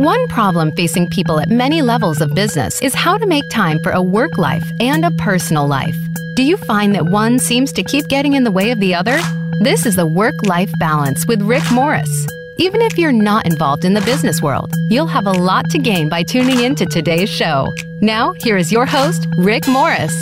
One 0.00 0.28
problem 0.28 0.72
facing 0.72 1.10
people 1.10 1.40
at 1.40 1.50
many 1.50 1.82
levels 1.82 2.22
of 2.22 2.34
business 2.34 2.80
is 2.80 2.94
how 2.94 3.18
to 3.18 3.26
make 3.26 3.44
time 3.50 3.78
for 3.80 3.92
a 3.92 4.00
work 4.00 4.38
life 4.38 4.64
and 4.80 5.04
a 5.04 5.10
personal 5.10 5.66
life. 5.66 5.94
Do 6.36 6.42
you 6.42 6.56
find 6.56 6.94
that 6.94 7.10
one 7.10 7.38
seems 7.38 7.70
to 7.74 7.82
keep 7.82 8.08
getting 8.08 8.32
in 8.32 8.44
the 8.44 8.50
way 8.50 8.70
of 8.70 8.80
the 8.80 8.94
other? 8.94 9.20
This 9.60 9.84
is 9.84 9.96
the 9.96 10.06
Work 10.06 10.36
Life 10.46 10.72
Balance 10.78 11.26
with 11.26 11.42
Rick 11.42 11.70
Morris. 11.70 12.26
Even 12.56 12.80
if 12.80 12.96
you're 12.96 13.12
not 13.12 13.44
involved 13.44 13.84
in 13.84 13.92
the 13.92 14.00
business 14.00 14.40
world, 14.40 14.74
you'll 14.88 15.06
have 15.06 15.26
a 15.26 15.32
lot 15.32 15.68
to 15.68 15.78
gain 15.78 16.08
by 16.08 16.22
tuning 16.22 16.60
in 16.60 16.74
to 16.76 16.86
today's 16.86 17.28
show. 17.28 17.70
Now, 18.00 18.32
here 18.38 18.56
is 18.56 18.72
your 18.72 18.86
host, 18.86 19.26
Rick 19.36 19.68
Morris. 19.68 20.14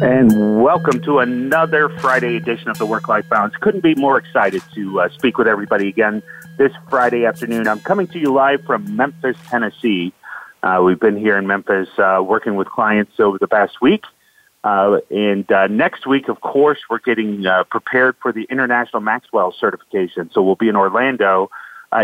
And 0.00 0.62
welcome 0.62 1.00
to 1.02 1.18
another 1.18 1.88
Friday 1.88 2.36
edition 2.36 2.68
of 2.68 2.78
the 2.78 2.86
Work 2.86 3.08
Life 3.08 3.28
Balance. 3.28 3.56
Couldn't 3.56 3.82
be 3.82 3.96
more 3.96 4.16
excited 4.16 4.62
to 4.74 5.00
uh, 5.00 5.08
speak 5.08 5.38
with 5.38 5.48
everybody 5.48 5.88
again 5.88 6.22
this 6.56 6.72
Friday 6.88 7.24
afternoon. 7.26 7.66
I'm 7.66 7.80
coming 7.80 8.06
to 8.08 8.18
you 8.18 8.32
live 8.32 8.64
from 8.64 8.96
Memphis, 8.96 9.36
Tennessee. 9.48 10.12
Uh, 10.62 10.80
we've 10.84 11.00
been 11.00 11.16
here 11.16 11.36
in 11.38 11.46
Memphis 11.46 11.88
uh, 11.98 12.22
working 12.24 12.56
with 12.56 12.68
clients 12.68 13.18
over 13.18 13.38
the 13.38 13.48
past 13.48 13.80
week. 13.80 14.04
Uh, 14.64 14.98
and 15.10 15.50
uh, 15.50 15.66
next 15.66 16.06
week, 16.06 16.28
of 16.28 16.40
course, 16.40 16.78
we're 16.88 17.00
getting 17.00 17.44
uh, 17.46 17.64
prepared 17.64 18.16
for 18.22 18.32
the 18.32 18.44
International 18.44 19.00
Maxwell 19.00 19.52
certification. 19.58 20.30
So 20.32 20.42
we'll 20.42 20.54
be 20.54 20.68
in 20.68 20.76
Orlando 20.76 21.50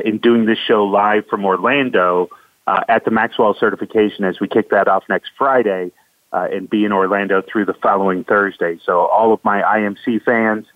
in 0.05 0.19
doing 0.19 0.45
this 0.45 0.59
show 0.59 0.85
live 0.85 1.27
from 1.29 1.45
Orlando 1.45 2.29
at 2.66 3.05
the 3.05 3.10
Maxwell 3.10 3.55
certification 3.59 4.24
as 4.24 4.41
we 4.41 4.49
kick 4.49 4.71
that 4.71 4.88
off 4.88 5.05
next 5.09 5.30
Friday 5.38 5.93
uh, 6.33 6.49
and 6.52 6.69
be 6.69 6.85
in 6.85 6.93
Orlando 6.93 7.43
through 7.43 7.65
the 7.65 7.74
following 7.74 8.24
Thursday. 8.24 8.79
So 8.85 9.07
all 9.07 9.33
of 9.33 9.43
my 9.45 9.62
IMC 9.62 10.23
fans 10.24 10.66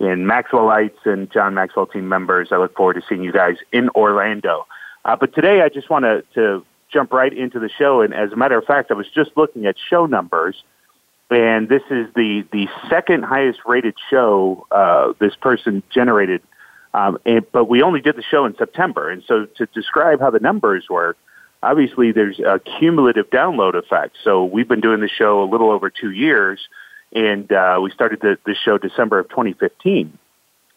and 0.00 0.26
Maxwellites 0.28 1.04
and 1.04 1.30
John 1.30 1.54
Maxwell 1.54 1.86
team 1.86 2.08
members, 2.08 2.48
I 2.50 2.56
look 2.56 2.74
forward 2.74 2.94
to 2.94 3.02
seeing 3.08 3.22
you 3.22 3.32
guys 3.32 3.56
in 3.70 3.90
Orlando. 3.90 4.66
Uh, 5.04 5.14
but 5.16 5.34
today 5.34 5.60
I 5.60 5.68
just 5.68 5.90
want 5.90 6.04
to, 6.04 6.24
to 6.34 6.64
jump 6.90 7.12
right 7.12 7.32
into 7.32 7.60
the 7.60 7.68
show. 7.68 8.00
And 8.00 8.12
as 8.14 8.32
a 8.32 8.36
matter 8.36 8.58
of 8.58 8.64
fact, 8.64 8.90
I 8.90 8.94
was 8.94 9.06
just 9.14 9.30
looking 9.36 9.66
at 9.66 9.76
show 9.88 10.06
numbers, 10.06 10.62
and 11.30 11.68
this 11.68 11.82
is 11.90 12.06
the, 12.16 12.44
the 12.50 12.68
second 12.88 13.24
highest 13.24 13.60
rated 13.66 13.94
show 14.10 14.66
uh, 14.70 15.12
this 15.20 15.36
person 15.36 15.82
generated. 15.90 16.42
Um, 16.92 17.18
and, 17.24 17.44
but 17.52 17.66
we 17.66 17.82
only 17.82 18.00
did 18.00 18.16
the 18.16 18.22
show 18.22 18.46
in 18.46 18.56
September. 18.56 19.10
And 19.10 19.22
so 19.24 19.46
to 19.56 19.66
describe 19.66 20.18
how 20.20 20.30
the 20.30 20.40
numbers 20.40 20.88
work, 20.90 21.16
obviously 21.62 22.10
there's 22.10 22.40
a 22.40 22.58
cumulative 22.78 23.30
download 23.30 23.74
effect. 23.74 24.16
So 24.24 24.44
we've 24.44 24.66
been 24.66 24.80
doing 24.80 25.00
the 25.00 25.08
show 25.08 25.42
a 25.42 25.48
little 25.48 25.70
over 25.70 25.90
two 25.90 26.10
years, 26.10 26.68
and 27.12 27.50
uh, 27.52 27.78
we 27.82 27.90
started 27.90 28.20
the, 28.20 28.38
the 28.46 28.54
show 28.54 28.78
December 28.78 29.18
of 29.18 29.28
2015. 29.28 30.16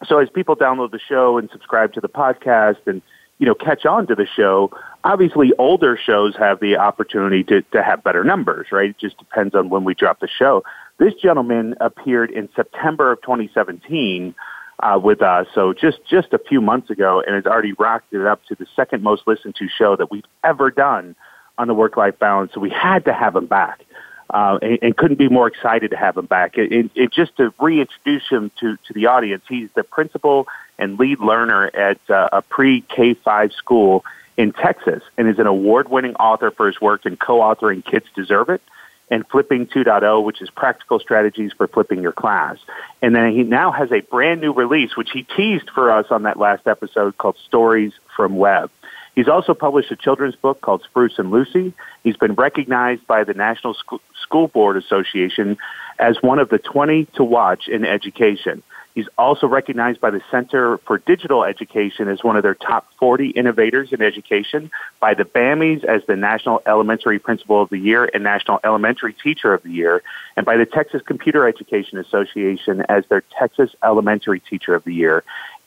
So 0.05 0.19
as 0.19 0.29
people 0.29 0.55
download 0.55 0.91
the 0.91 0.99
show 0.99 1.37
and 1.37 1.49
subscribe 1.51 1.93
to 1.93 2.01
the 2.01 2.09
podcast 2.09 2.85
and 2.87 3.01
you 3.39 3.47
know 3.47 3.55
catch 3.55 3.85
on 3.85 4.07
to 4.07 4.15
the 4.15 4.27
show, 4.35 4.71
obviously 5.03 5.51
older 5.57 5.97
shows 5.97 6.35
have 6.37 6.59
the 6.59 6.77
opportunity 6.77 7.43
to 7.45 7.61
to 7.73 7.83
have 7.83 8.03
better 8.03 8.23
numbers, 8.23 8.67
right? 8.71 8.89
It 8.89 8.97
just 8.99 9.17
depends 9.17 9.55
on 9.55 9.69
when 9.69 9.83
we 9.83 9.93
drop 9.93 10.19
the 10.19 10.27
show. 10.27 10.63
This 10.97 11.13
gentleman 11.15 11.75
appeared 11.79 12.31
in 12.31 12.49
September 12.55 13.13
of 13.13 13.21
2017 13.21 14.35
uh, 14.81 14.99
with 15.01 15.21
us. 15.21 15.47
So 15.55 15.73
just 15.73 15.99
just 16.09 16.33
a 16.33 16.39
few 16.39 16.61
months 16.61 16.89
ago, 16.89 17.23
and 17.25 17.35
has 17.35 17.45
already 17.45 17.73
rocked 17.73 18.13
it 18.13 18.25
up 18.25 18.43
to 18.47 18.55
the 18.55 18.65
second 18.75 19.03
most 19.03 19.23
listened 19.25 19.55
to 19.55 19.67
show 19.67 19.95
that 19.95 20.11
we've 20.11 20.25
ever 20.43 20.71
done 20.71 21.15
on 21.57 21.67
the 21.67 21.73
work 21.73 21.97
life 21.97 22.17
balance. 22.19 22.51
So 22.53 22.59
we 22.59 22.71
had 22.71 23.05
to 23.05 23.13
have 23.13 23.35
him 23.35 23.45
back. 23.45 23.81
Uh, 24.29 24.57
and, 24.61 24.79
and, 24.81 24.97
couldn't 24.97 25.17
be 25.17 25.27
more 25.27 25.47
excited 25.47 25.91
to 25.91 25.97
have 25.97 26.17
him 26.17 26.25
back. 26.25 26.53
It, 26.55 27.11
just 27.11 27.35
to 27.37 27.53
reintroduce 27.59 28.27
him 28.29 28.51
to, 28.61 28.77
to 28.87 28.93
the 28.93 29.07
audience, 29.07 29.43
he's 29.47 29.69
the 29.75 29.83
principal 29.83 30.47
and 30.79 30.97
lead 30.97 31.19
learner 31.19 31.69
at 31.73 31.99
uh, 32.09 32.29
a 32.31 32.41
pre 32.41 32.81
K 32.81 33.13
5 33.13 33.51
school 33.51 34.03
in 34.37 34.51
Texas 34.53 35.03
and 35.17 35.27
is 35.27 35.39
an 35.39 35.47
award 35.47 35.89
winning 35.89 36.15
author 36.15 36.51
for 36.51 36.67
his 36.67 36.79
work 36.81 37.05
in 37.05 37.17
co 37.17 37.39
authoring 37.39 37.83
Kids 37.85 38.05
Deserve 38.15 38.49
It 38.49 38.61
and 39.09 39.27
Flipping 39.27 39.67
2.0, 39.67 40.23
which 40.23 40.41
is 40.41 40.49
practical 40.49 40.99
strategies 40.99 41.51
for 41.53 41.67
flipping 41.67 42.01
your 42.01 42.11
class. 42.11 42.57
And 43.01 43.15
then 43.15 43.31
he 43.31 43.43
now 43.43 43.71
has 43.71 43.91
a 43.91 43.99
brand 43.99 44.41
new 44.41 44.53
release, 44.53 44.95
which 44.97 45.11
he 45.11 45.23
teased 45.23 45.69
for 45.69 45.91
us 45.91 46.07
on 46.09 46.23
that 46.23 46.37
last 46.37 46.65
episode 46.67 47.17
called 47.17 47.37
Stories 47.45 47.93
from 48.15 48.37
Webb. 48.37 48.71
He's 49.15 49.27
also 49.27 49.53
published 49.53 49.91
a 49.91 49.95
children's 49.95 50.35
book 50.35 50.61
called 50.61 50.83
Spruce 50.83 51.19
and 51.19 51.29
Lucy. 51.31 51.73
He's 52.03 52.17
been 52.17 52.33
recognized 52.33 53.05
by 53.05 53.23
the 53.23 53.33
National 53.33 53.75
School 54.21 54.47
Board 54.47 54.77
Association 54.77 55.57
as 55.99 56.17
one 56.21 56.39
of 56.39 56.49
the 56.49 56.57
20 56.57 57.05
to 57.15 57.23
watch 57.23 57.67
in 57.67 57.85
education. 57.85 58.63
He's 58.95 59.07
also 59.17 59.47
recognized 59.47 59.99
by 59.99 60.11
the 60.11 60.21
Center 60.29 60.77
for 60.79 60.99
Digital 60.99 61.43
Education 61.43 62.07
as 62.07 62.23
one 62.23 62.35
of 62.37 62.43
their 62.43 62.53
top 62.53 62.87
40 62.99 63.29
innovators 63.29 63.91
in 63.91 64.03
education, 64.03 64.69
by 64.99 65.15
the 65.15 65.25
BAMIs 65.25 65.83
as 65.83 66.05
the 66.05 66.15
National 66.15 66.61
Elementary 66.67 67.17
Principal 67.17 67.63
of 67.63 67.69
the 67.69 67.79
Year 67.79 68.07
and 68.13 68.23
National 68.23 68.59
Elementary 68.63 69.13
Teacher 69.13 69.51
of 69.51 69.63
the 69.63 69.71
Year, 69.71 70.03
and 70.37 70.45
by 70.45 70.57
the 70.57 70.67
Texas 70.67 71.01
Computer 71.03 71.47
Education 71.47 71.97
Association 71.97 72.83
as 72.87 73.03
their 73.07 73.23
Texas 73.39 73.71
Elementary 73.83 74.39
Teacher 74.39 74.75
of 74.75 74.83
the 74.83 74.93
Year. 74.93 75.23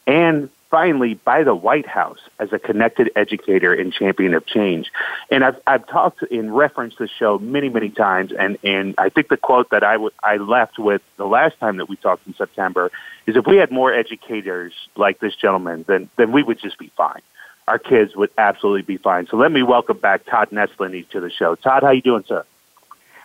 And 0.07 0.49
finally 0.71 1.15
by 1.15 1.43
the 1.45 1.55
White 1.55 1.87
House 1.87 2.19
as 2.39 2.53
a 2.53 2.59
connected 2.59 3.11
educator 3.17 3.73
and 3.73 3.93
champion 3.93 4.35
of 4.35 4.47
change. 4.47 4.91
And 5.31 5.45
I've, 5.45 5.57
I've 5.67 5.87
talked 5.87 6.23
in 6.25 6.53
reference 6.53 6.95
to 6.97 7.05
the 7.05 7.11
show 7.19 7.39
many, 7.39 7.69
many 7.69 7.91
times, 7.91 8.33
and, 8.39 8.59
and 8.63 8.95
I 8.99 9.09
think 9.09 9.29
the 9.29 9.37
quote 9.37 9.71
that 9.71 9.85
I, 9.85 9.93
w- 9.93 10.11
I 10.23 10.37
left 10.37 10.79
with 10.79 11.03
the 11.17 11.27
last 11.27 11.59
time 11.59 11.77
that 11.79 11.89
we 11.89 11.97
talked 11.97 12.27
in 12.27 12.35
September 12.35 12.91
is 13.27 13.37
if 13.37 13.47
we 13.47 13.57
had 13.57 13.71
more 13.71 13.93
educators 13.93 14.73
like 14.97 15.21
this 15.21 15.35
gentleman, 15.37 15.85
then, 15.89 16.09
then 16.17 16.33
we 16.33 16.43
would 16.43 16.59
just 16.61 16.79
be 16.79 16.91
fine. 16.97 17.23
Our 17.69 17.79
kids 17.79 18.15
would 18.15 18.31
absolutely 18.39 18.83
be 18.83 18.97
fine. 18.97 19.27
So 19.29 19.37
let 19.37 19.51
me 19.51 19.63
welcome 19.63 19.99
back 19.99 20.25
Todd 20.27 20.51
Nesloney 20.51 21.09
to 21.11 21.21
the 21.21 21.31
show. 21.31 21.57
Todd, 21.57 21.83
how 21.83 21.91
you 21.91 22.03
doing, 22.03 22.25
sir? 22.27 22.45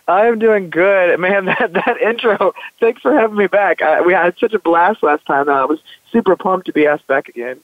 I'm 0.08 0.38
doing 0.38 0.70
good, 0.70 1.18
man. 1.18 1.44
That 1.58 1.72
that 1.74 2.00
intro. 2.00 2.54
Thanks 2.80 3.02
for 3.02 3.14
having 3.14 3.36
me 3.36 3.46
back. 3.46 3.82
I, 3.82 4.00
we 4.00 4.12
had 4.12 4.36
such 4.38 4.52
a 4.52 4.58
blast 4.58 5.02
last 5.02 5.24
time. 5.26 5.48
I 5.48 5.64
was 5.64 5.80
super 6.10 6.36
pumped 6.36 6.66
to 6.66 6.72
be 6.72 6.86
asked 6.86 7.06
back 7.06 7.28
again. 7.28 7.60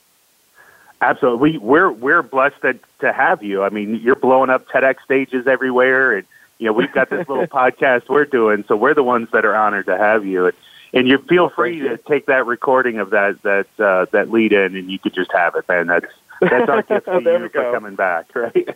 Absolutely, 1.00 1.52
we, 1.52 1.58
we're 1.58 1.90
we're 1.90 2.22
blessed 2.22 2.60
to 2.62 2.78
to 3.00 3.12
have 3.12 3.42
you. 3.42 3.62
I 3.62 3.70
mean, 3.70 3.96
you're 3.96 4.16
blowing 4.16 4.50
up 4.50 4.68
TEDx 4.68 5.02
stages 5.04 5.46
everywhere, 5.46 6.16
and 6.16 6.26
you 6.58 6.66
know 6.66 6.72
we've 6.72 6.92
got 6.92 7.10
this 7.10 7.28
little 7.28 7.46
podcast 7.60 8.08
we're 8.08 8.24
doing, 8.24 8.64
so 8.68 8.76
we're 8.76 8.94
the 8.94 9.02
ones 9.02 9.28
that 9.32 9.44
are 9.44 9.54
honored 9.54 9.86
to 9.86 9.96
have 9.96 10.26
you. 10.26 10.46
And, 10.46 10.56
and 10.92 11.08
you 11.08 11.18
feel 11.18 11.50
free 11.50 11.80
to 11.80 11.98
take 11.98 12.26
that 12.26 12.46
recording 12.46 12.98
of 12.98 13.10
that 13.10 13.42
that 13.42 13.66
uh, 13.78 14.06
that 14.12 14.30
lead 14.30 14.52
in, 14.52 14.76
and 14.76 14.90
you 14.90 14.98
could 14.98 15.14
just 15.14 15.32
have 15.32 15.54
it, 15.54 15.68
man. 15.68 15.86
That's 15.86 16.06
that's 16.40 16.68
our 16.68 16.82
gift 16.88 17.06
to 17.06 17.20
you 17.22 17.48
for 17.48 17.72
coming 17.72 17.94
back, 17.94 18.34
right? 18.34 18.68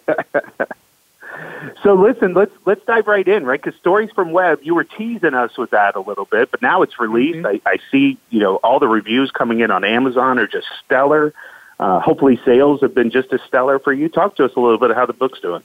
So 1.82 1.94
listen, 1.94 2.34
let's 2.34 2.52
let's 2.64 2.84
dive 2.84 3.06
right 3.06 3.26
in, 3.26 3.44
right? 3.44 3.60
Because 3.62 3.78
stories 3.78 4.10
from 4.14 4.32
Webb, 4.32 4.60
you 4.62 4.74
were 4.74 4.84
teasing 4.84 5.34
us 5.34 5.56
with 5.56 5.70
that 5.70 5.96
a 5.96 6.00
little 6.00 6.24
bit, 6.24 6.50
but 6.50 6.62
now 6.62 6.82
it's 6.82 6.98
released. 6.98 7.38
Mm-hmm. 7.38 7.66
I, 7.66 7.72
I 7.72 7.78
see, 7.90 8.18
you 8.30 8.40
know, 8.40 8.56
all 8.56 8.78
the 8.78 8.88
reviews 8.88 9.30
coming 9.30 9.60
in 9.60 9.70
on 9.70 9.84
Amazon 9.84 10.38
are 10.38 10.46
just 10.46 10.66
stellar. 10.84 11.34
Uh, 11.78 12.00
hopefully, 12.00 12.40
sales 12.44 12.80
have 12.80 12.94
been 12.94 13.10
just 13.10 13.32
as 13.32 13.40
stellar 13.48 13.78
for 13.78 13.92
you. 13.92 14.08
Talk 14.08 14.36
to 14.36 14.44
us 14.44 14.52
a 14.56 14.60
little 14.60 14.78
bit 14.78 14.90
of 14.90 14.96
how 14.96 15.06
the 15.06 15.12
book's 15.12 15.40
doing. 15.40 15.62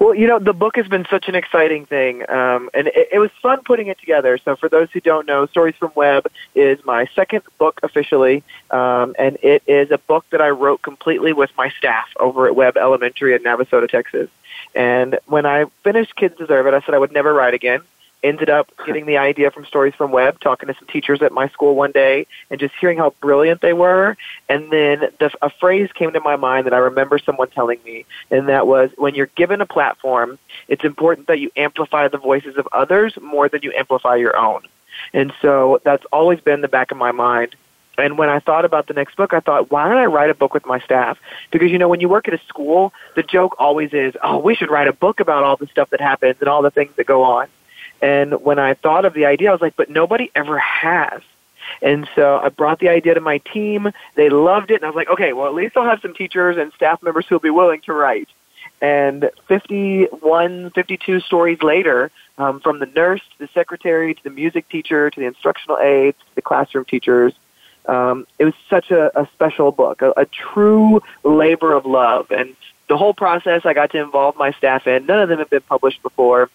Well, 0.00 0.14
you 0.14 0.26
know, 0.26 0.38
the 0.38 0.52
book 0.52 0.76
has 0.76 0.88
been 0.88 1.06
such 1.10 1.28
an 1.28 1.34
exciting 1.34 1.86
thing, 1.86 2.28
um, 2.30 2.70
and 2.74 2.88
it, 2.88 3.08
it 3.12 3.18
was 3.18 3.30
fun 3.42 3.62
putting 3.64 3.88
it 3.88 3.98
together. 3.98 4.38
So, 4.38 4.56
for 4.56 4.68
those 4.68 4.90
who 4.90 5.00
don't 5.00 5.26
know, 5.26 5.46
Stories 5.46 5.74
from 5.76 5.92
Webb 5.94 6.26
is 6.54 6.84
my 6.84 7.06
second 7.14 7.42
book 7.58 7.80
officially, 7.82 8.42
um, 8.70 9.14
and 9.18 9.38
it 9.42 9.62
is 9.66 9.90
a 9.90 9.98
book 9.98 10.24
that 10.30 10.40
I 10.40 10.50
wrote 10.50 10.82
completely 10.82 11.32
with 11.32 11.50
my 11.56 11.70
staff 11.70 12.08
over 12.18 12.46
at 12.46 12.56
Webb 12.56 12.76
Elementary 12.76 13.34
in 13.34 13.42
Navasota, 13.42 13.88
Texas. 13.88 14.28
And 14.74 15.18
when 15.26 15.46
I 15.46 15.66
finished 15.82 16.16
Kids 16.16 16.36
Deserve 16.36 16.66
It, 16.66 16.74
I 16.74 16.80
said 16.80 16.94
I 16.94 16.98
would 16.98 17.12
never 17.12 17.32
write 17.32 17.54
again. 17.54 17.80
Ended 18.22 18.50
up 18.50 18.70
getting 18.86 19.06
the 19.06 19.16
idea 19.16 19.50
from 19.50 19.64
Stories 19.64 19.94
from 19.94 20.12
Webb, 20.12 20.40
talking 20.40 20.66
to 20.66 20.74
some 20.74 20.86
teachers 20.88 21.22
at 21.22 21.32
my 21.32 21.48
school 21.48 21.74
one 21.74 21.92
day, 21.92 22.26
and 22.50 22.60
just 22.60 22.74
hearing 22.80 22.98
how 22.98 23.14
brilliant 23.20 23.60
they 23.60 23.72
were. 23.72 24.16
And 24.48 24.70
then 24.70 25.10
the, 25.18 25.30
a 25.40 25.50
phrase 25.50 25.90
came 25.92 26.12
to 26.12 26.20
my 26.20 26.36
mind 26.36 26.66
that 26.66 26.74
I 26.74 26.78
remember 26.78 27.18
someone 27.18 27.48
telling 27.50 27.78
me, 27.84 28.04
and 28.30 28.48
that 28.48 28.66
was, 28.66 28.90
when 28.96 29.14
you're 29.14 29.26
given 29.26 29.60
a 29.60 29.66
platform, 29.66 30.38
it's 30.68 30.84
important 30.84 31.28
that 31.28 31.40
you 31.40 31.50
amplify 31.56 32.08
the 32.08 32.18
voices 32.18 32.56
of 32.56 32.68
others 32.72 33.16
more 33.20 33.48
than 33.48 33.62
you 33.62 33.72
amplify 33.76 34.16
your 34.16 34.36
own. 34.36 34.62
And 35.14 35.32
so 35.40 35.80
that's 35.84 36.04
always 36.12 36.40
been 36.40 36.60
the 36.60 36.68
back 36.68 36.90
of 36.90 36.98
my 36.98 37.12
mind 37.12 37.56
and 38.00 38.16
when 38.18 38.28
I 38.28 38.40
thought 38.40 38.64
about 38.64 38.86
the 38.86 38.94
next 38.94 39.16
book, 39.16 39.32
I 39.32 39.40
thought, 39.40 39.70
why 39.70 39.88
don't 39.88 39.98
I 39.98 40.06
write 40.06 40.30
a 40.30 40.34
book 40.34 40.54
with 40.54 40.66
my 40.66 40.80
staff? 40.80 41.18
Because, 41.50 41.70
you 41.70 41.78
know, 41.78 41.88
when 41.88 42.00
you 42.00 42.08
work 42.08 42.28
at 42.28 42.34
a 42.34 42.40
school, 42.48 42.92
the 43.14 43.22
joke 43.22 43.56
always 43.58 43.92
is, 43.92 44.14
oh, 44.22 44.38
we 44.38 44.54
should 44.54 44.70
write 44.70 44.88
a 44.88 44.92
book 44.92 45.20
about 45.20 45.44
all 45.44 45.56
the 45.56 45.66
stuff 45.66 45.90
that 45.90 46.00
happens 46.00 46.36
and 46.40 46.48
all 46.48 46.62
the 46.62 46.70
things 46.70 46.92
that 46.96 47.06
go 47.06 47.22
on. 47.22 47.48
And 48.02 48.42
when 48.42 48.58
I 48.58 48.74
thought 48.74 49.04
of 49.04 49.14
the 49.14 49.26
idea, 49.26 49.50
I 49.50 49.52
was 49.52 49.60
like, 49.60 49.76
but 49.76 49.90
nobody 49.90 50.30
ever 50.34 50.58
has. 50.58 51.20
And 51.82 52.08
so 52.14 52.38
I 52.38 52.48
brought 52.48 52.78
the 52.78 52.88
idea 52.88 53.14
to 53.14 53.20
my 53.20 53.38
team. 53.38 53.92
They 54.14 54.30
loved 54.30 54.70
it. 54.70 54.76
And 54.76 54.84
I 54.84 54.88
was 54.88 54.96
like, 54.96 55.10
okay, 55.10 55.32
well, 55.32 55.46
at 55.46 55.54
least 55.54 55.76
I'll 55.76 55.84
have 55.84 56.00
some 56.00 56.14
teachers 56.14 56.56
and 56.56 56.72
staff 56.72 57.02
members 57.02 57.26
who 57.28 57.34
will 57.34 57.40
be 57.40 57.50
willing 57.50 57.80
to 57.82 57.92
write. 57.92 58.28
And 58.82 59.30
51, 59.46 60.70
52 60.70 61.20
stories 61.20 61.62
later, 61.62 62.10
um, 62.38 62.60
from 62.60 62.78
the 62.78 62.86
nurse 62.86 63.20
to 63.20 63.46
the 63.46 63.48
secretary 63.52 64.14
to 64.14 64.24
the 64.24 64.30
music 64.30 64.68
teacher 64.68 65.10
to 65.10 65.20
the 65.20 65.26
instructional 65.26 65.78
aides 65.78 66.18
to 66.18 66.34
the 66.34 66.42
classroom 66.42 66.86
teachers, 66.86 67.34
um, 67.86 68.26
it 68.38 68.46
was 68.46 68.54
such 68.68 68.90
a, 68.90 69.20
a 69.20 69.28
special 69.34 69.70
book, 69.72 70.00
a, 70.00 70.12
a 70.16 70.26
true 70.26 71.02
labor 71.24 71.74
of 71.74 71.84
love. 71.84 72.30
And 72.30 72.56
the 72.88 72.96
whole 72.96 73.14
process 73.14 73.66
I 73.66 73.74
got 73.74 73.90
to 73.90 74.02
involve 74.02 74.36
my 74.36 74.52
staff 74.52 74.86
in, 74.86 75.06
none 75.06 75.20
of 75.20 75.28
them 75.28 75.38
have 75.38 75.50
been 75.50 75.62
published 75.62 76.02
before 76.02 76.50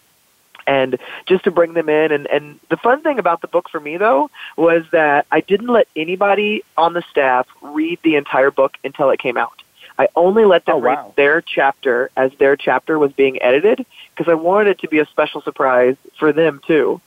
and 0.66 0.98
just 1.26 1.44
to 1.44 1.50
bring 1.50 1.74
them 1.74 1.88
in 1.88 2.12
and 2.12 2.26
and 2.26 2.58
the 2.70 2.76
fun 2.76 3.02
thing 3.02 3.18
about 3.18 3.40
the 3.40 3.48
book 3.48 3.68
for 3.68 3.80
me 3.80 3.96
though 3.96 4.30
was 4.56 4.84
that 4.92 5.26
I 5.30 5.40
didn't 5.40 5.68
let 5.68 5.88
anybody 5.96 6.62
on 6.76 6.92
the 6.92 7.02
staff 7.10 7.46
read 7.62 7.98
the 8.02 8.16
entire 8.16 8.50
book 8.50 8.76
until 8.84 9.10
it 9.10 9.18
came 9.18 9.36
out. 9.36 9.62
I 9.98 10.08
only 10.14 10.44
let 10.44 10.66
them 10.66 10.76
oh, 10.76 10.78
wow. 10.78 11.04
read 11.06 11.16
their 11.16 11.40
chapter 11.40 12.10
as 12.16 12.32
their 12.38 12.56
chapter 12.56 12.98
was 12.98 13.12
being 13.12 13.40
edited 13.42 13.86
because 14.14 14.30
I 14.30 14.34
wanted 14.34 14.70
it 14.70 14.78
to 14.80 14.88
be 14.88 14.98
a 14.98 15.06
special 15.06 15.40
surprise 15.40 15.96
for 16.18 16.32
them 16.32 16.60
too. 16.66 17.00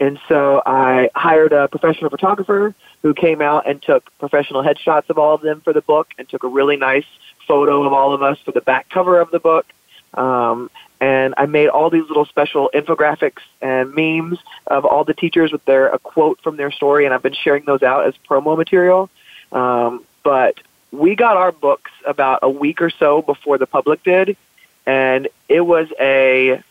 And 0.00 0.18
so 0.28 0.60
I 0.66 1.08
hired 1.14 1.52
a 1.52 1.68
professional 1.68 2.10
photographer 2.10 2.74
who 3.02 3.14
came 3.14 3.40
out 3.40 3.68
and 3.68 3.80
took 3.80 4.10
professional 4.18 4.62
headshots 4.62 5.08
of 5.08 5.18
all 5.18 5.34
of 5.34 5.40
them 5.40 5.60
for 5.60 5.72
the 5.72 5.82
book 5.82 6.08
and 6.18 6.28
took 6.28 6.42
a 6.42 6.48
really 6.48 6.76
nice 6.76 7.06
photo 7.46 7.84
of 7.84 7.92
all 7.92 8.12
of 8.12 8.22
us 8.22 8.38
for 8.44 8.52
the 8.52 8.60
back 8.60 8.88
cover 8.88 9.20
of 9.20 9.30
the 9.30 9.38
book. 9.38 9.66
Um, 10.14 10.70
and 11.04 11.34
I 11.36 11.44
made 11.44 11.68
all 11.68 11.90
these 11.90 12.08
little 12.08 12.24
special 12.24 12.70
infographics 12.72 13.42
and 13.60 13.94
memes 13.94 14.38
of 14.66 14.86
all 14.86 15.04
the 15.04 15.12
teachers 15.12 15.52
with 15.52 15.62
their 15.66 15.88
a 15.88 15.98
quote 15.98 16.40
from 16.40 16.56
their 16.56 16.70
story, 16.70 17.04
and 17.04 17.12
I've 17.12 17.22
been 17.22 17.34
sharing 17.34 17.66
those 17.66 17.82
out 17.82 18.06
as 18.06 18.14
promo 18.26 18.56
material. 18.56 19.10
Um, 19.52 20.02
but 20.22 20.54
we 20.92 21.14
got 21.14 21.36
our 21.36 21.52
books 21.52 21.90
about 22.06 22.38
a 22.40 22.48
week 22.48 22.80
or 22.80 22.88
so 22.88 23.20
before 23.20 23.58
the 23.58 23.66
public 23.66 24.02
did, 24.02 24.38
and 24.86 25.28
it 25.46 25.60
was 25.60 25.88
a 26.00 26.62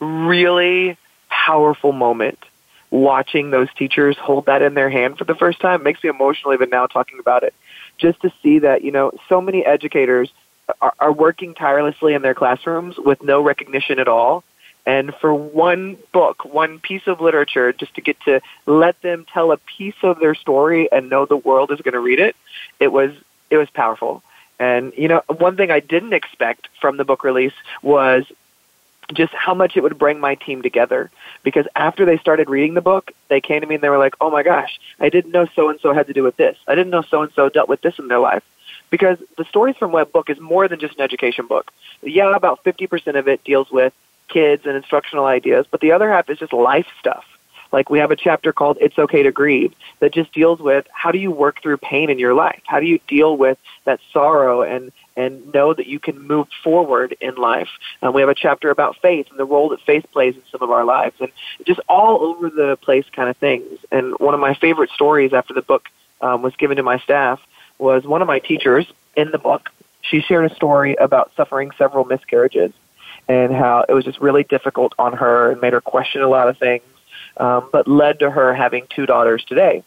really 0.00 0.96
powerful 1.28 1.92
moment 1.92 2.38
watching 2.90 3.50
those 3.50 3.68
teachers 3.76 4.16
hold 4.16 4.46
that 4.46 4.62
in 4.62 4.72
their 4.72 4.88
hand 4.88 5.18
for 5.18 5.24
the 5.24 5.34
first 5.34 5.60
time. 5.60 5.82
Makes 5.82 6.02
me 6.02 6.08
emotional 6.08 6.54
even 6.54 6.70
now 6.70 6.86
talking 6.86 7.18
about 7.18 7.42
it. 7.42 7.52
Just 7.98 8.22
to 8.22 8.32
see 8.42 8.60
that, 8.60 8.82
you 8.82 8.90
know, 8.90 9.12
so 9.28 9.42
many 9.42 9.66
educators 9.66 10.30
are, 10.80 10.94
are 10.98 11.12
working 11.12 11.54
tirelessly 11.54 12.14
in 12.14 12.22
their 12.22 12.34
classrooms 12.34 12.96
with 12.98 13.22
no 13.22 13.42
recognition 13.42 13.98
at 13.98 14.08
all. 14.08 14.44
And 14.86 15.14
for 15.20 15.34
one 15.34 15.98
book, 16.12 16.44
one 16.44 16.78
piece 16.78 17.06
of 17.06 17.20
literature, 17.20 17.72
just 17.72 17.94
to 17.94 18.00
get 18.00 18.18
to 18.22 18.40
let 18.66 19.00
them 19.02 19.26
tell 19.32 19.52
a 19.52 19.58
piece 19.58 19.94
of 20.02 20.18
their 20.20 20.34
story 20.34 20.90
and 20.90 21.10
know 21.10 21.26
the 21.26 21.36
world 21.36 21.70
is 21.70 21.80
going 21.80 21.92
to 21.92 22.00
read 22.00 22.18
it, 22.18 22.34
it 22.78 22.88
was 22.88 23.12
it 23.50 23.56
was 23.56 23.68
powerful. 23.70 24.22
And 24.58 24.92
you 24.96 25.08
know, 25.08 25.22
one 25.38 25.56
thing 25.56 25.70
I 25.70 25.80
didn't 25.80 26.12
expect 26.12 26.68
from 26.80 26.96
the 26.96 27.04
book 27.04 27.24
release 27.24 27.52
was 27.82 28.24
just 29.12 29.32
how 29.34 29.54
much 29.54 29.76
it 29.76 29.82
would 29.82 29.98
bring 29.98 30.20
my 30.20 30.34
team 30.34 30.62
together. 30.62 31.10
Because 31.42 31.66
after 31.76 32.04
they 32.04 32.16
started 32.18 32.48
reading 32.48 32.74
the 32.74 32.80
book, 32.80 33.12
they 33.28 33.40
came 33.40 33.60
to 33.60 33.66
me 33.66 33.74
and 33.74 33.84
they 33.84 33.88
were 33.88 33.98
like, 33.98 34.14
"Oh 34.20 34.30
my 34.30 34.42
gosh, 34.42 34.78
I 34.98 35.08
didn't 35.08 35.32
know 35.32 35.46
so 35.54 35.68
and 35.68 35.78
so 35.80 35.92
had 35.92 36.06
to 36.06 36.12
do 36.12 36.22
with 36.22 36.36
this. 36.36 36.56
I 36.66 36.74
didn't 36.74 36.90
know 36.90 37.02
so 37.02 37.22
and 37.22 37.32
so 37.34 37.48
dealt 37.48 37.68
with 37.68 37.82
this 37.82 37.98
in 37.98 38.08
their 38.08 38.18
life." 38.18 38.44
Because 38.90 39.18
the 39.38 39.44
Stories 39.44 39.76
from 39.76 39.92
Webb 39.92 40.12
book 40.12 40.30
is 40.30 40.40
more 40.40 40.68
than 40.68 40.80
just 40.80 40.96
an 40.96 41.02
education 41.02 41.46
book. 41.46 41.70
Yeah, 42.02 42.34
about 42.34 42.64
50% 42.64 43.18
of 43.18 43.28
it 43.28 43.42
deals 43.44 43.70
with 43.70 43.92
kids 44.28 44.64
and 44.66 44.76
instructional 44.76 45.26
ideas, 45.26 45.66
but 45.70 45.80
the 45.80 45.92
other 45.92 46.10
half 46.10 46.28
is 46.30 46.38
just 46.38 46.52
life 46.52 46.86
stuff. 46.98 47.24
Like 47.72 47.88
we 47.88 48.00
have 48.00 48.10
a 48.10 48.16
chapter 48.16 48.52
called 48.52 48.78
It's 48.80 48.98
Okay 48.98 49.22
to 49.22 49.30
Grieve 49.30 49.74
that 50.00 50.12
just 50.12 50.32
deals 50.32 50.58
with 50.58 50.86
how 50.92 51.12
do 51.12 51.18
you 51.18 51.30
work 51.30 51.62
through 51.62 51.76
pain 51.76 52.10
in 52.10 52.18
your 52.18 52.34
life? 52.34 52.60
How 52.66 52.80
do 52.80 52.86
you 52.86 52.98
deal 53.06 53.36
with 53.36 53.58
that 53.84 54.00
sorrow 54.12 54.62
and 54.62 54.90
and 55.16 55.52
know 55.52 55.74
that 55.74 55.86
you 55.86 55.98
can 55.98 56.18
move 56.18 56.48
forward 56.64 57.14
in 57.20 57.34
life. 57.34 57.68
Um, 58.00 58.14
we 58.14 58.22
have 58.22 58.30
a 58.30 58.34
chapter 58.34 58.70
about 58.70 58.96
faith 59.02 59.26
and 59.30 59.38
the 59.38 59.44
role 59.44 59.68
that 59.70 59.80
faith 59.82 60.06
plays 60.12 60.34
in 60.34 60.42
some 60.50 60.62
of 60.62 60.70
our 60.70 60.84
lives, 60.84 61.16
and 61.20 61.30
just 61.66 61.80
all 61.88 62.22
over 62.22 62.48
the 62.48 62.78
place 62.80 63.04
kind 63.12 63.28
of 63.28 63.36
things. 63.36 63.78
And 63.90 64.14
one 64.18 64.34
of 64.34 64.40
my 64.40 64.54
favorite 64.54 64.90
stories 64.90 65.32
after 65.32 65.52
the 65.52 65.62
book 65.62 65.88
um, 66.20 66.42
was 66.42 66.54
given 66.56 66.76
to 66.78 66.82
my 66.82 66.98
staff 67.00 67.40
was 67.80 68.04
one 68.04 68.22
of 68.22 68.28
my 68.28 68.38
teachers 68.38 68.86
in 69.16 69.30
the 69.30 69.38
book. 69.38 69.70
She 70.02 70.20
shared 70.20 70.50
a 70.50 70.54
story 70.54 70.94
about 70.96 71.32
suffering 71.36 71.70
several 71.78 72.04
miscarriages 72.04 72.72
and 73.28 73.52
how 73.52 73.84
it 73.88 73.92
was 73.92 74.04
just 74.04 74.20
really 74.20 74.44
difficult 74.44 74.94
on 74.98 75.12
her 75.14 75.52
and 75.52 75.60
made 75.60 75.72
her 75.72 75.80
question 75.80 76.22
a 76.22 76.28
lot 76.28 76.48
of 76.48 76.58
things, 76.58 76.82
um, 77.36 77.68
but 77.72 77.86
led 77.86 78.18
to 78.20 78.30
her 78.30 78.54
having 78.54 78.86
two 78.88 79.06
daughters 79.06 79.44
today. 79.44 79.82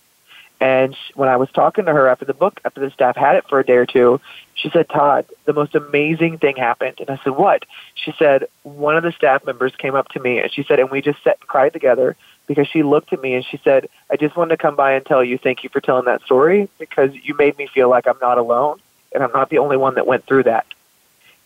And 0.62 0.96
she, 0.96 1.14
when 1.16 1.28
I 1.28 1.36
was 1.36 1.50
talking 1.52 1.86
to 1.86 1.92
her 1.92 2.08
after 2.08 2.24
the 2.24 2.34
book, 2.34 2.62
after 2.64 2.80
the 2.80 2.90
staff 2.92 3.18
had 3.18 3.36
it 3.36 3.46
for 3.50 3.60
a 3.60 3.66
day 3.66 3.76
or 3.76 3.86
two, 3.86 4.22
she 4.56 4.70
said, 4.70 4.88
Todd, 4.88 5.26
the 5.44 5.52
most 5.52 5.76
amazing 5.76 6.38
thing 6.38 6.56
happened. 6.56 7.00
And 7.00 7.10
I 7.10 7.20
said, 7.22 7.34
What? 7.34 7.66
She 7.96 8.14
said, 8.18 8.48
One 8.62 8.96
of 8.96 9.04
the 9.04 9.12
staff 9.12 9.46
members 9.46 9.76
came 9.76 9.94
up 9.94 10.08
to 10.10 10.22
me 10.22 10.40
and 10.40 10.54
she 10.54 10.64
said, 10.64 10.80
and 10.80 10.90
we 10.90 11.02
just 11.02 11.22
sat 11.24 11.38
and 11.42 11.48
cried 11.50 11.74
together 11.74 12.16
because 12.48 12.68
she 12.68 12.84
looked 12.84 13.14
at 13.14 13.22
me 13.22 13.34
and 13.36 13.46
she 13.46 13.58
said, 13.64 13.90
I 14.10 14.18
just 14.18 14.36
wanted 14.36 14.58
to 14.58 14.58
come 14.58 14.76
by 14.76 14.94
and 14.94 15.06
tell 15.06 15.24
you 15.24 15.38
thank 15.38 15.64
you 15.64 15.70
for 15.70 15.82
telling 15.82 16.06
that 16.06 16.22
story 16.24 16.70
because 16.78 17.14
you 17.16 17.36
made 17.36 17.58
me 17.58 17.68
feel 17.68 17.90
like 17.90 18.08
I'm 18.08 18.18
not 18.22 18.38
alone 18.38 18.80
and 19.14 19.24
I'm 19.24 19.32
not 19.32 19.50
the 19.50 19.60
only 19.60 19.78
one 19.78 19.96
that 19.96 20.08
went 20.08 20.26
through 20.26 20.44
that. 20.44 20.66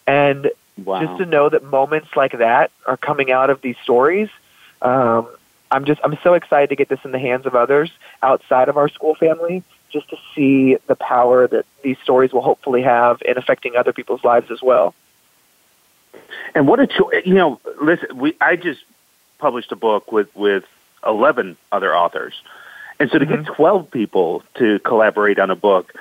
And 0.06 0.50
wow. 0.84 1.04
just 1.04 1.18
to 1.20 1.26
know 1.26 1.50
that 1.50 1.64
moments 1.64 2.10
like 2.16 2.38
that 2.38 2.72
are 2.86 2.98
coming 2.98 3.32
out 3.32 3.50
of 3.50 3.62
these 3.62 3.78
stories, 3.84 4.30
um, 4.82 5.28
I'm 5.70 5.86
just 5.86 6.00
I'm 6.04 6.18
so 6.24 6.34
excited 6.34 6.70
to 6.70 6.76
get 6.76 6.90
this 6.90 7.04
in 7.04 7.12
the 7.12 7.20
hands 7.20 7.46
of 7.46 7.56
others 7.56 7.92
outside 8.24 8.70
of 8.70 8.78
our 8.78 8.88
school 8.88 9.16
family, 9.16 9.64
just 9.92 10.10
to 10.10 10.18
see 10.34 10.78
the 10.88 10.96
power 10.96 11.48
that 11.48 11.66
these 11.82 11.98
stories 12.00 12.32
will 12.32 12.42
hopefully 12.42 12.84
have 12.84 13.22
in 13.24 13.38
affecting 13.38 13.76
other 13.76 13.92
people's 13.92 14.24
lives 14.24 14.50
as 14.50 14.62
well. 14.62 14.96
And 16.56 16.68
what 16.68 16.80
a 16.80 16.88
choice! 16.88 17.26
You 17.26 17.34
know, 17.34 17.60
listen, 17.82 18.18
we 18.18 18.36
I 18.40 18.56
just 18.56 18.82
published 19.40 19.72
a 19.74 19.76
book 19.76 20.12
with 20.12 20.34
with 20.36 20.64
11 21.06 21.58
other 21.72 21.96
authors. 21.96 22.34
And 23.00 23.10
so 23.12 23.20
to 23.20 23.26
mm-hmm. 23.26 23.44
get 23.44 23.56
12 23.56 23.92
people 23.92 24.44
to 24.56 24.80
collaborate 24.80 25.40
on 25.40 25.52
a 25.52 25.56
book, 25.56 25.94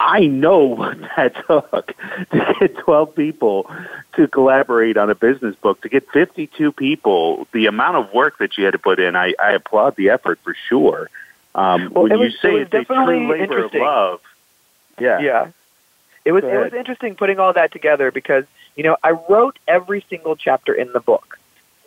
I 0.00 0.26
know 0.26 0.58
what 0.66 0.98
that 1.16 1.34
took 1.46 1.94
to 2.30 2.56
get 2.60 2.76
12 2.78 3.14
people 3.14 3.70
to 4.14 4.28
collaborate 4.28 4.96
on 4.96 5.10
a 5.10 5.14
business 5.14 5.54
book, 5.56 5.80
to 5.82 5.88
get 5.88 6.08
52 6.10 6.72
people, 6.72 7.46
the 7.52 7.66
amount 7.66 7.96
of 7.96 8.12
work 8.12 8.38
that 8.38 8.56
you 8.56 8.64
had 8.64 8.72
to 8.72 8.78
put 8.78 8.98
in, 8.98 9.16
I, 9.16 9.34
I 9.42 9.52
applaud 9.52 9.96
the 9.96 10.10
effort 10.10 10.38
for 10.42 10.56
sure. 10.68 11.10
Um, 11.54 11.92
well, 11.92 12.04
when 12.04 12.18
was, 12.18 12.32
you 12.32 12.38
say 12.38 12.54
it 12.56 12.72
it's 12.72 12.90
a 12.90 12.94
true 12.94 13.30
labor 13.30 13.64
of 13.64 13.74
love, 13.74 14.20
yeah. 14.98 15.20
Yeah. 15.20 15.50
It 16.24 16.30
was, 16.30 16.44
it 16.44 16.56
was 16.56 16.72
interesting 16.72 17.16
putting 17.16 17.40
all 17.40 17.52
that 17.52 17.72
together 17.72 18.12
because, 18.12 18.44
you 18.76 18.84
know, 18.84 18.96
I 19.02 19.10
wrote 19.10 19.58
every 19.66 20.04
single 20.08 20.36
chapter 20.36 20.72
in 20.72 20.92
the 20.92 21.00
book 21.00 21.38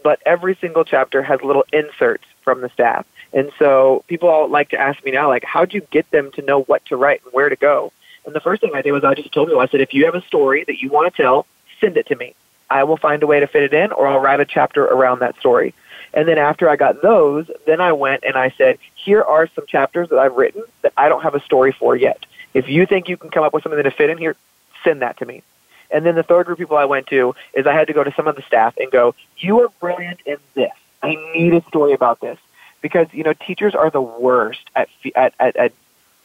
but 0.05 0.21
every 0.23 0.55
single 0.61 0.85
chapter 0.85 1.23
has 1.23 1.41
little 1.41 1.65
inserts 1.73 2.25
from 2.45 2.61
the 2.61 2.69
staff. 2.69 3.05
And 3.33 3.51
so 3.59 4.05
people 4.07 4.29
all 4.29 4.47
like 4.47 4.69
to 4.69 4.79
ask 4.79 5.03
me 5.03 5.11
now, 5.11 5.27
like, 5.27 5.43
how'd 5.43 5.73
you 5.73 5.81
get 5.91 6.09
them 6.11 6.31
to 6.31 6.41
know 6.41 6.61
what 6.61 6.85
to 6.85 6.95
write 6.95 7.21
and 7.25 7.33
where 7.33 7.49
to 7.49 7.57
go? 7.57 7.91
And 8.25 8.33
the 8.33 8.39
first 8.39 8.61
thing 8.61 8.71
I 8.73 8.81
did 8.81 8.93
was 8.93 9.03
I 9.03 9.13
just 9.13 9.33
told 9.33 9.49
people, 9.49 9.59
I 9.59 9.67
said, 9.67 9.81
if 9.81 9.93
you 9.93 10.05
have 10.05 10.15
a 10.15 10.21
story 10.21 10.63
that 10.63 10.81
you 10.81 10.89
want 10.89 11.13
to 11.13 11.21
tell, 11.21 11.45
send 11.81 11.97
it 11.97 12.07
to 12.07 12.15
me. 12.15 12.33
I 12.69 12.85
will 12.85 12.97
find 12.97 13.21
a 13.21 13.27
way 13.27 13.41
to 13.41 13.47
fit 13.47 13.63
it 13.63 13.73
in, 13.73 13.91
or 13.91 14.07
I'll 14.07 14.19
write 14.19 14.39
a 14.39 14.45
chapter 14.45 14.85
around 14.85 15.19
that 15.19 15.37
story. 15.37 15.73
And 16.13 16.27
then 16.27 16.37
after 16.37 16.69
I 16.69 16.77
got 16.77 17.01
those, 17.01 17.51
then 17.65 17.81
I 17.81 17.91
went 17.91 18.23
and 18.23 18.37
I 18.37 18.51
said, 18.51 18.79
here 18.95 19.21
are 19.21 19.47
some 19.47 19.65
chapters 19.67 20.09
that 20.09 20.17
I've 20.17 20.35
written 20.35 20.63
that 20.81 20.93
I 20.95 21.09
don't 21.09 21.21
have 21.21 21.35
a 21.35 21.41
story 21.41 21.73
for 21.73 21.95
yet. 21.95 22.25
If 22.53 22.69
you 22.69 22.85
think 22.85 23.09
you 23.09 23.17
can 23.17 23.29
come 23.29 23.43
up 23.43 23.53
with 23.53 23.63
something 23.63 23.83
to 23.83 23.91
fit 23.91 24.09
in 24.09 24.17
here, 24.17 24.35
send 24.83 25.01
that 25.01 25.17
to 25.17 25.25
me. 25.25 25.43
And 25.91 26.05
then 26.05 26.15
the 26.15 26.23
third 26.23 26.45
group 26.45 26.57
of 26.57 26.59
people 26.59 26.77
I 26.77 26.85
went 26.85 27.07
to 27.07 27.35
is 27.53 27.67
I 27.67 27.73
had 27.73 27.87
to 27.87 27.93
go 27.93 28.03
to 28.03 28.13
some 28.13 28.27
of 28.27 28.35
the 28.35 28.41
staff 28.43 28.75
and 28.77 28.89
go, 28.89 29.13
you 29.37 29.61
are 29.61 29.69
brilliant 29.79 30.21
in 30.25 30.37
this. 30.53 30.71
I 31.05 31.15
need 31.35 31.53
a 31.53 31.61
story 31.63 31.93
about 31.93 32.19
this. 32.19 32.37
Because, 32.81 33.07
you 33.13 33.23
know, 33.23 33.33
teachers 33.33 33.73
are 33.73 33.89
the 33.89 34.01
worst 34.01 34.61
at, 34.75 34.89
at, 35.15 35.33
at, 35.39 35.55
at 35.55 35.73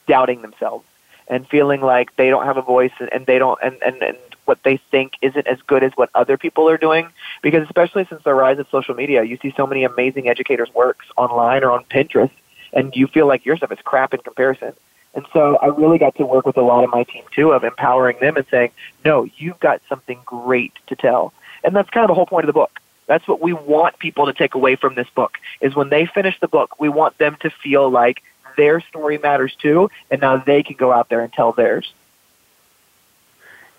doubting 0.07 0.43
themselves 0.43 0.85
and 1.27 1.49
feeling 1.49 1.81
like 1.81 2.15
they 2.17 2.29
don't 2.29 2.45
have 2.45 2.59
a 2.59 2.63
voice 2.63 2.93
and, 2.99 3.11
and 3.13 3.25
they 3.25 3.39
don't, 3.39 3.59
and, 3.63 3.77
and, 3.83 4.03
and 4.03 4.19
what 4.45 4.63
they 4.63 4.77
think 4.77 5.15
isn't 5.23 5.47
as 5.47 5.63
good 5.63 5.83
as 5.83 5.93
what 5.95 6.11
other 6.15 6.37
people 6.37 6.69
are 6.69 6.77
doing. 6.77 7.09
Because 7.41 7.63
especially 7.65 8.05
since 8.11 8.23
the 8.25 8.35
rise 8.35 8.59
of 8.59 8.69
social 8.69 8.95
media, 8.95 9.23
you 9.23 9.39
see 9.39 9.55
so 9.57 9.67
many 9.67 9.85
amazing 9.85 10.29
educators' 10.29 10.75
works 10.75 11.07
online 11.17 11.65
or 11.65 11.71
on 11.71 11.85
Pinterest, 11.85 12.33
and 12.75 12.95
you 12.95 13.07
feel 13.07 13.27
like 13.27 13.47
your 13.47 13.57
stuff 13.57 13.73
is 13.73 13.79
crap 13.83 14.13
in 14.13 14.21
comparison. 14.21 14.75
And 15.15 15.25
so 15.33 15.57
I 15.57 15.69
really 15.69 15.99
got 15.99 16.15
to 16.17 16.27
work 16.27 16.47
with 16.47 16.57
a 16.59 16.63
lot 16.63 16.85
of 16.85 16.91
my 16.91 17.05
team 17.05 17.25
too 17.35 17.53
of 17.53 17.65
empowering 17.65 18.19
them 18.21 18.37
and 18.37 18.47
saying, 18.51 18.71
no, 19.05 19.27
you've 19.39 19.61
got 19.61 19.81
something 19.89 20.21
great 20.27 20.73
to 20.89 20.95
tell. 20.97 21.33
And 21.65 21.75
that's 21.75 21.91
kind 21.91 22.05
of 22.05 22.09
the 22.09 22.15
whole 22.15 22.27
point 22.27 22.45
of 22.45 22.49
the 22.49 22.53
book. 22.53 22.81
That's 23.11 23.27
what 23.27 23.41
we 23.41 23.53
want 23.53 23.99
people 23.99 24.27
to 24.27 24.33
take 24.33 24.55
away 24.55 24.77
from 24.77 24.95
this 24.95 25.11
book 25.11 25.39
is 25.61 25.75
when 25.75 25.89
they 25.89 26.07
finish 26.07 26.39
the 26.39 26.47
book, 26.47 26.79
we 26.79 26.89
want 26.89 27.19
them 27.19 27.37
to 27.41 27.51
feel 27.51 27.91
like 27.91 28.23
their 28.57 28.81
story 28.83 29.19
matters 29.19 29.53
too, 29.57 29.91
and 30.13 30.21
now 30.21 30.37
they 30.37 30.63
can 30.63 30.77
go 30.77 30.93
out 30.93 31.09
there 31.09 31.21
and 31.21 31.33
tell 31.33 31.51
theirs. 31.51 31.93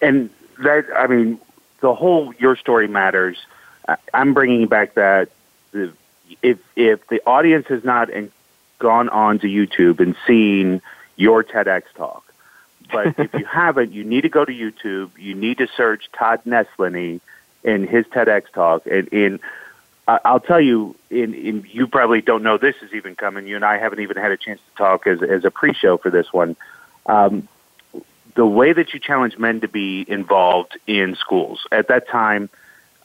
And 0.01 0.31
that, 0.61 0.87
I 0.93 1.07
mean, 1.07 1.39
the 1.79 1.95
whole 1.95 2.33
your 2.39 2.57
story 2.57 2.89
matters. 2.89 3.37
I'm 4.13 4.33
bringing 4.33 4.67
back 4.67 4.95
that 4.95 5.29
if 6.41 6.59
if 6.75 7.07
the 7.07 7.21
audience 7.25 7.67
has 7.67 7.85
not 7.85 8.09
gone 8.79 9.07
on 9.07 9.39
to 9.39 9.47
YouTube 9.47 10.01
and 10.01 10.17
seen 10.27 10.81
your 11.15 11.41
TEDx 11.41 11.83
talk. 11.95 12.25
But 12.91 13.17
if 13.17 13.33
you 13.33 13.45
haven't, 13.45 13.93
you 13.93 14.03
need 14.03 14.21
to 14.23 14.29
go 14.29 14.43
to 14.43 14.51
YouTube. 14.51 15.11
You 15.17 15.35
need 15.35 15.59
to 15.59 15.69
search 15.77 16.11
Todd 16.11 16.41
Nesloney 16.45 17.21
in 17.63 17.87
his 17.87 18.05
TEDx 18.07 18.51
talk. 18.53 18.85
And 18.85 19.07
in 19.09 19.39
I'll 20.07 20.39
tell 20.39 20.59
you, 20.59 20.95
in, 21.09 21.33
in, 21.33 21.65
you 21.69 21.87
probably 21.87 22.21
don't 22.21 22.43
know 22.43 22.57
this 22.57 22.75
is 22.81 22.93
even 22.93 23.15
coming. 23.15 23.47
You 23.47 23.55
and 23.55 23.65
I 23.65 23.77
haven't 23.77 23.99
even 23.99 24.17
had 24.17 24.31
a 24.31 24.37
chance 24.37 24.59
to 24.59 24.77
talk 24.77 25.07
as, 25.07 25.21
as 25.21 25.45
a 25.45 25.51
pre-show 25.51 25.97
for 25.97 26.09
this 26.09 26.33
one. 26.33 26.55
Um, 27.05 27.47
the 28.35 28.45
way 28.45 28.73
that 28.73 28.93
you 28.93 28.99
challenge 28.99 29.37
men 29.37 29.61
to 29.61 29.67
be 29.67 30.05
involved 30.07 30.77
in 30.87 31.15
schools. 31.15 31.65
At 31.71 31.89
that 31.89 32.07
time, 32.07 32.49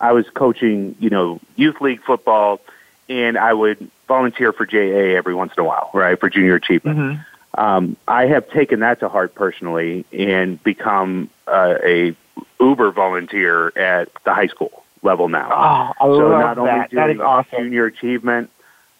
I 0.00 0.12
was 0.12 0.28
coaching, 0.30 0.96
you 1.00 1.10
know, 1.10 1.40
youth 1.56 1.80
league 1.80 2.02
football, 2.02 2.60
and 3.08 3.36
I 3.36 3.52
would 3.52 3.90
volunteer 4.08 4.52
for 4.52 4.66
JA 4.66 5.16
every 5.16 5.34
once 5.34 5.52
in 5.56 5.60
a 5.60 5.64
while, 5.64 5.90
right, 5.92 6.18
for 6.18 6.30
junior 6.30 6.54
achievement. 6.54 6.98
Mm-hmm. 6.98 7.60
Um, 7.60 7.96
I 8.06 8.26
have 8.26 8.50
taken 8.50 8.80
that 8.80 9.00
to 9.00 9.08
heart 9.08 9.34
personally 9.34 10.04
and 10.12 10.62
become 10.62 11.30
uh, 11.46 11.76
a 11.82 12.14
Uber 12.60 12.90
volunteer 12.92 13.68
at 13.76 14.08
the 14.24 14.34
high 14.34 14.46
school 14.48 14.84
level 15.02 15.28
now. 15.28 15.48
Oh, 15.50 16.04
I 16.04 16.06
so 16.06 16.28
love 16.28 16.40
not 16.40 16.58
only 16.58 16.70
that. 16.70 16.90
doing 16.90 17.02
That 17.02 17.10
is 17.10 17.20
awesome. 17.20 17.64
junior 17.64 17.86
achievement, 17.86 18.50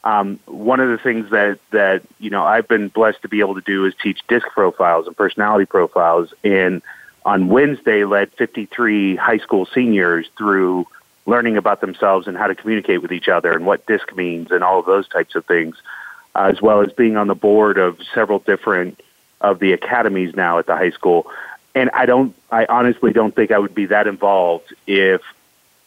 um, 0.05 0.39
one 0.47 0.79
of 0.81 0.89
the 0.89 0.99
things 0.99 1.31
that 1.31 1.59
that 1.73 2.03
you 2.21 2.31
know 2.31 2.45
I've 2.45 2.69
been 2.69 2.89
blessed 2.89 3.23
to 3.23 3.29
be 3.29 3.41
able 3.41 3.57
to 3.57 3.61
do 3.61 3.85
is 3.87 3.95
teach 4.01 4.21
disc 4.29 4.47
profiles 4.49 5.07
and 5.07 5.17
personality 5.17 5.67
profiles. 5.67 6.33
And 6.45 6.81
on 7.25 7.49
Wednesday, 7.49 8.05
led 8.05 8.33
53 8.35 9.17
high 9.17 9.39
school 9.39 9.67
seniors 9.67 10.29
through 10.39 10.87
learning 11.27 11.57
about 11.57 11.81
themselves 11.81 12.29
and 12.29 12.37
how 12.37 12.47
to 12.47 12.55
communicate 12.55 13.03
with 13.03 13.11
each 13.11 13.27
other 13.27 13.53
and 13.53 13.67
what 13.67 13.85
disc 13.87 14.15
means 14.15 14.53
and 14.53 14.63
all 14.63 14.79
of 14.79 14.87
those 14.87 15.09
types 15.09 15.35
of 15.35 15.45
things, 15.45 15.77
uh, 16.37 16.51
as 16.53 16.63
well 16.63 16.83
as 16.83 16.93
being 16.93 17.17
on 17.17 17.27
the 17.27 17.35
board 17.35 17.77
of 17.77 17.99
several 18.15 18.39
different 18.39 19.01
of 19.41 19.59
the 19.59 19.73
academies 19.73 20.37
now 20.37 20.61
at 20.61 20.67
the 20.67 20.77
high 20.77 20.91
school. 20.91 21.27
And 21.77 21.91
I 21.91 22.07
don't, 22.07 22.35
I 22.51 22.65
honestly 22.65 23.13
don't 23.13 23.37
think 23.37 23.51
I 23.51 23.59
would 23.59 23.75
be 23.75 23.87
that 23.87 24.07
involved 24.07 24.75
if 24.87 25.21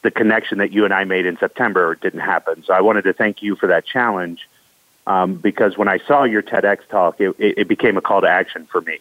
the 0.04 0.12
connection 0.12 0.60
that 0.60 0.72
you 0.72 0.86
and 0.86 0.94
I 0.94 1.04
made 1.04 1.26
in 1.26 1.38
September 1.38 1.96
didn't 1.96 2.20
happen. 2.20 2.64
So 2.64 2.74
I 2.74 2.82
wanted 2.82 3.06
to 3.06 3.14
thank 3.14 3.42
you 3.42 3.56
for 3.56 3.68
that 3.68 3.88
challenge 3.88 4.48
um, 5.08 5.36
because 5.36 5.80
when 5.80 5.88
I 5.88 5.98
saw 5.98 6.26
your 6.26 6.44
TEDx 6.44 6.88
talk, 6.90 7.20
it, 7.20 7.36
it, 7.40 7.58
it 7.58 7.68
became 7.68 7.98
a 7.98 8.02
call 8.02 8.22
to 8.22 8.30
action 8.30 8.68
for 8.68 8.82
me. 8.82 9.00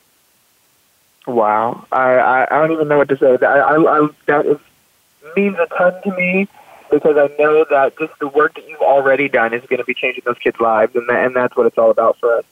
Wow, 1.26 1.86
I, 1.92 2.14
I, 2.14 2.42
I 2.50 2.66
don't 2.66 2.72
even 2.72 2.88
know 2.88 2.96
what 2.96 3.10
to 3.10 3.18
say. 3.18 3.36
I, 3.44 3.58
I, 3.58 3.98
I, 3.98 4.08
that 4.24 4.46
is, 4.46 4.58
means 5.36 5.58
a 5.58 5.66
ton 5.66 6.02
to 6.04 6.16
me 6.16 6.48
because 6.90 7.18
I 7.18 7.28
know 7.38 7.66
that 7.68 7.98
just 7.98 8.18
the 8.18 8.28
work 8.28 8.54
that 8.54 8.66
you've 8.66 8.80
already 8.80 9.28
done 9.28 9.52
is 9.52 9.60
going 9.66 9.78
to 9.78 9.84
be 9.84 9.92
changing 9.92 10.22
those 10.24 10.38
kids' 10.38 10.58
lives, 10.58 10.96
and 10.96 11.06
that, 11.10 11.26
and 11.26 11.36
that's 11.36 11.54
what 11.54 11.66
it's 11.66 11.76
all 11.76 11.90
about 11.90 12.16
for 12.16 12.38
us. 12.38 12.44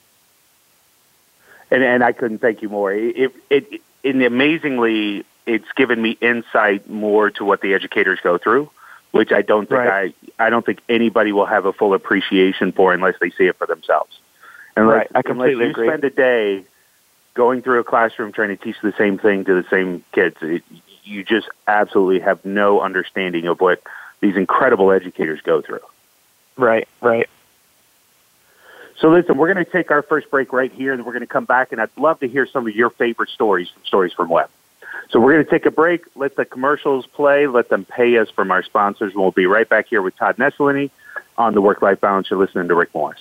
And 1.70 1.82
and 1.82 2.04
I 2.04 2.12
couldn't 2.12 2.40
thank 2.40 2.60
you 2.60 2.68
more. 2.68 2.92
It 2.92 3.16
it, 3.16 3.34
it 3.48 3.80
and 4.06 4.22
amazingly, 4.22 5.24
it's 5.46 5.70
given 5.76 6.00
me 6.00 6.16
insight 6.20 6.88
more 6.88 7.30
to 7.32 7.44
what 7.44 7.60
the 7.60 7.74
educators 7.74 8.18
go 8.22 8.38
through, 8.38 8.70
which 9.10 9.32
I 9.32 9.42
don't 9.42 9.68
think 9.68 9.80
Right. 9.80 10.14
I 10.38 10.46
I 10.46 10.50
don't 10.50 10.64
think 10.64 10.80
anybody 10.88 11.32
will 11.32 11.46
have 11.46 11.66
a 11.66 11.72
full 11.72 11.94
appreciation 11.94 12.72
for 12.72 12.92
unless 12.92 13.14
they 13.20 13.30
see 13.30 13.44
it 13.46 13.56
for 13.56 13.66
themselves. 13.66 14.18
And 14.76 14.86
Right. 14.88 15.08
I 15.14 15.22
completely 15.22 15.52
unless 15.64 15.64
you 15.64 15.70
agree. 15.70 15.88
spend 15.88 16.04
a 16.04 16.10
day 16.10 16.64
going 17.34 17.62
through 17.62 17.80
a 17.80 17.84
classroom 17.84 18.32
trying 18.32 18.48
to 18.48 18.56
teach 18.56 18.76
the 18.82 18.92
same 18.96 19.18
thing 19.18 19.44
to 19.44 19.54
the 19.62 19.68
same 19.68 20.02
kids, 20.12 20.36
it, 20.42 20.62
you 21.04 21.22
just 21.22 21.48
absolutely 21.68 22.20
have 22.20 22.44
no 22.44 22.80
understanding 22.80 23.46
of 23.46 23.60
what 23.60 23.82
these 24.20 24.36
incredible 24.36 24.90
educators 24.90 25.40
go 25.42 25.60
through. 25.62 25.80
Right, 26.56 26.88
right. 27.00 27.28
So 28.98 29.10
listen, 29.10 29.36
we're 29.36 29.52
going 29.52 29.64
to 29.64 29.70
take 29.70 29.90
our 29.90 30.02
first 30.02 30.30
break 30.30 30.52
right 30.52 30.72
here, 30.72 30.92
and 30.92 31.04
we're 31.04 31.12
going 31.12 31.20
to 31.20 31.26
come 31.26 31.44
back, 31.44 31.72
and 31.72 31.80
I'd 31.80 31.90
love 31.98 32.20
to 32.20 32.28
hear 32.28 32.46
some 32.46 32.66
of 32.66 32.74
your 32.74 32.90
favorite 32.90 33.28
stories 33.28 33.68
Stories 33.84 34.12
from 34.12 34.28
Webb. 34.28 34.50
So 35.10 35.20
we're 35.20 35.34
going 35.34 35.44
to 35.44 35.50
take 35.50 35.66
a 35.66 35.70
break, 35.70 36.04
let 36.14 36.36
the 36.36 36.44
commercials 36.44 37.06
play, 37.06 37.46
let 37.46 37.68
them 37.68 37.84
pay 37.84 38.16
us 38.18 38.28
from 38.30 38.50
our 38.50 38.62
sponsors, 38.62 39.12
and 39.12 39.22
we'll 39.22 39.30
be 39.30 39.46
right 39.46 39.68
back 39.68 39.88
here 39.88 40.02
with 40.02 40.16
Todd 40.16 40.36
Nesloney 40.38 40.90
on 41.36 41.54
the 41.54 41.60
Work-Life 41.60 42.00
Balance. 42.00 42.28
You're 42.30 42.40
listening 42.40 42.68
to 42.68 42.74
Rick 42.74 42.94
Morris. 42.94 43.20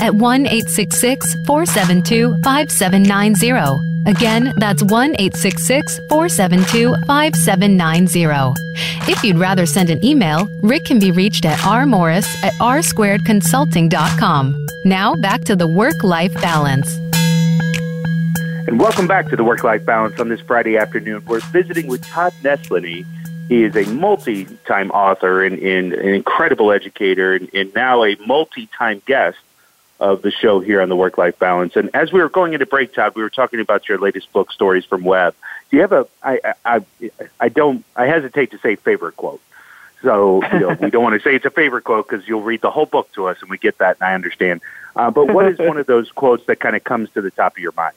at 0.00 0.14
1 0.14 0.46
866 0.46 1.34
472 1.46 2.36
5790. 2.42 3.96
Again, 4.06 4.54
that's 4.56 4.82
1 4.84 5.16
866 5.18 5.98
472 6.08 6.94
5790. 7.06 8.54
If 9.10 9.24
you'd 9.24 9.38
rather 9.38 9.66
send 9.66 9.90
an 9.90 10.04
email, 10.04 10.48
Rick 10.62 10.84
can 10.84 10.98
be 10.98 11.10
reached 11.10 11.44
at 11.44 11.58
rmorris 11.58 12.26
at 12.44 12.54
rsquaredconsulting.com. 12.54 14.66
Now 14.84 15.14
back 15.16 15.42
to 15.44 15.56
the 15.56 15.66
work 15.66 16.04
life 16.04 16.34
balance. 16.34 17.00
And 18.68 18.80
welcome 18.80 19.06
back 19.06 19.28
to 19.28 19.36
the 19.36 19.44
Work 19.44 19.62
Life 19.62 19.86
Balance 19.86 20.18
on 20.18 20.28
this 20.28 20.40
Friday 20.40 20.76
afternoon. 20.76 21.24
We're 21.24 21.38
visiting 21.38 21.86
with 21.86 22.02
Todd 22.02 22.32
Nesloney. 22.42 23.06
He 23.48 23.62
is 23.62 23.76
a 23.76 23.84
multi 23.92 24.44
time 24.66 24.90
author 24.90 25.44
and, 25.44 25.56
and, 25.60 25.92
an 25.92 26.14
incredible 26.14 26.72
educator, 26.72 27.34
and, 27.34 27.48
and 27.54 27.72
now 27.74 28.02
a 28.02 28.16
multi 28.26 28.68
time 28.76 29.02
guest 29.06 29.38
of 29.98 30.22
the 30.22 30.30
show 30.30 30.60
here 30.60 30.80
on 30.80 30.88
the 30.88 30.96
Work 30.96 31.16
Life 31.16 31.38
Balance. 31.38 31.76
And 31.76 31.90
as 31.94 32.12
we 32.12 32.20
were 32.20 32.28
going 32.28 32.52
into 32.52 32.66
break, 32.66 32.92
Todd, 32.94 33.14
we 33.14 33.22
were 33.22 33.30
talking 33.30 33.60
about 33.60 33.88
your 33.88 33.98
latest 33.98 34.32
book, 34.32 34.52
Stories 34.52 34.84
from 34.84 35.04
Webb. 35.04 35.34
Do 35.70 35.76
you 35.76 35.82
have 35.82 35.92
a? 35.92 36.06
I 36.22 36.54
I 36.64 36.80
I 37.40 37.48
don't. 37.48 37.84
I 37.94 38.06
hesitate 38.06 38.50
to 38.50 38.58
say 38.58 38.76
favorite 38.76 39.16
quote. 39.16 39.40
So 40.02 40.42
you 40.52 40.60
know, 40.60 40.76
we 40.80 40.90
don't 40.90 41.02
want 41.02 41.20
to 41.20 41.26
say 41.26 41.34
it's 41.34 41.46
a 41.46 41.50
favorite 41.50 41.84
quote 41.84 42.08
because 42.08 42.28
you'll 42.28 42.42
read 42.42 42.60
the 42.60 42.70
whole 42.70 42.86
book 42.86 43.10
to 43.12 43.26
us, 43.26 43.38
and 43.40 43.50
we 43.50 43.58
get 43.58 43.78
that, 43.78 43.96
and 44.00 44.08
I 44.08 44.14
understand. 44.14 44.60
Uh, 44.94 45.10
but 45.10 45.32
what 45.32 45.46
is 45.46 45.58
one 45.58 45.78
of 45.78 45.86
those 45.86 46.10
quotes 46.10 46.46
that 46.46 46.60
kind 46.60 46.76
of 46.76 46.84
comes 46.84 47.10
to 47.10 47.22
the 47.22 47.30
top 47.30 47.54
of 47.54 47.58
your 47.58 47.72
mind? 47.76 47.94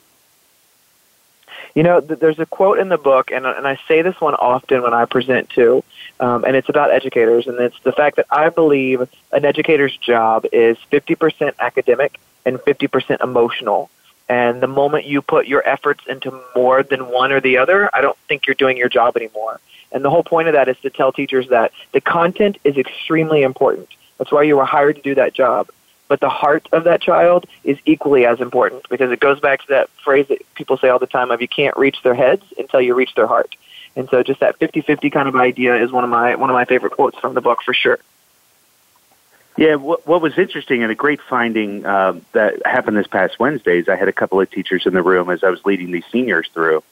You 1.75 1.83
know, 1.83 2.01
th- 2.01 2.19
there's 2.19 2.39
a 2.39 2.45
quote 2.45 2.79
in 2.79 2.89
the 2.89 2.97
book, 2.97 3.31
and, 3.31 3.45
and 3.45 3.67
I 3.67 3.79
say 3.87 4.01
this 4.01 4.19
one 4.19 4.35
often 4.35 4.81
when 4.81 4.93
I 4.93 5.05
present 5.05 5.49
too, 5.49 5.83
um, 6.19 6.43
and 6.43 6.55
it's 6.55 6.69
about 6.69 6.91
educators, 6.91 7.47
and 7.47 7.59
it's 7.59 7.79
the 7.83 7.91
fact 7.91 8.17
that 8.17 8.25
I 8.29 8.49
believe 8.49 9.01
an 9.31 9.45
educator's 9.45 9.95
job 9.95 10.45
is 10.51 10.77
50% 10.91 11.53
academic 11.59 12.19
and 12.45 12.57
50% 12.57 13.23
emotional. 13.23 13.89
And 14.27 14.61
the 14.61 14.67
moment 14.67 15.05
you 15.05 15.21
put 15.21 15.47
your 15.47 15.67
efforts 15.67 16.03
into 16.07 16.39
more 16.55 16.83
than 16.83 17.09
one 17.09 17.31
or 17.31 17.41
the 17.41 17.57
other, 17.57 17.89
I 17.93 18.01
don't 18.01 18.17
think 18.27 18.45
you're 18.45 18.53
doing 18.53 18.77
your 18.77 18.89
job 18.89 19.17
anymore. 19.17 19.59
And 19.91 20.05
the 20.05 20.09
whole 20.09 20.23
point 20.23 20.47
of 20.47 20.53
that 20.53 20.69
is 20.69 20.77
to 20.81 20.89
tell 20.89 21.11
teachers 21.11 21.49
that 21.49 21.71
the 21.93 22.01
content 22.01 22.57
is 22.63 22.77
extremely 22.77 23.41
important. 23.41 23.89
That's 24.17 24.31
why 24.31 24.43
you 24.43 24.57
were 24.57 24.65
hired 24.65 24.97
to 24.97 25.01
do 25.01 25.15
that 25.15 25.33
job 25.33 25.69
but 26.09 26.19
the 26.19 26.29
heart 26.29 26.67
of 26.73 26.83
that 26.83 27.01
child 27.01 27.45
is 27.63 27.77
equally 27.85 28.25
as 28.25 28.41
important 28.41 28.89
because 28.89 29.11
it 29.11 29.21
goes 29.21 29.39
back 29.39 29.61
to 29.61 29.67
that 29.69 29.89
phrase 30.03 30.27
that 30.27 30.39
people 30.55 30.75
say 30.75 30.89
all 30.89 30.99
the 30.99 31.07
time 31.07 31.31
of 31.31 31.39
you 31.39 31.47
can't 31.47 31.77
reach 31.77 32.01
their 32.03 32.15
heads 32.15 32.43
until 32.57 32.81
you 32.81 32.95
reach 32.95 33.13
their 33.15 33.27
heart. 33.27 33.55
And 33.95 34.07
so 34.09 34.23
just 34.23 34.39
that 34.39 34.59
50-50 34.59 35.11
kind 35.11 35.27
of 35.27 35.35
idea 35.35 35.83
is 35.83 35.91
one 35.91 36.03
of 36.03 36.09
my 36.09 36.35
one 36.35 36.49
of 36.49 36.53
my 36.53 36.65
favorite 36.65 36.93
quotes 36.93 37.17
from 37.19 37.33
the 37.33 37.41
book 37.41 37.59
for 37.63 37.73
sure. 37.73 37.99
Yeah, 39.57 39.75
what, 39.75 40.07
what 40.07 40.21
was 40.21 40.37
interesting 40.37 40.83
and 40.83 40.91
a 40.91 40.95
great 40.95 41.19
finding 41.21 41.85
uh, 41.85 42.19
that 42.31 42.65
happened 42.65 42.95
this 42.95 43.07
past 43.07 43.39
Wednesday 43.39 43.79
is 43.79 43.89
I 43.89 43.95
had 43.95 44.07
a 44.07 44.13
couple 44.13 44.39
of 44.39 44.49
teachers 44.49 44.85
in 44.85 44.93
the 44.93 45.01
room 45.01 45.29
as 45.29 45.43
I 45.43 45.49
was 45.49 45.65
leading 45.65 45.91
these 45.91 46.05
seniors 46.11 46.47
through. 46.53 46.83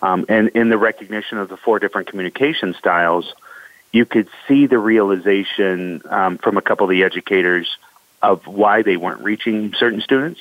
Um, 0.00 0.24
and 0.28 0.48
in 0.50 0.70
the 0.70 0.78
recognition 0.78 1.38
of 1.38 1.48
the 1.48 1.56
four 1.56 1.80
different 1.80 2.08
communication 2.08 2.74
styles, 2.78 3.34
you 3.92 4.06
could 4.06 4.28
see 4.46 4.66
the 4.66 4.78
realization 4.78 6.02
um, 6.08 6.38
from 6.38 6.56
a 6.56 6.62
couple 6.62 6.84
of 6.84 6.90
the 6.90 7.04
educators– 7.04 7.76
of 8.22 8.46
why 8.46 8.82
they 8.82 8.96
weren't 8.96 9.22
reaching 9.22 9.74
certain 9.74 10.00
students. 10.00 10.40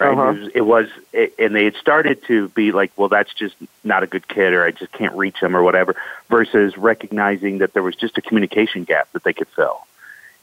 Right? 0.00 0.12
Uh-huh. 0.12 0.30
It, 0.30 0.40
was, 0.40 0.50
it 0.54 0.60
was, 0.62 0.88
it, 1.12 1.34
and 1.38 1.54
they 1.54 1.64
had 1.64 1.76
started 1.76 2.24
to 2.24 2.48
be 2.48 2.72
like, 2.72 2.90
well, 2.96 3.08
that's 3.08 3.32
just 3.34 3.54
not 3.84 4.02
a 4.02 4.06
good 4.06 4.26
kid, 4.26 4.54
or 4.54 4.64
I 4.64 4.70
just 4.70 4.90
can't 4.92 5.14
reach 5.14 5.40
them, 5.40 5.54
or 5.54 5.62
whatever. 5.62 5.94
Versus 6.28 6.76
recognizing 6.78 7.58
that 7.58 7.74
there 7.74 7.82
was 7.82 7.94
just 7.96 8.16
a 8.18 8.22
communication 8.22 8.84
gap 8.84 9.12
that 9.12 9.22
they 9.24 9.34
could 9.34 9.48
fill, 9.48 9.86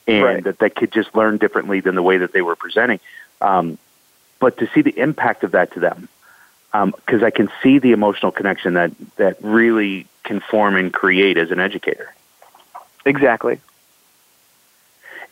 and 0.08 0.24
right. 0.24 0.44
that 0.44 0.60
they 0.60 0.70
could 0.70 0.92
just 0.92 1.16
learn 1.16 1.38
differently 1.38 1.80
than 1.80 1.96
the 1.96 2.04
way 2.04 2.18
that 2.18 2.32
they 2.32 2.42
were 2.42 2.56
presenting. 2.56 3.00
Um, 3.42 3.78
but 4.40 4.58
to 4.60 4.68
see 4.68 4.84
the 4.84 4.98
impact 4.98 5.44
of 5.44 5.52
that 5.52 5.74
to 5.74 5.80
them, 5.80 6.08
because 6.72 7.22
um, 7.22 7.24
I 7.24 7.32
can 7.32 7.50
see 7.64 7.80
the 7.80 7.92
emotional 7.94 8.32
connection 8.32 8.76
that 8.76 8.92
that 9.16 9.42
really 9.42 10.06
can 10.24 10.40
form 10.40 10.76
and 10.76 10.94
create 10.94 11.38
as 11.38 11.50
an 11.50 11.60
educator. 11.60 12.14
Exactly. 13.06 13.60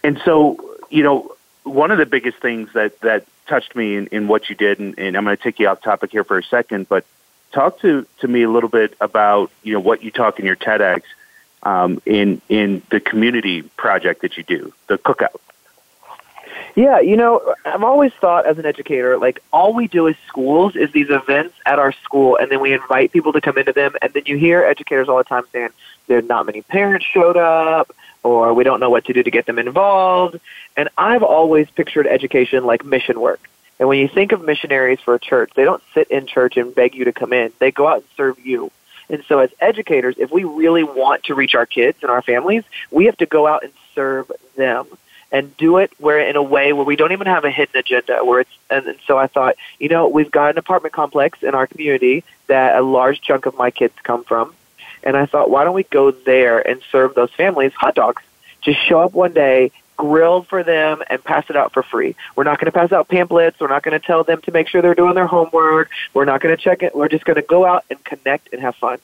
And 0.03 0.20
so, 0.24 0.75
you 0.89 1.03
know, 1.03 1.35
one 1.65 1.91
of 1.91 1.98
the 1.98 2.05
biggest 2.05 2.38
things 2.38 2.69
that 2.74 3.00
that 3.01 3.25
touched 3.48 3.75
me 3.75 3.95
in, 3.95 4.07
in 4.07 4.27
what 4.27 4.50
you 4.50 4.55
did, 4.55 4.79
and, 4.79 4.98
and 4.98 5.17
I'm 5.17 5.25
going 5.25 5.36
to 5.36 5.43
take 5.43 5.60
you 5.60 5.67
off 5.67 5.81
topic 5.81 6.12
here 6.12 6.24
for 6.24 6.38
a 6.38 6.43
second, 6.43 6.88
but 6.88 7.05
talk 7.51 7.79
to 7.81 8.05
to 8.19 8.27
me 8.27 8.43
a 8.43 8.50
little 8.50 8.69
bit 8.69 8.95
about 9.01 9.51
you 9.63 9.74
know 9.74 9.79
what 9.79 10.03
you 10.03 10.12
talk 10.12 10.39
in 10.39 10.45
your 10.45 10.55
TEDx 10.55 11.01
um, 11.63 12.01
in 12.05 12.41
in 12.50 12.81
the 12.91 13.00
community 13.00 13.63
project 13.63 14.22
that 14.22 14.37
you 14.37 14.44
do, 14.44 14.74
the 14.87 14.98
cookout. 14.98 15.40
Yeah, 16.75 17.00
you 17.00 17.16
know, 17.16 17.55
I've 17.63 17.83
always 17.83 18.11
thought 18.13 18.46
as 18.46 18.57
an 18.57 18.66
educator, 18.66 19.18
like 19.18 19.42
all 19.53 19.74
we 19.74 19.87
do 19.87 20.09
as 20.09 20.16
schools 20.27 20.75
is 20.75 20.92
these 20.92 21.09
events 21.09 21.55
at 21.66 21.79
our 21.79 21.94
school, 22.03 22.35
and 22.35 22.51
then 22.51 22.59
we 22.59 22.74
invite 22.74 23.13
people 23.13 23.31
to 23.33 23.42
come 23.42 23.57
into 23.57 23.72
them, 23.72 23.94
and 24.01 24.11
then 24.13 24.24
you 24.25 24.37
hear 24.37 24.61
educators 24.63 25.07
all 25.07 25.18
the 25.18 25.24
time 25.24 25.44
saying 25.53 25.70
there 26.07 26.22
not 26.22 26.46
many 26.46 26.61
parents 26.61 27.05
showed 27.05 27.37
up, 27.37 27.96
or 28.25 28.53
we 28.55 28.64
don't 28.64 28.79
know 28.79 28.90
what 28.90 29.05
to 29.05 29.14
do 29.14 29.22
to 29.22 29.31
get 29.31 29.46
them 29.46 29.59
involved. 29.59 30.40
And 30.75 30.90
I've 30.98 31.24
always 31.24 31.70
pictured 31.70 32.07
education 32.07 32.66
like 32.66 32.83
mission 32.83 33.20
work. 33.20 33.50
And 33.79 33.88
when 33.88 34.00
you 34.00 34.07
think 34.07 34.31
of 34.31 34.44
missionaries 34.44 35.00
for 35.00 35.14
a 35.14 35.20
church, 35.20 35.51
they 35.55 35.64
don't 35.64 35.83
sit 35.94 36.07
in 36.09 36.25
church 36.25 36.57
and 36.57 36.74
beg 36.74 36.96
you 36.96 37.05
to 37.05 37.14
come 37.14 37.33
in. 37.33 37.53
They 37.59 37.72
go 37.72 37.88
out 37.88 37.98
and 37.98 38.05
serve 38.18 38.44
you. 38.44 38.72
And 39.09 39.24
so 39.27 39.40
as 39.40 39.51
educators, 39.59 40.16
if 40.18 40.31
we 40.31 40.44
really 40.44 40.83
want 40.83 41.25
to 41.25 41.35
reach 41.35 41.53
our 41.53 41.68
kids 41.68 42.00
and 42.01 42.09
our 42.09 42.24
families, 42.24 42.64
we 42.90 43.05
have 43.05 43.18
to 43.18 43.27
go 43.27 43.46
out 43.46 43.64
and 43.64 43.72
serve 43.94 44.31
them 44.55 44.88
and 45.31 45.55
do 45.57 45.77
it 45.77 45.92
where 46.00 46.20
in 46.20 46.35
a 46.35 46.42
way 46.42 46.74
where 46.74 46.85
we 46.85 46.96
don't 46.96 47.11
even 47.11 47.27
have 47.27 47.46
a 47.46 47.51
hidden 47.51 47.77
agenda 47.77 48.24
where 48.25 48.40
it's 48.40 48.57
and, 48.70 48.88
and 48.88 48.98
so 49.05 49.20
I 49.20 49.27
thought, 49.27 49.55
you 49.79 49.90
know, 49.90 50.07
we've 50.07 50.31
got 50.31 50.51
an 50.51 50.57
apartment 50.57 50.94
complex 50.94 51.44
in 51.44 51.53
our 51.53 51.68
community 51.68 52.24
that 52.48 52.75
a 52.75 52.81
large 52.81 53.22
chunk 53.22 53.46
of 53.46 53.55
my 53.55 53.70
kids 53.70 53.94
come 54.01 54.24
from 54.24 54.55
and 55.05 55.15
I 55.15 55.27
thought, 55.27 55.50
why 55.50 55.63
don't 55.63 55.75
we 55.75 55.83
go 55.83 56.11
there 56.11 56.68
and 56.68 56.81
serve 56.91 57.13
those 57.13 57.31
families 57.31 57.74
hot 57.74 57.96
dogs? 57.96 58.24
Just 58.61 58.83
show 58.85 59.00
up 59.00 59.13
one 59.13 59.33
day, 59.33 59.72
grill 59.96 60.41
for 60.41 60.63
them, 60.63 61.03
and 61.07 61.24
pass 61.24 61.46
it 61.50 61.55
out 61.55 61.72
for 61.72 61.83
free. 61.83 62.15
We're 62.35 62.44
not 62.44 62.59
going 62.59 62.65
to 62.65 62.77
pass 62.77 62.91
out 62.91 63.07
pamphlets. 63.07 63.59
We're 63.59 63.68
not 63.68 63.83
going 63.83 64.00
to 64.00 64.05
tell 64.05 64.24
them 64.24 64.41
to 64.41 64.51
make 64.51 64.68
sure 64.68 64.81
they're 64.81 64.96
doing 64.96 65.13
their 65.13 65.27
homework. 65.27 65.91
We're 66.13 66.25
not 66.25 66.41
going 66.41 66.55
to 66.55 66.61
check 66.61 66.81
it. 66.81 66.96
We're 66.96 67.07
just 67.07 67.24
going 67.24 67.35
to 67.35 67.44
go 67.44 67.65
out 67.65 67.85
and 67.89 68.03
connect 68.03 68.51
and 68.51 68.61
have 68.61 68.75
fun. 68.75 68.98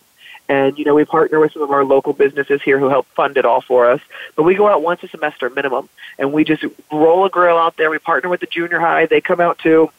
And, 0.49 0.77
you 0.77 0.83
know, 0.83 0.95
we 0.95 1.05
partner 1.05 1.39
with 1.39 1.53
some 1.53 1.61
of 1.61 1.71
our 1.71 1.85
local 1.85 2.11
businesses 2.11 2.61
here 2.61 2.77
who 2.77 2.89
help 2.89 3.05
fund 3.07 3.37
it 3.37 3.45
all 3.45 3.61
for 3.61 3.89
us. 3.89 4.01
But 4.35 4.43
we 4.43 4.55
go 4.55 4.67
out 4.67 4.81
once 4.81 5.01
a 5.03 5.07
semester 5.07 5.49
minimum, 5.49 5.87
and 6.17 6.33
we 6.33 6.43
just 6.43 6.65
roll 6.91 7.23
a 7.25 7.29
grill 7.29 7.57
out 7.57 7.77
there. 7.77 7.89
We 7.89 7.99
partner 7.99 8.29
with 8.29 8.41
the 8.41 8.47
junior 8.47 8.79
high. 8.79 9.05
They 9.05 9.21
come 9.21 9.39
out 9.39 9.59
too 9.59 9.91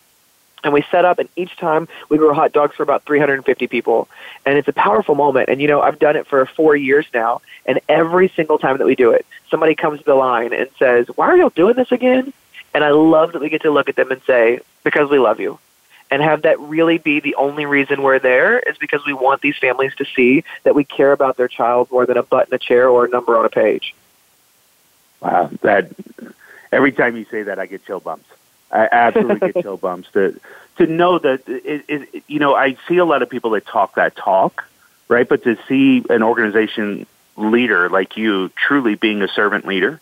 and 0.64 0.72
we 0.72 0.82
set 0.90 1.04
up 1.04 1.18
and 1.18 1.28
each 1.36 1.56
time 1.56 1.88
we 2.08 2.18
grow 2.18 2.32
hot 2.34 2.52
dogs 2.52 2.76
for 2.76 2.82
about 2.82 3.04
350 3.04 3.66
people. 3.66 4.08
And 4.46 4.58
it's 4.58 4.68
a 4.68 4.72
powerful 4.72 5.14
moment. 5.14 5.48
And 5.48 5.60
you 5.60 5.68
know 5.68 5.80
i've 5.80 5.98
done 5.98 6.16
it 6.16 6.26
for 6.26 6.44
four 6.46 6.76
years 6.76 7.06
now 7.14 7.40
and 7.66 7.80
every 7.88 8.28
single 8.28 8.58
time 8.58 8.78
that 8.78 8.86
we 8.86 8.94
do 8.94 9.10
it 9.10 9.24
somebody 9.50 9.74
comes 9.74 9.98
to 10.00 10.04
the 10.04 10.14
line 10.14 10.52
and 10.52 10.68
says 10.78 11.06
why 11.08 11.26
are 11.26 11.36
y'all 11.36 11.50
doing 11.50 11.74
this 11.74 11.92
again? 11.92 12.32
And 12.74 12.84
i 12.84 12.90
love 12.90 13.32
that 13.32 13.40
we 13.40 13.48
get 13.48 13.62
to 13.62 13.70
look 13.70 13.88
at 13.88 13.96
them 13.96 14.10
and 14.10 14.22
say 14.22 14.60
because 14.84 15.10
we 15.10 15.18
love 15.18 15.40
you. 15.40 15.58
And 16.10 16.20
have 16.20 16.42
that 16.42 16.60
really 16.60 16.98
be 16.98 17.20
the 17.20 17.36
only 17.36 17.64
reason 17.64 18.02
we're 18.02 18.18
there 18.18 18.58
is 18.58 18.76
because 18.76 19.06
we 19.06 19.14
want 19.14 19.40
these 19.40 19.56
families 19.56 19.94
to 19.96 20.04
see 20.04 20.44
that 20.64 20.74
we 20.74 20.84
care 20.84 21.12
about 21.12 21.38
their 21.38 21.48
child 21.48 21.90
more 21.90 22.04
than 22.04 22.18
a 22.18 22.22
button 22.22 22.52
a 22.52 22.58
chair 22.58 22.88
or 22.88 23.06
a 23.06 23.08
number 23.08 23.38
on 23.38 23.46
a 23.46 23.48
page. 23.48 23.94
Wow. 25.20 25.50
That 25.62 25.90
every 26.70 26.92
time 26.92 27.16
you 27.16 27.24
say 27.30 27.44
that 27.44 27.58
i 27.58 27.66
get 27.66 27.84
chill 27.86 28.00
bumps 28.00 28.28
I 28.72 28.88
absolutely 28.90 29.52
get 29.52 29.62
chill 29.62 29.76
bumps 29.76 30.10
to 30.12 30.38
to 30.78 30.86
know 30.86 31.18
that 31.18 31.46
it, 31.46 31.84
it, 31.88 32.24
you 32.26 32.38
know 32.38 32.54
I 32.54 32.76
see 32.88 32.98
a 32.98 33.04
lot 33.04 33.22
of 33.22 33.30
people 33.30 33.50
that 33.50 33.66
talk 33.66 33.96
that 33.96 34.16
talk, 34.16 34.64
right? 35.08 35.28
But 35.28 35.44
to 35.44 35.58
see 35.68 36.04
an 36.08 36.22
organization 36.22 37.06
leader 37.36 37.88
like 37.88 38.16
you 38.16 38.50
truly 38.50 38.94
being 38.94 39.22
a 39.22 39.28
servant 39.28 39.66
leader, 39.66 40.00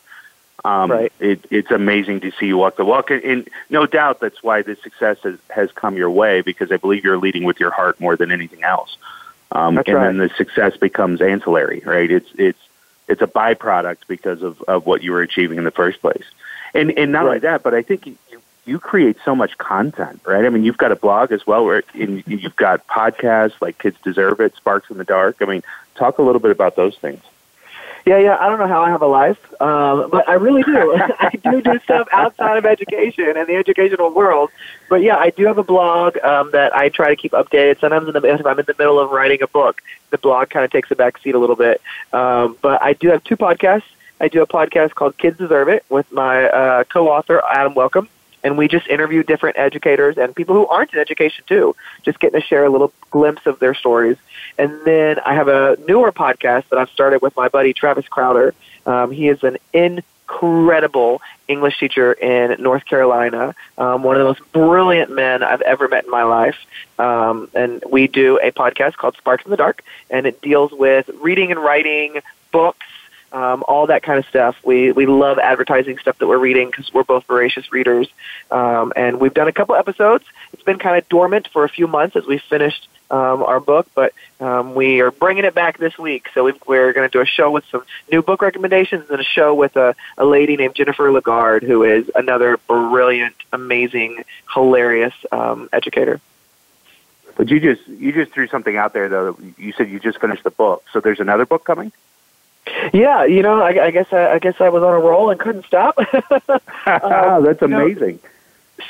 um, 0.64 0.90
right. 0.90 1.12
it, 1.20 1.44
it's 1.50 1.70
amazing 1.70 2.20
to 2.20 2.33
see 2.33 2.46
you 2.46 2.56
walk 2.56 2.76
the 2.76 2.85
walk. 2.85 3.11
And, 3.11 3.22
and 3.22 3.48
no 3.68 3.87
doubt 3.87 4.20
that's 4.20 4.42
why 4.42 4.62
this 4.62 4.80
success 4.83 5.18
has, 5.22 5.38
has 5.48 5.72
come 5.72 5.96
your 5.96 6.11
way 6.11 6.40
because 6.42 6.70
I 6.70 6.76
believe 6.76 7.04
you're 7.04 7.18
leading 7.18 7.44
with 7.44 7.61
your 7.61 7.70
heart 7.70 8.00
more 8.00 8.16
than 8.16 8.30
anything 8.30 8.62
else. 8.62 8.96
Um, 9.52 9.78
and 9.78 9.88
right. 9.88 10.04
then 10.04 10.18
the 10.18 10.28
success 10.37 10.76
becomes 10.76 11.20
ancillary, 11.20 11.83
right? 11.85 12.11
It's 12.11 12.28
it's 12.37 12.59
it's 13.09 13.20
a 13.20 13.26
byproduct 13.26 14.06
because 14.06 14.42
of, 14.42 14.62
of 14.62 14.87
what 14.87 15.02
you 15.02 15.11
were 15.11 15.22
achieving 15.22 15.59
in 15.59 15.64
the 15.64 15.72
first 15.72 16.00
place. 16.00 16.24
And 16.72 16.96
and 16.96 17.11
not 17.11 17.20
right. 17.20 17.26
only 17.26 17.38
that, 17.40 17.64
but 17.64 17.74
I 17.74 17.83
think 17.83 18.16
you, 18.64 18.79
create 18.79 19.16
so 19.25 19.35
much 19.35 19.59
content, 19.59 20.20
right? 20.25 20.44
I 20.44 20.49
mean, 20.49 20.64
you've 20.64 20.79
got 20.79 20.92
a 20.92 20.96
blog 20.96 21.33
as 21.33 21.46
well, 21.46 21.64
where 21.64 21.83
you've 21.94 22.57
got 22.57 22.87
podcasts 22.87 23.61
like 23.61 23.79
Kids 23.79 23.96
Deserve 24.03 24.40
It, 24.40 24.57
Sparks 24.57 24.90
in 24.90 24.99
the 24.99 25.05
Dark. 25.05 25.37
I 25.40 25.44
mean, 25.44 25.62
talk 25.94 26.18
a 26.18 26.23
little 26.23 26.40
bit 26.40 26.51
about 26.51 26.77
those 26.77 26.96
things. 26.96 27.20
Yeah, 28.07 28.18
yeah. 28.18 28.37
I 28.40 28.49
don't 28.49 28.59
know 28.59 28.66
how 28.66 28.83
I 28.83 28.90
have 28.90 29.03
a 29.03 29.07
life, 29.07 29.38
um, 29.61 30.09
but 30.11 30.29
I 30.29 30.35
really 30.35 30.62
do. 30.62 30.94
I 31.18 31.31
do 31.42 31.61
do 31.61 31.79
stuff 31.81 32.09
outside 32.12 32.57
of 32.57 32.64
education 32.64 33.37
and 33.37 33.46
the 33.46 33.57
educational 33.57 34.11
world. 34.11 34.51
But 34.88 35.03
yeah, 35.03 35.16
I 35.16 35.31
do 35.31 35.46
have 35.46 35.59
a 35.59 35.62
blog 35.62 36.16
um, 36.18 36.51
that 36.53 36.75
I 36.75 36.88
try 36.88 37.11
to 37.11 37.16
keep 37.16 37.33
updated. 37.33 37.81
Sometimes 37.81 38.09
in 38.09 38.14
the, 38.14 38.23
if 38.25 38.46
I'm 38.46 38.59
in 38.59 38.64
the 38.64 38.75
middle 38.79 38.99
of 38.99 39.11
writing 39.11 39.42
a 39.42 39.46
book, 39.46 39.83
the 40.11 40.18
blog 40.18 40.51
kind 40.51 40.64
of 40.64 40.70
takes 40.70 40.90
a 40.90 40.96
back 40.96 41.18
seat 41.18 41.35
a 41.35 41.38
little 41.38 41.57
bit. 41.57 41.81
Um, 42.12 42.57
but 42.62 42.83
I 42.83 42.94
do 42.94 43.09
have 43.09 43.23
two 43.25 43.37
podcasts. 43.37 43.85
I 44.20 44.29
do 44.29 44.42
a 44.42 44.46
podcast 44.46 44.94
called 44.94 45.16
Kids 45.16 45.38
Deserve 45.38 45.68
It 45.68 45.85
with 45.88 46.11
my 46.12 46.44
uh, 46.44 46.85
co-author 46.85 47.42
Adam 47.51 47.75
Welcome 47.75 48.09
and 48.42 48.57
we 48.57 48.68
just 48.68 48.87
interview 48.88 49.22
different 49.22 49.59
educators 49.59 50.18
and 50.18 50.35
people 50.35 50.55
who 50.55 50.66
aren't 50.66 50.92
in 50.92 50.98
education 50.98 51.44
too, 51.46 51.74
just 52.03 52.18
getting 52.20 52.40
to 52.40 52.46
share 52.46 52.64
a 52.64 52.70
little 52.70 52.92
glimpse 53.11 53.46
of 53.46 53.59
their 53.59 53.74
stories. 53.74 54.16
And 54.59 54.81
then 54.85 55.18
I 55.20 55.35
have 55.35 55.48
a 55.48 55.76
newer 55.87 56.12
podcast 56.12 56.68
that 56.70 56.79
I've 56.79 56.90
started 56.90 57.22
with 57.22 57.37
my 57.37 57.48
buddy 57.48 57.72
Travis 57.72 58.09
Crowder. 58.09 58.55
Um, 58.87 59.11
he 59.11 59.29
is 59.29 59.42
an 59.42 59.59
incredible 59.72 61.20
English 61.48 61.79
teacher 61.79 62.12
in 62.12 62.62
North 62.62 62.85
Carolina, 62.87 63.55
um, 63.76 64.03
one 64.03 64.16
of 64.16 64.20
the 64.20 64.29
most 64.29 64.53
brilliant 64.53 65.11
men 65.11 65.42
I've 65.42 65.62
ever 65.62 65.88
met 65.88 66.05
in 66.05 66.11
my 66.11 66.22
life. 66.22 66.57
Um, 66.98 67.48
and 67.55 67.83
we 67.90 68.07
do 68.07 68.38
a 68.42 68.53
podcast 68.53 68.96
called 68.96 69.16
Sparks 69.16 69.44
in 69.44 69.50
the 69.50 69.57
Dark, 69.57 69.83
and 70.09 70.26
it 70.26 70.40
deals 70.40 70.72
with 70.72 71.11
reading 71.20 71.50
and 71.50 71.62
writing, 71.62 72.20
books, 72.53 72.87
um, 73.32 73.64
all 73.68 73.86
that 73.86 74.02
kind 74.02 74.18
of 74.18 74.26
stuff. 74.26 74.56
We 74.64 74.92
we 74.92 75.06
love 75.06 75.38
advertising 75.38 75.98
stuff 75.98 76.18
that 76.18 76.26
we're 76.26 76.38
reading 76.38 76.68
because 76.68 76.92
we're 76.92 77.04
both 77.04 77.24
voracious 77.26 77.70
readers, 77.72 78.08
um, 78.50 78.92
and 78.96 79.20
we've 79.20 79.34
done 79.34 79.48
a 79.48 79.52
couple 79.52 79.74
episodes. 79.74 80.24
It's 80.52 80.62
been 80.62 80.78
kind 80.78 80.96
of 80.96 81.08
dormant 81.08 81.48
for 81.48 81.64
a 81.64 81.68
few 81.68 81.86
months 81.86 82.16
as 82.16 82.26
we 82.26 82.38
finished 82.38 82.88
um, 83.10 83.42
our 83.42 83.60
book, 83.60 83.88
but 83.94 84.12
um, 84.40 84.74
we 84.74 85.00
are 85.00 85.10
bringing 85.10 85.44
it 85.44 85.54
back 85.54 85.78
this 85.78 85.98
week. 85.98 86.28
So 86.34 86.52
we 86.66 86.78
are 86.78 86.92
going 86.92 87.08
to 87.08 87.12
do 87.12 87.20
a 87.20 87.26
show 87.26 87.50
with 87.50 87.64
some 87.70 87.84
new 88.10 88.22
book 88.22 88.42
recommendations 88.42 89.10
and 89.10 89.20
a 89.20 89.24
show 89.24 89.54
with 89.54 89.76
a, 89.76 89.94
a 90.16 90.24
lady 90.24 90.56
named 90.56 90.74
Jennifer 90.74 91.10
LaGarde, 91.10 91.62
who 91.62 91.82
is 91.82 92.10
another 92.14 92.56
brilliant, 92.68 93.34
amazing, 93.52 94.24
hilarious 94.52 95.14
um, 95.32 95.68
educator. 95.72 96.20
But 97.36 97.48
you 97.48 97.60
just 97.60 97.86
you 97.88 98.12
just 98.12 98.32
threw 98.32 98.48
something 98.48 98.76
out 98.76 98.92
there 98.92 99.08
though. 99.08 99.38
You 99.56 99.72
said 99.72 99.88
you 99.88 99.98
just 99.98 100.20
finished 100.20 100.44
the 100.44 100.50
book, 100.50 100.84
so 100.92 101.00
there's 101.00 101.20
another 101.20 101.46
book 101.46 101.64
coming. 101.64 101.92
Yeah, 102.92 103.25
you 103.25 103.42
know, 103.42 103.61
I, 103.61 103.87
I 103.87 103.90
guess 103.90 104.12
I, 104.12 104.33
I 104.33 104.38
guess 104.38 104.61
I 104.61 104.68
was 104.68 104.83
on 104.83 104.92
a 104.92 104.99
roll 104.99 105.31
and 105.31 105.40
couldn't 105.40 105.66
stop. 105.66 105.99
uh, 105.99 106.59
That's 107.40 107.62
amazing. 107.62 108.20
Know, 108.23 108.29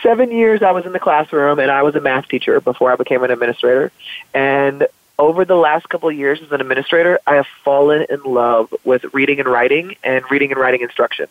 seven 0.03 0.31
years 0.31 0.63
I 0.63 0.73
was 0.73 0.87
in 0.87 0.93
the 0.93 0.99
classroom, 0.99 1.59
and 1.59 1.71
I 1.71 1.83
was 1.83 1.95
a 1.95 2.01
math 2.01 2.29
teacher 2.29 2.61
before 2.61 2.93
I 2.93 2.97
became 2.97 3.23
an 3.23 3.31
administrator. 3.31 3.93
And 4.35 4.87
over 5.19 5.45
the 5.45 5.57
last 5.57 5.89
couple 5.89 6.09
of 6.09 6.17
years 6.17 6.41
as 6.43 6.51
an 6.51 6.61
administrator, 6.61 7.21
I 7.27 7.35
have 7.35 7.47
fallen 7.65 8.07
in 8.09 8.23
love 8.23 8.73
with 8.85 9.05
reading 9.13 9.39
and 9.39 9.49
writing 9.49 9.97
and 10.03 10.25
reading 10.31 10.51
and 10.51 10.61
writing 10.61 10.81
instruction. 10.81 11.27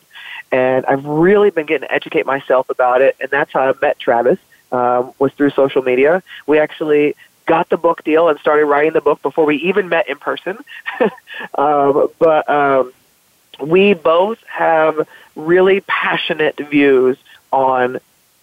And 0.51 0.85
I've 0.85 1.05
really 1.05 1.49
been 1.49 1.65
getting 1.65 1.87
to 1.87 1.93
educate 1.93 2.25
myself 2.25 2.69
about 2.69 3.01
it, 3.01 3.15
and 3.19 3.29
that's 3.29 3.51
how 3.51 3.69
I 3.69 3.73
met 3.81 3.99
Travis. 3.99 4.39
Um, 4.71 5.13
was 5.17 5.33
through 5.33 5.49
social 5.49 5.81
media. 5.81 6.21
We 6.45 6.59
actually 6.59 7.15
got 7.49 7.67
the 7.69 7.77
book 7.77 8.03
deal 8.03 8.29
and 8.29 8.39
started 8.39 8.65
writing 8.65 8.93
the 8.93 9.01
book 9.01 9.23
before 9.23 9.43
we 9.43 9.55
even 9.57 9.89
met 9.89 10.07
in 10.07 10.17
person. 10.17 10.55
um, 11.57 12.07
but 12.19 12.47
um, 12.47 12.93
we 13.59 13.95
both 13.95 14.41
have 14.43 15.07
really 15.35 15.81
passionate 15.81 16.57
views 16.57 17.17
on 17.51 17.99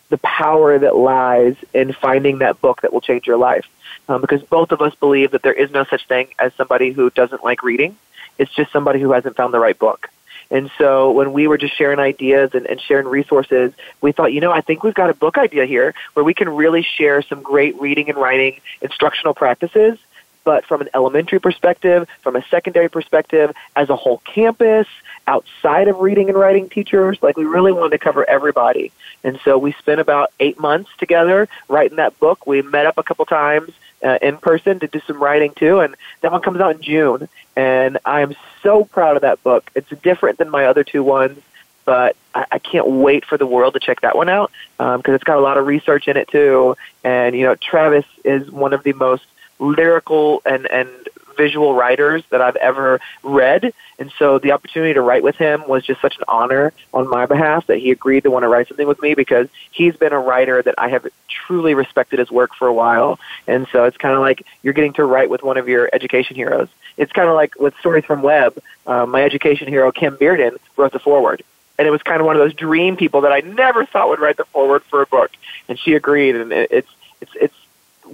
the 0.08 0.18
power 0.18 0.76
that 0.76 0.96
lies 0.96 1.54
in 1.72 1.92
finding 1.92 2.38
that 2.38 2.60
book 2.60 2.82
that 2.82 2.92
will 2.92 3.00
change 3.00 3.28
your 3.28 3.36
life. 3.36 3.66
Um, 4.08 4.20
because 4.20 4.42
both 4.42 4.72
of 4.72 4.82
us 4.82 4.94
believe 4.96 5.30
that 5.30 5.42
there 5.42 5.52
is 5.52 5.70
no 5.70 5.84
such 5.84 6.06
thing 6.08 6.28
as 6.40 6.52
somebody 6.54 6.90
who 6.90 7.08
doesn't 7.10 7.44
like 7.44 7.62
reading. 7.62 7.96
It's 8.38 8.52
just 8.52 8.72
somebody 8.72 9.00
who 9.00 9.12
hasn't 9.12 9.36
found 9.36 9.54
the 9.54 9.60
right 9.60 9.78
book. 9.78 10.08
And 10.50 10.70
so 10.78 11.10
when 11.12 11.32
we 11.32 11.48
were 11.48 11.58
just 11.58 11.76
sharing 11.76 11.98
ideas 11.98 12.50
and, 12.54 12.66
and 12.66 12.80
sharing 12.80 13.06
resources, 13.06 13.72
we 14.00 14.12
thought, 14.12 14.32
you 14.32 14.40
know, 14.40 14.52
I 14.52 14.60
think 14.60 14.82
we've 14.82 14.94
got 14.94 15.10
a 15.10 15.14
book 15.14 15.38
idea 15.38 15.66
here 15.66 15.94
where 16.14 16.24
we 16.24 16.34
can 16.34 16.48
really 16.48 16.82
share 16.82 17.22
some 17.22 17.42
great 17.42 17.80
reading 17.80 18.08
and 18.08 18.18
writing 18.18 18.60
instructional 18.80 19.34
practices, 19.34 19.98
but 20.44 20.64
from 20.64 20.80
an 20.80 20.88
elementary 20.94 21.40
perspective, 21.40 22.08
from 22.22 22.36
a 22.36 22.44
secondary 22.48 22.88
perspective, 22.88 23.52
as 23.74 23.90
a 23.90 23.96
whole 23.96 24.18
campus, 24.18 24.86
outside 25.26 25.88
of 25.88 25.98
reading 25.98 26.28
and 26.28 26.38
writing 26.38 26.68
teachers. 26.68 27.18
Like 27.20 27.36
we 27.36 27.44
really 27.44 27.72
wanted 27.72 27.90
to 27.90 27.98
cover 27.98 28.28
everybody. 28.28 28.92
And 29.24 29.40
so 29.44 29.58
we 29.58 29.72
spent 29.72 30.00
about 30.00 30.32
eight 30.38 30.60
months 30.60 30.90
together 30.98 31.48
writing 31.68 31.96
that 31.96 32.18
book. 32.20 32.46
We 32.46 32.62
met 32.62 32.86
up 32.86 32.98
a 32.98 33.02
couple 33.02 33.24
times 33.24 33.72
uh, 34.06 34.18
in 34.22 34.36
person 34.36 34.78
to 34.80 34.86
do 34.86 35.00
some 35.06 35.20
writing 35.22 35.52
too, 35.54 35.80
and 35.80 35.96
that 36.20 36.30
one 36.30 36.40
comes 36.40 36.60
out 36.60 36.76
in 36.76 36.82
June. 36.82 37.28
And 37.56 37.98
I 38.04 38.20
am 38.20 38.36
so 38.62 38.84
proud 38.84 39.16
of 39.16 39.22
that 39.22 39.42
book. 39.42 39.70
It's 39.74 39.88
different 40.02 40.38
than 40.38 40.48
my 40.48 40.66
other 40.66 40.84
two 40.84 41.02
ones, 41.02 41.40
but 41.84 42.16
I, 42.34 42.46
I 42.52 42.58
can't 42.58 42.86
wait 42.86 43.24
for 43.24 43.36
the 43.36 43.46
world 43.46 43.74
to 43.74 43.80
check 43.80 44.02
that 44.02 44.16
one 44.16 44.28
out 44.28 44.52
because 44.76 45.08
um, 45.08 45.14
it's 45.14 45.24
got 45.24 45.38
a 45.38 45.40
lot 45.40 45.58
of 45.58 45.66
research 45.66 46.06
in 46.06 46.16
it 46.16 46.28
too. 46.28 46.76
And 47.02 47.34
you 47.34 47.44
know, 47.44 47.56
Travis 47.56 48.06
is 48.24 48.50
one 48.50 48.72
of 48.72 48.84
the 48.84 48.92
most 48.92 49.24
lyrical 49.58 50.42
and 50.46 50.70
and 50.70 50.88
visual 51.36 51.74
writers 51.74 52.22
that 52.30 52.40
I've 52.40 52.56
ever 52.56 53.00
read. 53.22 53.72
And 53.98 54.12
so 54.18 54.38
the 54.38 54.52
opportunity 54.52 54.94
to 54.94 55.00
write 55.00 55.22
with 55.22 55.36
him 55.36 55.66
was 55.66 55.84
just 55.84 56.00
such 56.00 56.16
an 56.18 56.24
honor 56.28 56.72
on 56.92 57.08
my 57.08 57.26
behalf 57.26 57.66
that 57.66 57.78
he 57.78 57.90
agreed 57.90 58.24
to 58.24 58.30
want 58.30 58.42
to 58.42 58.48
write 58.48 58.68
something 58.68 58.86
with 58.86 59.00
me 59.00 59.14
because 59.14 59.48
he's 59.70 59.96
been 59.96 60.12
a 60.12 60.18
writer 60.18 60.62
that 60.62 60.74
I 60.78 60.88
have 60.88 61.06
truly 61.28 61.74
respected 61.74 62.18
his 62.18 62.30
work 62.30 62.54
for 62.54 62.68
a 62.68 62.74
while. 62.74 63.18
And 63.46 63.66
so 63.72 63.84
it's 63.84 63.96
kind 63.96 64.14
of 64.14 64.20
like 64.20 64.44
you're 64.62 64.74
getting 64.74 64.94
to 64.94 65.04
write 65.04 65.30
with 65.30 65.42
one 65.42 65.56
of 65.56 65.68
your 65.68 65.88
education 65.92 66.36
heroes. 66.36 66.68
It's 66.96 67.12
kind 67.12 67.28
of 67.28 67.34
like 67.34 67.58
with 67.58 67.76
Stories 67.78 68.04
from 68.04 68.22
Webb, 68.22 68.58
uh, 68.86 69.06
my 69.06 69.22
education 69.22 69.68
hero, 69.68 69.92
Kim 69.92 70.16
Bearden, 70.16 70.56
wrote 70.76 70.92
the 70.92 70.98
foreword. 70.98 71.42
And 71.78 71.86
it 71.86 71.90
was 71.90 72.02
kind 72.02 72.20
of 72.20 72.26
one 72.26 72.36
of 72.36 72.40
those 72.40 72.54
dream 72.54 72.96
people 72.96 73.22
that 73.22 73.32
I 73.32 73.40
never 73.40 73.84
thought 73.84 74.08
would 74.08 74.20
write 74.20 74.38
the 74.38 74.46
foreword 74.46 74.82
for 74.84 75.02
a 75.02 75.06
book. 75.06 75.30
And 75.68 75.78
she 75.78 75.94
agreed. 75.94 76.34
And 76.36 76.52
it's, 76.52 76.88
it's, 77.20 77.32
it's 77.34 77.55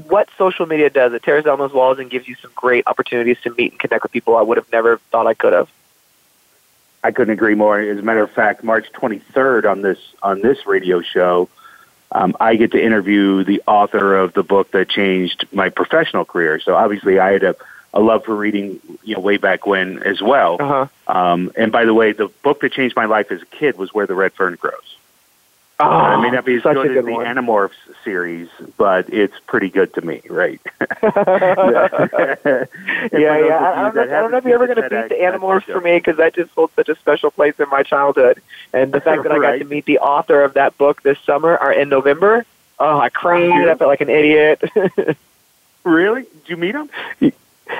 what 0.08 0.28
social 0.38 0.66
media 0.66 0.90
does, 0.90 1.12
it 1.12 1.22
tears 1.22 1.44
down 1.44 1.58
those 1.58 1.72
walls 1.72 1.98
and 1.98 2.10
gives 2.10 2.26
you 2.26 2.34
some 2.36 2.50
great 2.54 2.84
opportunities 2.86 3.38
to 3.42 3.50
meet 3.50 3.72
and 3.72 3.80
connect 3.80 4.02
with 4.02 4.12
people 4.12 4.36
I 4.36 4.42
would 4.42 4.56
have 4.56 4.70
never 4.72 4.98
thought 5.10 5.26
I 5.26 5.34
could 5.34 5.52
have. 5.52 5.68
I 7.04 7.10
couldn't 7.10 7.32
agree 7.32 7.54
more. 7.54 7.80
As 7.80 7.98
a 7.98 8.02
matter 8.02 8.22
of 8.22 8.30
fact, 8.30 8.62
March 8.62 8.90
23rd 8.92 9.70
on 9.70 9.82
this 9.82 9.98
on 10.22 10.40
this 10.40 10.66
radio 10.66 11.02
show, 11.02 11.48
um, 12.12 12.36
I 12.38 12.56
get 12.56 12.72
to 12.72 12.82
interview 12.82 13.42
the 13.44 13.62
author 13.66 14.16
of 14.16 14.34
the 14.34 14.42
book 14.42 14.70
that 14.70 14.88
changed 14.88 15.46
my 15.52 15.68
professional 15.68 16.24
career. 16.24 16.60
So 16.60 16.76
obviously, 16.76 17.18
I 17.18 17.32
had 17.32 17.42
a, 17.42 17.56
a 17.92 18.00
love 18.00 18.24
for 18.24 18.36
reading, 18.36 18.80
you 19.02 19.16
know, 19.16 19.20
way 19.20 19.36
back 19.36 19.66
when 19.66 20.02
as 20.02 20.22
well. 20.22 20.58
Uh-huh. 20.60 20.86
Um, 21.08 21.50
and 21.56 21.72
by 21.72 21.84
the 21.84 21.94
way, 21.94 22.12
the 22.12 22.28
book 22.42 22.60
that 22.60 22.72
changed 22.72 22.94
my 22.94 23.06
life 23.06 23.32
as 23.32 23.42
a 23.42 23.46
kid 23.46 23.76
was 23.76 23.92
Where 23.92 24.06
the 24.06 24.14
Red 24.14 24.32
Fern 24.34 24.54
Grows. 24.54 24.96
Oh, 25.80 25.86
I 25.86 26.22
may 26.22 26.30
not 26.30 26.44
be 26.44 26.56
as 26.56 26.62
good, 26.62 26.74
good 26.74 26.96
as 26.96 27.04
the 27.04 27.10
one. 27.10 27.26
Animorphs 27.26 27.70
series, 28.04 28.48
but 28.76 29.12
it's 29.12 29.34
pretty 29.46 29.68
good 29.68 29.92
to 29.94 30.02
me, 30.02 30.22
right? 30.28 30.60
yeah, 30.80 30.86
yeah. 33.12 33.58
I, 33.58 33.88
I, 33.88 33.90
don't, 33.90 33.98
I 33.98 34.20
don't 34.20 34.30
know 34.30 34.36
if 34.36 34.44
you're 34.44 34.54
ever 34.54 34.66
going 34.66 34.76
to 34.76 34.82
beat 34.82 35.08
the 35.08 35.22
Animorphs 35.22 35.64
for 35.64 35.80
me 35.80 35.96
because 35.96 36.18
that 36.18 36.34
just 36.34 36.52
holds 36.52 36.72
such 36.74 36.88
a 36.88 36.94
special 36.96 37.30
place 37.30 37.58
in 37.58 37.68
my 37.68 37.82
childhood. 37.82 38.40
And 38.72 38.92
the 38.92 39.00
fact 39.00 39.24
that 39.24 39.32
I 39.32 39.38
got 39.38 39.52
to 39.58 39.64
meet 39.64 39.86
the 39.86 39.98
author 39.98 40.42
of 40.42 40.54
that 40.54 40.78
book 40.78 41.02
this 41.02 41.18
summer 41.20 41.58
or 41.60 41.72
in 41.72 41.88
November, 41.88 42.44
oh, 42.78 42.98
I 42.98 43.08
cried. 43.08 43.68
I 43.68 43.74
felt 43.74 43.88
like 43.88 44.02
an 44.02 44.10
idiot. 44.10 44.62
really? 45.84 46.22
Did 46.22 46.48
you 46.48 46.56
meet 46.56 46.74
him? 46.74 46.90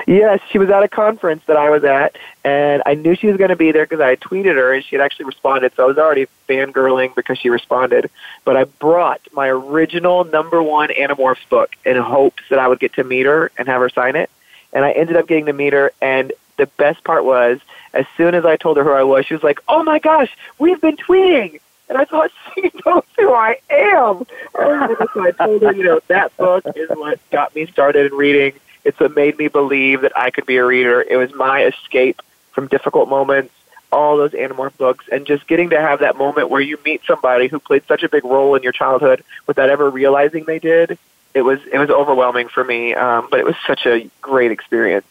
Yes, 0.07 0.39
she 0.49 0.57
was 0.57 0.69
at 0.69 0.83
a 0.83 0.87
conference 0.87 1.43
that 1.47 1.57
I 1.57 1.69
was 1.69 1.83
at, 1.83 2.17
and 2.43 2.81
I 2.85 2.93
knew 2.93 3.15
she 3.15 3.27
was 3.27 3.37
going 3.37 3.49
to 3.49 3.55
be 3.55 3.71
there 3.71 3.85
because 3.85 4.01
I 4.01 4.09
had 4.09 4.21
tweeted 4.21 4.55
her, 4.55 4.73
and 4.73 4.83
she 4.83 4.95
had 4.95 5.03
actually 5.03 5.25
responded. 5.25 5.73
So 5.75 5.83
I 5.83 5.85
was 5.87 5.97
already 5.97 6.27
fangirling 6.47 7.15
because 7.15 7.37
she 7.37 7.49
responded. 7.49 8.09
But 8.45 8.57
I 8.57 8.63
brought 8.65 9.21
my 9.33 9.47
original 9.47 10.23
number 10.25 10.61
one 10.61 10.89
Animorphs 10.89 11.47
book 11.49 11.75
in 11.85 11.97
hopes 11.97 12.43
that 12.49 12.59
I 12.59 12.67
would 12.67 12.79
get 12.79 12.93
to 12.93 13.03
meet 13.03 13.25
her 13.25 13.51
and 13.57 13.67
have 13.67 13.81
her 13.81 13.89
sign 13.89 14.15
it. 14.15 14.29
And 14.71 14.83
I 14.83 14.91
ended 14.91 15.15
up 15.15 15.27
getting 15.27 15.45
to 15.45 15.53
meet 15.53 15.73
her, 15.73 15.91
and 16.01 16.33
the 16.57 16.65
best 16.65 17.03
part 17.03 17.25
was, 17.25 17.59
as 17.93 18.05
soon 18.17 18.35
as 18.35 18.45
I 18.45 18.57
told 18.57 18.77
her 18.77 18.83
who 18.83 18.91
I 18.91 19.03
was, 19.03 19.25
she 19.25 19.33
was 19.33 19.43
like, 19.43 19.59
"Oh 19.67 19.83
my 19.83 19.99
gosh, 19.99 20.35
we've 20.59 20.81
been 20.81 20.97
tweeting." 20.97 21.59
And 21.89 21.97
I 21.97 22.05
thought 22.05 22.31
she 22.55 22.71
knows 22.85 23.03
who 23.17 23.33
I 23.33 23.57
am. 23.69 24.25
Oh 24.55 24.97
and 24.99 25.09
so 25.13 25.23
I 25.23 25.31
told 25.31 25.61
her, 25.61 25.73
you 25.73 25.83
know, 25.83 25.99
that 26.07 26.35
book 26.37 26.65
is 26.75 26.89
what 26.89 27.19
got 27.29 27.53
me 27.55 27.67
started 27.67 28.11
in 28.11 28.17
reading 28.17 28.53
it's 28.83 28.99
what 28.99 29.15
made 29.15 29.37
me 29.37 29.47
believe 29.47 30.01
that 30.01 30.17
I 30.17 30.29
could 30.29 30.45
be 30.45 30.57
a 30.57 30.65
reader. 30.65 31.01
It 31.01 31.17
was 31.17 31.33
my 31.33 31.65
escape 31.65 32.21
from 32.51 32.67
difficult 32.67 33.09
moments, 33.09 33.53
all 33.91 34.17
those 34.17 34.31
Animorph 34.31 34.77
books, 34.77 35.05
and 35.11 35.25
just 35.25 35.47
getting 35.47 35.69
to 35.71 35.79
have 35.79 35.99
that 35.99 36.17
moment 36.17 36.49
where 36.49 36.61
you 36.61 36.77
meet 36.83 37.01
somebody 37.05 37.47
who 37.47 37.59
played 37.59 37.83
such 37.87 38.03
a 38.03 38.09
big 38.09 38.23
role 38.25 38.55
in 38.55 38.63
your 38.63 38.71
childhood 38.71 39.23
without 39.47 39.69
ever 39.69 39.89
realizing 39.89 40.45
they 40.45 40.59
did. 40.59 40.97
It 41.33 41.41
was 41.41 41.59
it 41.71 41.79
was 41.79 41.89
overwhelming 41.89 42.47
for 42.47 42.63
me, 42.63 42.93
um, 42.93 43.27
but 43.31 43.39
it 43.39 43.45
was 43.45 43.55
such 43.65 43.85
a 43.85 44.09
great 44.21 44.51
experience. 44.51 45.05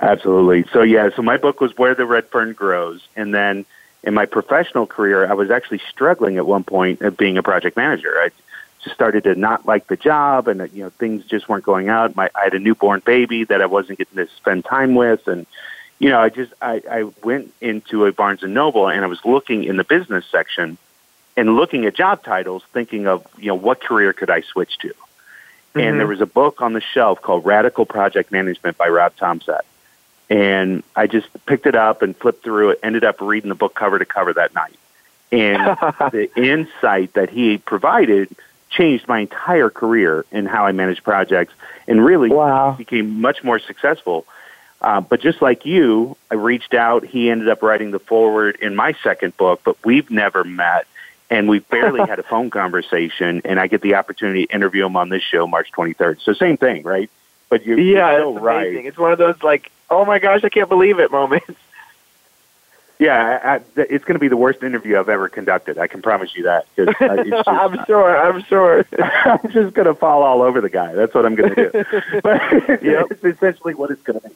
Absolutely. 0.00 0.64
So 0.72 0.82
yeah, 0.82 1.10
so 1.14 1.22
my 1.22 1.38
book 1.38 1.60
was 1.60 1.76
Where 1.76 1.94
the 1.94 2.04
Red 2.04 2.26
Fern 2.26 2.52
Grows, 2.52 3.06
and 3.16 3.34
then 3.34 3.64
in 4.02 4.14
my 4.14 4.26
professional 4.26 4.86
career, 4.86 5.28
I 5.28 5.34
was 5.34 5.50
actually 5.50 5.80
struggling 5.90 6.36
at 6.36 6.46
one 6.46 6.64
point 6.64 7.02
at 7.02 7.16
being 7.16 7.38
a 7.38 7.42
project 7.42 7.76
manager. 7.76 8.14
I 8.18 8.30
started 8.88 9.24
to 9.24 9.34
not 9.34 9.66
like 9.66 9.86
the 9.86 9.96
job, 9.96 10.48
and 10.48 10.70
you 10.72 10.84
know 10.84 10.90
things 10.90 11.24
just 11.24 11.48
weren't 11.48 11.64
going 11.64 11.88
out. 11.88 12.16
My 12.16 12.30
I 12.34 12.44
had 12.44 12.54
a 12.54 12.58
newborn 12.58 13.02
baby 13.04 13.44
that 13.44 13.60
I 13.60 13.66
wasn't 13.66 13.98
getting 13.98 14.16
to 14.16 14.28
spend 14.36 14.64
time 14.64 14.94
with, 14.94 15.26
and 15.28 15.46
you 15.98 16.08
know 16.10 16.20
I 16.20 16.28
just 16.28 16.52
I, 16.60 16.82
I 16.90 17.02
went 17.22 17.52
into 17.60 18.06
a 18.06 18.12
Barnes 18.12 18.42
and 18.42 18.54
Noble 18.54 18.88
and 18.88 19.04
I 19.04 19.06
was 19.06 19.24
looking 19.24 19.64
in 19.64 19.76
the 19.76 19.84
business 19.84 20.24
section 20.30 20.78
and 21.36 21.56
looking 21.56 21.84
at 21.86 21.94
job 21.94 22.24
titles, 22.24 22.62
thinking 22.72 23.06
of 23.06 23.26
you 23.38 23.46
know 23.46 23.54
what 23.54 23.80
career 23.80 24.12
could 24.12 24.30
I 24.30 24.40
switch 24.42 24.78
to. 24.78 24.88
Mm-hmm. 24.88 25.80
And 25.80 26.00
there 26.00 26.06
was 26.06 26.20
a 26.20 26.26
book 26.26 26.60
on 26.62 26.72
the 26.72 26.80
shelf 26.80 27.20
called 27.22 27.44
Radical 27.44 27.86
Project 27.86 28.32
Management 28.32 28.76
by 28.76 28.88
Rob 28.88 29.14
Thomsett. 29.16 29.60
And 30.30 30.82
I 30.94 31.06
just 31.06 31.28
picked 31.46 31.66
it 31.66 31.74
up 31.74 32.02
and 32.02 32.16
flipped 32.16 32.42
through 32.42 32.70
it, 32.70 32.80
ended 32.82 33.04
up 33.04 33.20
reading 33.20 33.48
the 33.48 33.54
book 33.54 33.74
cover 33.74 33.98
to 33.98 34.04
cover 34.04 34.34
that 34.34 34.54
night 34.54 34.76
And 35.32 35.62
the 36.12 36.30
insight 36.36 37.14
that 37.14 37.30
he 37.30 37.58
provided 37.58 38.34
changed 38.70 39.08
my 39.08 39.20
entire 39.20 39.70
career 39.70 40.24
in 40.30 40.46
how 40.46 40.66
I 40.66 40.72
manage 40.72 41.02
projects 41.02 41.52
and 41.86 42.04
really 42.04 42.30
wow. 42.30 42.72
became 42.72 43.20
much 43.20 43.42
more 43.42 43.58
successful. 43.58 44.26
Uh, 44.80 45.00
but 45.00 45.20
just 45.20 45.42
like 45.42 45.66
you, 45.66 46.16
I 46.30 46.34
reached 46.34 46.74
out. 46.74 47.04
He 47.04 47.30
ended 47.30 47.48
up 47.48 47.62
writing 47.62 47.90
the 47.90 47.98
forward 47.98 48.56
in 48.56 48.76
my 48.76 48.94
second 49.02 49.36
book, 49.36 49.60
but 49.64 49.76
we've 49.84 50.10
never 50.10 50.44
met. 50.44 50.86
And 51.30 51.48
we 51.48 51.58
barely 51.58 52.00
had 52.08 52.18
a 52.18 52.22
phone 52.22 52.50
conversation, 52.50 53.42
and 53.44 53.58
I 53.58 53.66
get 53.66 53.82
the 53.82 53.96
opportunity 53.96 54.46
to 54.46 54.54
interview 54.54 54.86
him 54.86 54.96
on 54.96 55.08
this 55.08 55.22
show 55.22 55.46
March 55.46 55.70
23rd. 55.72 56.20
So, 56.22 56.32
same 56.32 56.56
thing, 56.56 56.84
right? 56.84 57.10
But 57.50 57.66
you're, 57.66 57.78
yeah, 57.78 58.12
you're 58.12 58.20
so 58.20 58.38
right. 58.38 58.72
It's 58.72 58.98
one 58.98 59.12
of 59.12 59.18
those, 59.18 59.42
like, 59.42 59.70
oh 59.90 60.04
my 60.04 60.18
gosh, 60.18 60.44
I 60.44 60.48
can't 60.48 60.68
believe 60.68 61.00
it 61.00 61.10
moments. 61.10 61.58
Yeah, 62.98 63.40
I, 63.44 63.54
I, 63.54 63.60
it's 63.76 64.04
going 64.04 64.14
to 64.16 64.18
be 64.18 64.26
the 64.28 64.36
worst 64.36 64.62
interview 64.64 64.98
I've 64.98 65.08
ever 65.08 65.28
conducted. 65.28 65.78
I 65.78 65.86
can 65.86 66.02
promise 66.02 66.34
you 66.34 66.42
that. 66.44 66.64
Uh, 66.76 66.82
it's 67.00 67.30
just, 67.30 67.48
I'm 67.48 67.84
sure. 67.86 68.16
I'm 68.16 68.42
sure. 68.44 68.84
I'm 68.98 69.50
just 69.52 69.74
going 69.74 69.86
to 69.86 69.94
fall 69.94 70.22
all 70.24 70.42
over 70.42 70.60
the 70.60 70.68
guy. 70.68 70.94
That's 70.94 71.14
what 71.14 71.24
I'm 71.24 71.36
going 71.36 71.54
to 71.54 71.70
do. 71.70 72.20
but 72.22 72.42
Yep. 72.82 73.06
it's 73.12 73.24
essentially 73.24 73.74
what 73.74 73.90
it's 73.92 74.02
going 74.02 74.20
to 74.20 74.28
be. 74.28 74.34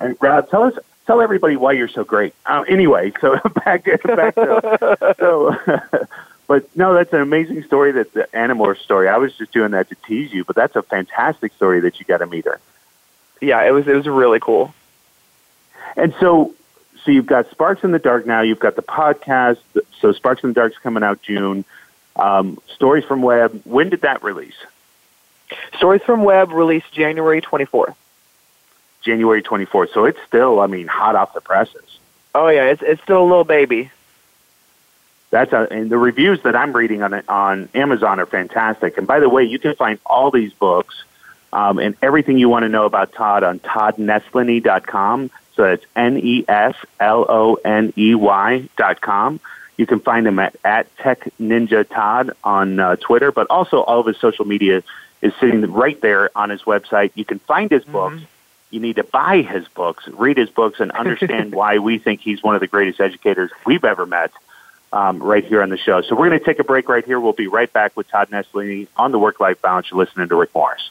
Right, 0.00 0.16
Rob, 0.18 0.48
tell 0.48 0.62
us, 0.62 0.78
tell 1.06 1.20
everybody 1.20 1.56
why 1.56 1.72
you're 1.72 1.88
so 1.88 2.04
great. 2.04 2.32
Uh, 2.46 2.64
anyway, 2.66 3.12
so 3.20 3.36
back 3.64 3.84
back 4.04 4.34
to 4.36 5.14
so. 5.18 6.06
But 6.46 6.74
no, 6.74 6.94
that's 6.94 7.12
an 7.12 7.20
amazing 7.20 7.62
story. 7.64 7.92
That's 7.92 8.10
the 8.12 8.26
Animor 8.34 8.74
story. 8.76 9.08
I 9.08 9.18
was 9.18 9.36
just 9.36 9.52
doing 9.52 9.72
that 9.72 9.90
to 9.90 9.94
tease 10.06 10.32
you, 10.32 10.44
but 10.44 10.56
that's 10.56 10.74
a 10.74 10.82
fantastic 10.82 11.52
story 11.54 11.80
that 11.80 12.00
you 12.00 12.06
got 12.06 12.18
to 12.18 12.26
meet 12.26 12.46
her. 12.46 12.58
yeah, 13.42 13.62
it 13.62 13.72
was. 13.72 13.86
It 13.86 13.94
was 13.94 14.06
really 14.08 14.40
cool. 14.40 14.72
And 15.96 16.14
so, 16.18 16.54
so 17.04 17.10
you've 17.10 17.26
got 17.26 17.50
Sparks 17.50 17.84
in 17.84 17.92
the 17.92 17.98
Dark 17.98 18.26
now. 18.26 18.42
You've 18.42 18.60
got 18.60 18.76
the 18.76 18.82
podcast. 18.82 19.58
So 20.00 20.12
Sparks 20.12 20.42
in 20.42 20.50
the 20.50 20.54
Dark's 20.54 20.78
coming 20.78 21.02
out 21.02 21.22
June. 21.22 21.64
Um, 22.16 22.58
Stories 22.74 23.04
from 23.04 23.22
Webb. 23.22 23.62
When 23.64 23.90
did 23.90 24.02
that 24.02 24.22
release? 24.22 24.56
Stories 25.76 26.02
from 26.02 26.24
Webb 26.24 26.52
released 26.52 26.92
January 26.92 27.40
24th. 27.40 27.94
January 29.02 29.42
24th. 29.42 29.92
So 29.92 30.04
it's 30.04 30.18
still, 30.26 30.60
I 30.60 30.66
mean, 30.66 30.86
hot 30.86 31.16
off 31.16 31.32
the 31.32 31.40
presses. 31.40 31.98
Oh 32.34 32.48
yeah, 32.48 32.66
it's 32.66 32.82
it's 32.82 33.02
still 33.02 33.22
a 33.22 33.24
little 33.24 33.44
baby. 33.44 33.90
That's 35.30 35.52
a, 35.52 35.66
and 35.70 35.90
the 35.90 35.98
reviews 35.98 36.42
that 36.42 36.54
I'm 36.54 36.72
reading 36.72 37.02
on 37.02 37.14
it 37.14 37.28
on 37.28 37.68
Amazon 37.74 38.20
are 38.20 38.26
fantastic. 38.26 38.98
And 38.98 39.06
by 39.06 39.20
the 39.20 39.28
way, 39.28 39.44
you 39.44 39.58
can 39.58 39.74
find 39.74 39.98
all 40.04 40.30
these 40.30 40.52
books 40.52 41.04
um, 41.52 41.78
and 41.78 41.96
everything 42.02 42.38
you 42.38 42.48
want 42.48 42.64
to 42.64 42.68
know 42.68 42.84
about 42.84 43.12
Todd 43.12 43.42
on 43.42 43.58
toddnesloney.com. 43.60 45.30
So 45.56 45.62
that's 45.62 45.84
N 45.96 46.18
E 46.18 46.44
S 46.48 46.74
L 46.98 47.26
O 47.28 47.54
N 47.54 47.92
E 47.96 48.14
Y 48.14 48.68
dot 48.76 49.00
com. 49.00 49.40
You 49.76 49.86
can 49.86 50.00
find 50.00 50.26
him 50.26 50.38
at, 50.38 50.56
at 50.62 50.94
Tech 50.98 51.28
Ninja 51.40 51.88
Todd 51.88 52.32
on 52.44 52.78
uh, 52.78 52.96
Twitter, 52.96 53.32
but 53.32 53.46
also 53.48 53.80
all 53.80 54.00
of 54.00 54.06
his 54.06 54.18
social 54.18 54.44
media 54.44 54.82
is 55.22 55.32
sitting 55.40 55.72
right 55.72 55.98
there 56.00 56.30
on 56.36 56.50
his 56.50 56.62
website. 56.62 57.12
You 57.14 57.24
can 57.24 57.38
find 57.38 57.70
his 57.70 57.84
books. 57.84 58.22
You 58.70 58.80
need 58.80 58.96
to 58.96 59.04
buy 59.04 59.42
his 59.42 59.66
books, 59.68 60.06
read 60.08 60.36
his 60.36 60.50
books, 60.50 60.80
and 60.80 60.92
understand 60.92 61.54
why 61.54 61.78
we 61.78 61.98
think 61.98 62.20
he's 62.20 62.42
one 62.42 62.54
of 62.54 62.60
the 62.60 62.66
greatest 62.66 63.00
educators 63.00 63.50
we've 63.64 63.84
ever 63.84 64.06
met 64.06 64.32
um, 64.92 65.22
right 65.22 65.44
here 65.44 65.62
on 65.62 65.70
the 65.70 65.78
show. 65.78 66.02
So 66.02 66.14
we're 66.14 66.28
going 66.28 66.38
to 66.38 66.44
take 66.44 66.58
a 66.58 66.64
break 66.64 66.88
right 66.88 67.04
here. 67.04 67.18
We'll 67.18 67.32
be 67.32 67.48
right 67.48 67.72
back 67.72 67.96
with 67.96 68.08
Todd 68.08 68.28
Nesloney 68.30 68.86
on 68.96 69.12
the 69.12 69.18
Work 69.18 69.40
Life 69.40 69.60
Balance. 69.62 69.90
You're 69.90 69.98
listening 69.98 70.28
to 70.28 70.36
Rick 70.36 70.54
Morris. 70.54 70.90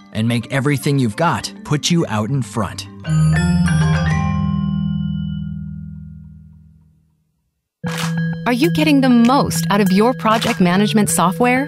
and 0.13 0.27
make 0.27 0.51
everything 0.51 0.99
you've 0.99 1.15
got 1.15 1.53
put 1.63 1.89
you 1.91 2.05
out 2.07 2.29
in 2.29 2.41
front? 2.41 2.87
Are 8.45 8.53
you 8.53 8.71
getting 8.73 9.01
the 9.01 9.09
most 9.09 9.65
out 9.69 9.81
of 9.81 9.91
your 9.91 10.13
project 10.13 10.59
management 10.59 11.09
software? 11.09 11.67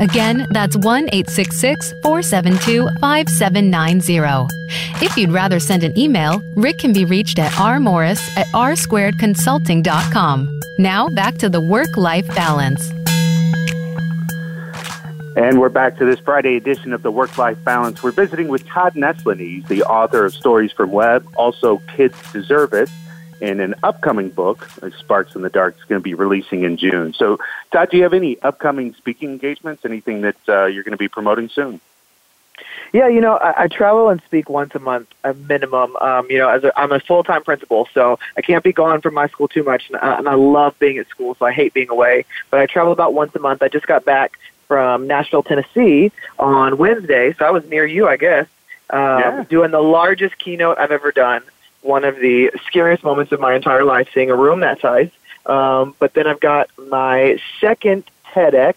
Again, 0.00 0.46
that's 0.50 0.76
1 0.76 1.08
866 1.12 1.94
472 2.02 2.88
5790. 3.00 4.54
If 5.04 5.16
you'd 5.16 5.30
rather 5.30 5.58
send 5.58 5.84
an 5.84 5.98
email, 5.98 6.42
Rick 6.54 6.78
can 6.78 6.92
be 6.92 7.04
reached 7.04 7.38
at 7.38 7.52
rmorris 7.52 8.20
at 8.36 8.46
rsquaredconsulting.com. 8.48 10.60
Now 10.78 11.08
back 11.08 11.38
to 11.38 11.48
the 11.48 11.60
work 11.60 11.96
life 11.96 12.26
balance. 12.28 12.92
And 15.36 15.60
we're 15.60 15.68
back 15.68 15.98
to 15.98 16.06
this 16.06 16.18
Friday 16.20 16.56
edition 16.56 16.94
of 16.94 17.02
the 17.02 17.10
Work 17.10 17.36
Life 17.36 17.62
Balance. 17.62 18.02
We're 18.02 18.10
visiting 18.10 18.48
with 18.48 18.66
Todd 18.66 18.94
Nesloney. 18.94 19.56
He's 19.56 19.66
the 19.66 19.82
author 19.82 20.24
of 20.24 20.32
Stories 20.32 20.72
from 20.72 20.92
Webb, 20.92 21.28
also 21.36 21.82
Kids 21.94 22.16
Deserve 22.32 22.72
It, 22.72 22.88
and 23.40 23.60
an 23.60 23.74
upcoming 23.82 24.30
book, 24.30 24.68
Sparks 24.98 25.34
in 25.34 25.42
the 25.42 25.50
Dark, 25.50 25.76
is 25.76 25.84
going 25.84 26.00
to 26.00 26.04
be 26.04 26.14
releasing 26.14 26.64
in 26.64 26.76
June. 26.76 27.12
So, 27.12 27.38
Todd, 27.72 27.90
do 27.90 27.96
you 27.96 28.02
have 28.04 28.14
any 28.14 28.40
upcoming 28.40 28.94
speaking 28.94 29.30
engagements? 29.30 29.84
Anything 29.84 30.22
that 30.22 30.36
uh, 30.48 30.66
you're 30.66 30.84
going 30.84 30.92
to 30.92 30.98
be 30.98 31.08
promoting 31.08 31.48
soon? 31.48 31.80
Yeah, 32.92 33.08
you 33.08 33.20
know, 33.20 33.36
I, 33.36 33.64
I 33.64 33.68
travel 33.68 34.08
and 34.08 34.22
speak 34.22 34.48
once 34.48 34.74
a 34.74 34.78
month, 34.78 35.08
a 35.24 35.34
minimum. 35.34 35.96
Um, 35.96 36.26
you 36.30 36.38
know, 36.38 36.48
as 36.48 36.64
a, 36.64 36.78
I'm 36.78 36.92
a 36.92 37.00
full 37.00 37.24
time 37.24 37.44
principal, 37.44 37.88
so 37.92 38.18
I 38.36 38.40
can't 38.40 38.64
be 38.64 38.72
gone 38.72 39.00
from 39.00 39.14
my 39.14 39.26
school 39.28 39.48
too 39.48 39.62
much, 39.62 39.88
and, 39.88 39.96
uh, 39.96 40.16
and 40.18 40.28
I 40.28 40.34
love 40.34 40.78
being 40.78 40.98
at 40.98 41.08
school, 41.08 41.34
so 41.34 41.44
I 41.44 41.52
hate 41.52 41.74
being 41.74 41.90
away. 41.90 42.24
But 42.50 42.60
I 42.60 42.66
travel 42.66 42.92
about 42.92 43.12
once 43.12 43.34
a 43.34 43.38
month. 43.38 43.62
I 43.62 43.68
just 43.68 43.86
got 43.86 44.04
back 44.04 44.38
from 44.68 45.06
Nashville, 45.06 45.42
Tennessee 45.42 46.12
on 46.38 46.78
Wednesday, 46.78 47.34
so 47.34 47.44
I 47.44 47.50
was 47.50 47.68
near 47.68 47.86
you, 47.86 48.08
I 48.08 48.16
guess, 48.16 48.46
um, 48.90 48.98
yeah. 49.00 49.44
doing 49.48 49.70
the 49.70 49.82
largest 49.82 50.38
keynote 50.38 50.78
I've 50.78 50.92
ever 50.92 51.12
done. 51.12 51.42
One 51.86 52.04
of 52.04 52.16
the 52.18 52.50
scariest 52.66 53.04
moments 53.04 53.30
of 53.32 53.40
my 53.40 53.54
entire 53.54 53.84
life, 53.84 54.08
seeing 54.12 54.30
a 54.30 54.34
room 54.34 54.60
that 54.60 54.80
size. 54.80 55.10
Um, 55.46 55.94
but 56.00 56.14
then 56.14 56.26
I've 56.26 56.40
got 56.40 56.68
my 56.76 57.38
second 57.60 58.04
TEDx 58.32 58.74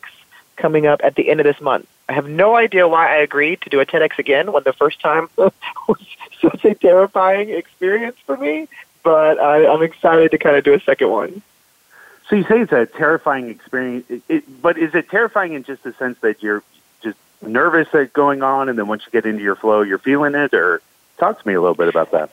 coming 0.56 0.86
up 0.86 1.02
at 1.04 1.16
the 1.16 1.30
end 1.30 1.40
of 1.40 1.46
this 1.46 1.60
month. 1.60 1.88
I 2.08 2.14
have 2.14 2.28
no 2.28 2.56
idea 2.56 2.88
why 2.88 3.16
I 3.16 3.18
agreed 3.18 3.62
to 3.62 3.70
do 3.70 3.80
a 3.80 3.86
TEDx 3.86 4.20
again 4.20 4.52
when 4.52 4.64
the 4.64 4.74
first 4.74 5.00
time 5.00 5.30
was 5.38 5.52
such 6.42 6.66
a 6.66 6.76
terrifying 6.76 7.50
experience 7.50 8.18
for 8.26 8.38
me, 8.38 8.68
but 9.04 9.40
I, 9.40 9.68
I'm 9.68 9.82
excited 9.82 10.32
to 10.32 10.38
kind 10.38 10.56
of 10.56 10.64
do 10.64 10.74
a 10.74 10.80
second 10.80 11.10
one. 11.10 11.42
So 12.28 12.36
you 12.36 12.44
say 12.44 12.62
it's 12.62 12.72
a 12.72 12.86
terrifying 12.86 13.50
experience, 13.50 14.06
it, 14.10 14.22
it, 14.30 14.62
but 14.62 14.78
is 14.78 14.94
it 14.94 15.10
terrifying 15.10 15.54
in 15.54 15.64
just 15.64 15.84
the 15.84 15.94
sense 15.94 16.20
that 16.20 16.44
you're 16.44 16.64
just 17.02 17.18
nervous 17.42 17.88
at 17.96 18.14
going 18.14 18.44
on, 18.44 18.70
and 18.70 18.78
then 18.78 18.88
once 18.88 19.04
you 19.06 19.12
get 19.12 19.26
into 19.26 19.44
your 19.44 19.56
flow, 19.56 19.82
you're 19.82 19.98
feeling 19.98 20.36
it? 20.36 20.54
Or 20.54 20.82
talk 21.18 21.42
to 21.42 21.48
me 21.48 21.56
a 21.56 21.62
little 21.62 21.76
bit 21.76 21.88
about 21.88 22.12
that. 22.12 22.30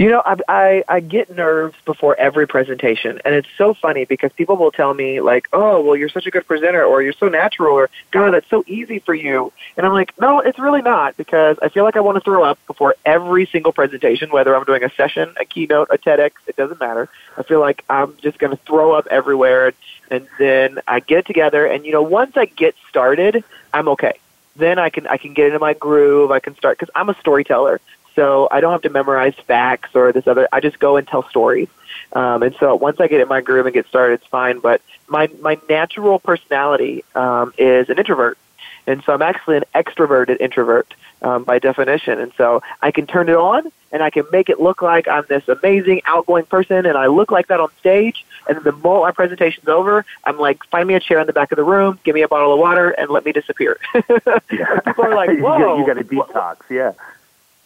You 0.00 0.08
know, 0.08 0.22
I, 0.24 0.36
I 0.48 0.84
I 0.88 1.00
get 1.00 1.28
nerves 1.36 1.76
before 1.84 2.16
every 2.16 2.46
presentation, 2.46 3.20
and 3.22 3.34
it's 3.34 3.50
so 3.58 3.74
funny 3.74 4.06
because 4.06 4.32
people 4.32 4.56
will 4.56 4.70
tell 4.70 4.94
me 4.94 5.20
like, 5.20 5.46
"Oh, 5.52 5.82
well, 5.82 5.94
you're 5.94 6.08
such 6.08 6.26
a 6.26 6.30
good 6.30 6.46
presenter," 6.46 6.82
or 6.82 7.02
"You're 7.02 7.12
so 7.12 7.28
natural," 7.28 7.74
or 7.74 7.90
"God, 8.10 8.30
that's 8.30 8.48
so 8.48 8.64
easy 8.66 9.00
for 9.00 9.12
you," 9.12 9.52
and 9.76 9.84
I'm 9.84 9.92
like, 9.92 10.18
"No, 10.18 10.40
it's 10.40 10.58
really 10.58 10.80
not," 10.80 11.18
because 11.18 11.58
I 11.60 11.68
feel 11.68 11.84
like 11.84 11.96
I 11.96 12.00
want 12.00 12.16
to 12.16 12.22
throw 12.22 12.42
up 12.42 12.58
before 12.66 12.94
every 13.04 13.44
single 13.44 13.72
presentation, 13.72 14.30
whether 14.30 14.56
I'm 14.56 14.64
doing 14.64 14.82
a 14.82 14.88
session, 14.88 15.34
a 15.38 15.44
keynote, 15.44 15.88
a 15.90 15.98
TEDx, 15.98 16.30
it 16.46 16.56
doesn't 16.56 16.80
matter. 16.80 17.10
I 17.36 17.42
feel 17.42 17.60
like 17.60 17.84
I'm 17.90 18.16
just 18.22 18.38
going 18.38 18.56
to 18.56 18.62
throw 18.64 18.92
up 18.92 19.06
everywhere, 19.08 19.74
and, 20.10 20.26
then 20.38 20.78
I 20.88 21.00
get 21.00 21.26
together, 21.26 21.66
and 21.66 21.84
you 21.84 21.92
know, 21.92 22.00
once 22.00 22.38
I 22.38 22.46
get 22.46 22.74
started, 22.88 23.44
I'm 23.74 23.88
okay 23.88 24.14
then 24.56 24.78
I 24.78 24.90
can 24.90 25.06
I 25.06 25.16
can 25.16 25.32
get 25.32 25.46
into 25.46 25.58
my 25.58 25.74
groove. 25.74 26.30
I 26.32 26.40
can 26.40 26.56
start 26.56 26.78
because 26.78 26.92
I'm 26.94 27.08
a 27.08 27.14
storyteller. 27.20 27.80
So 28.14 28.48
I 28.50 28.60
don't 28.60 28.72
have 28.72 28.82
to 28.82 28.90
memorize 28.90 29.34
facts 29.34 29.90
or 29.94 30.12
this 30.12 30.26
other. 30.26 30.48
I 30.52 30.60
just 30.60 30.78
go 30.78 30.96
and 30.96 31.06
tell 31.06 31.28
stories. 31.28 31.68
Um, 32.12 32.42
and 32.42 32.54
so 32.58 32.74
once 32.74 33.00
I 33.00 33.06
get 33.06 33.20
in 33.20 33.28
my 33.28 33.40
groove 33.40 33.66
and 33.66 33.74
get 33.74 33.86
started, 33.86 34.14
it's 34.14 34.26
fine. 34.26 34.58
But 34.58 34.82
my 35.08 35.28
my 35.40 35.58
natural 35.68 36.18
personality 36.18 37.04
um, 37.14 37.52
is 37.56 37.88
an 37.88 37.98
introvert, 37.98 38.38
and 38.86 39.02
so 39.04 39.12
I'm 39.12 39.22
actually 39.22 39.58
an 39.58 39.64
extroverted 39.74 40.40
introvert 40.40 40.92
um, 41.22 41.44
by 41.44 41.58
definition. 41.58 42.18
And 42.18 42.32
so 42.36 42.62
I 42.82 42.90
can 42.90 43.06
turn 43.06 43.28
it 43.28 43.36
on 43.36 43.70
and 43.92 44.02
I 44.02 44.10
can 44.10 44.24
make 44.30 44.48
it 44.48 44.60
look 44.60 44.82
like 44.82 45.08
I'm 45.08 45.24
this 45.28 45.48
amazing 45.48 46.02
outgoing 46.04 46.46
person, 46.46 46.86
and 46.86 46.96
I 46.96 47.06
look 47.06 47.30
like 47.30 47.48
that 47.48 47.60
on 47.60 47.68
stage. 47.80 48.24
And 48.48 48.56
then 48.56 48.64
the 48.64 48.72
moment 48.72 49.02
my 49.02 49.10
presentation's 49.10 49.68
over, 49.68 50.04
I'm 50.24 50.38
like, 50.38 50.64
find 50.64 50.86
me 50.86 50.94
a 50.94 51.00
chair 51.00 51.18
in 51.18 51.26
the 51.26 51.32
back 51.32 51.52
of 51.52 51.56
the 51.56 51.64
room, 51.64 51.98
give 52.04 52.14
me 52.14 52.22
a 52.22 52.28
bottle 52.28 52.52
of 52.52 52.58
water, 52.58 52.90
and 52.90 53.10
let 53.10 53.24
me 53.24 53.32
disappear. 53.32 53.78
yeah. 53.94 54.80
People 54.84 55.04
are 55.04 55.14
like, 55.14 55.30
"Whoa, 55.40 55.78
you 55.78 55.86
got 55.86 55.98
a 55.98 56.04
detox." 56.04 56.58
Yeah. 56.70 56.92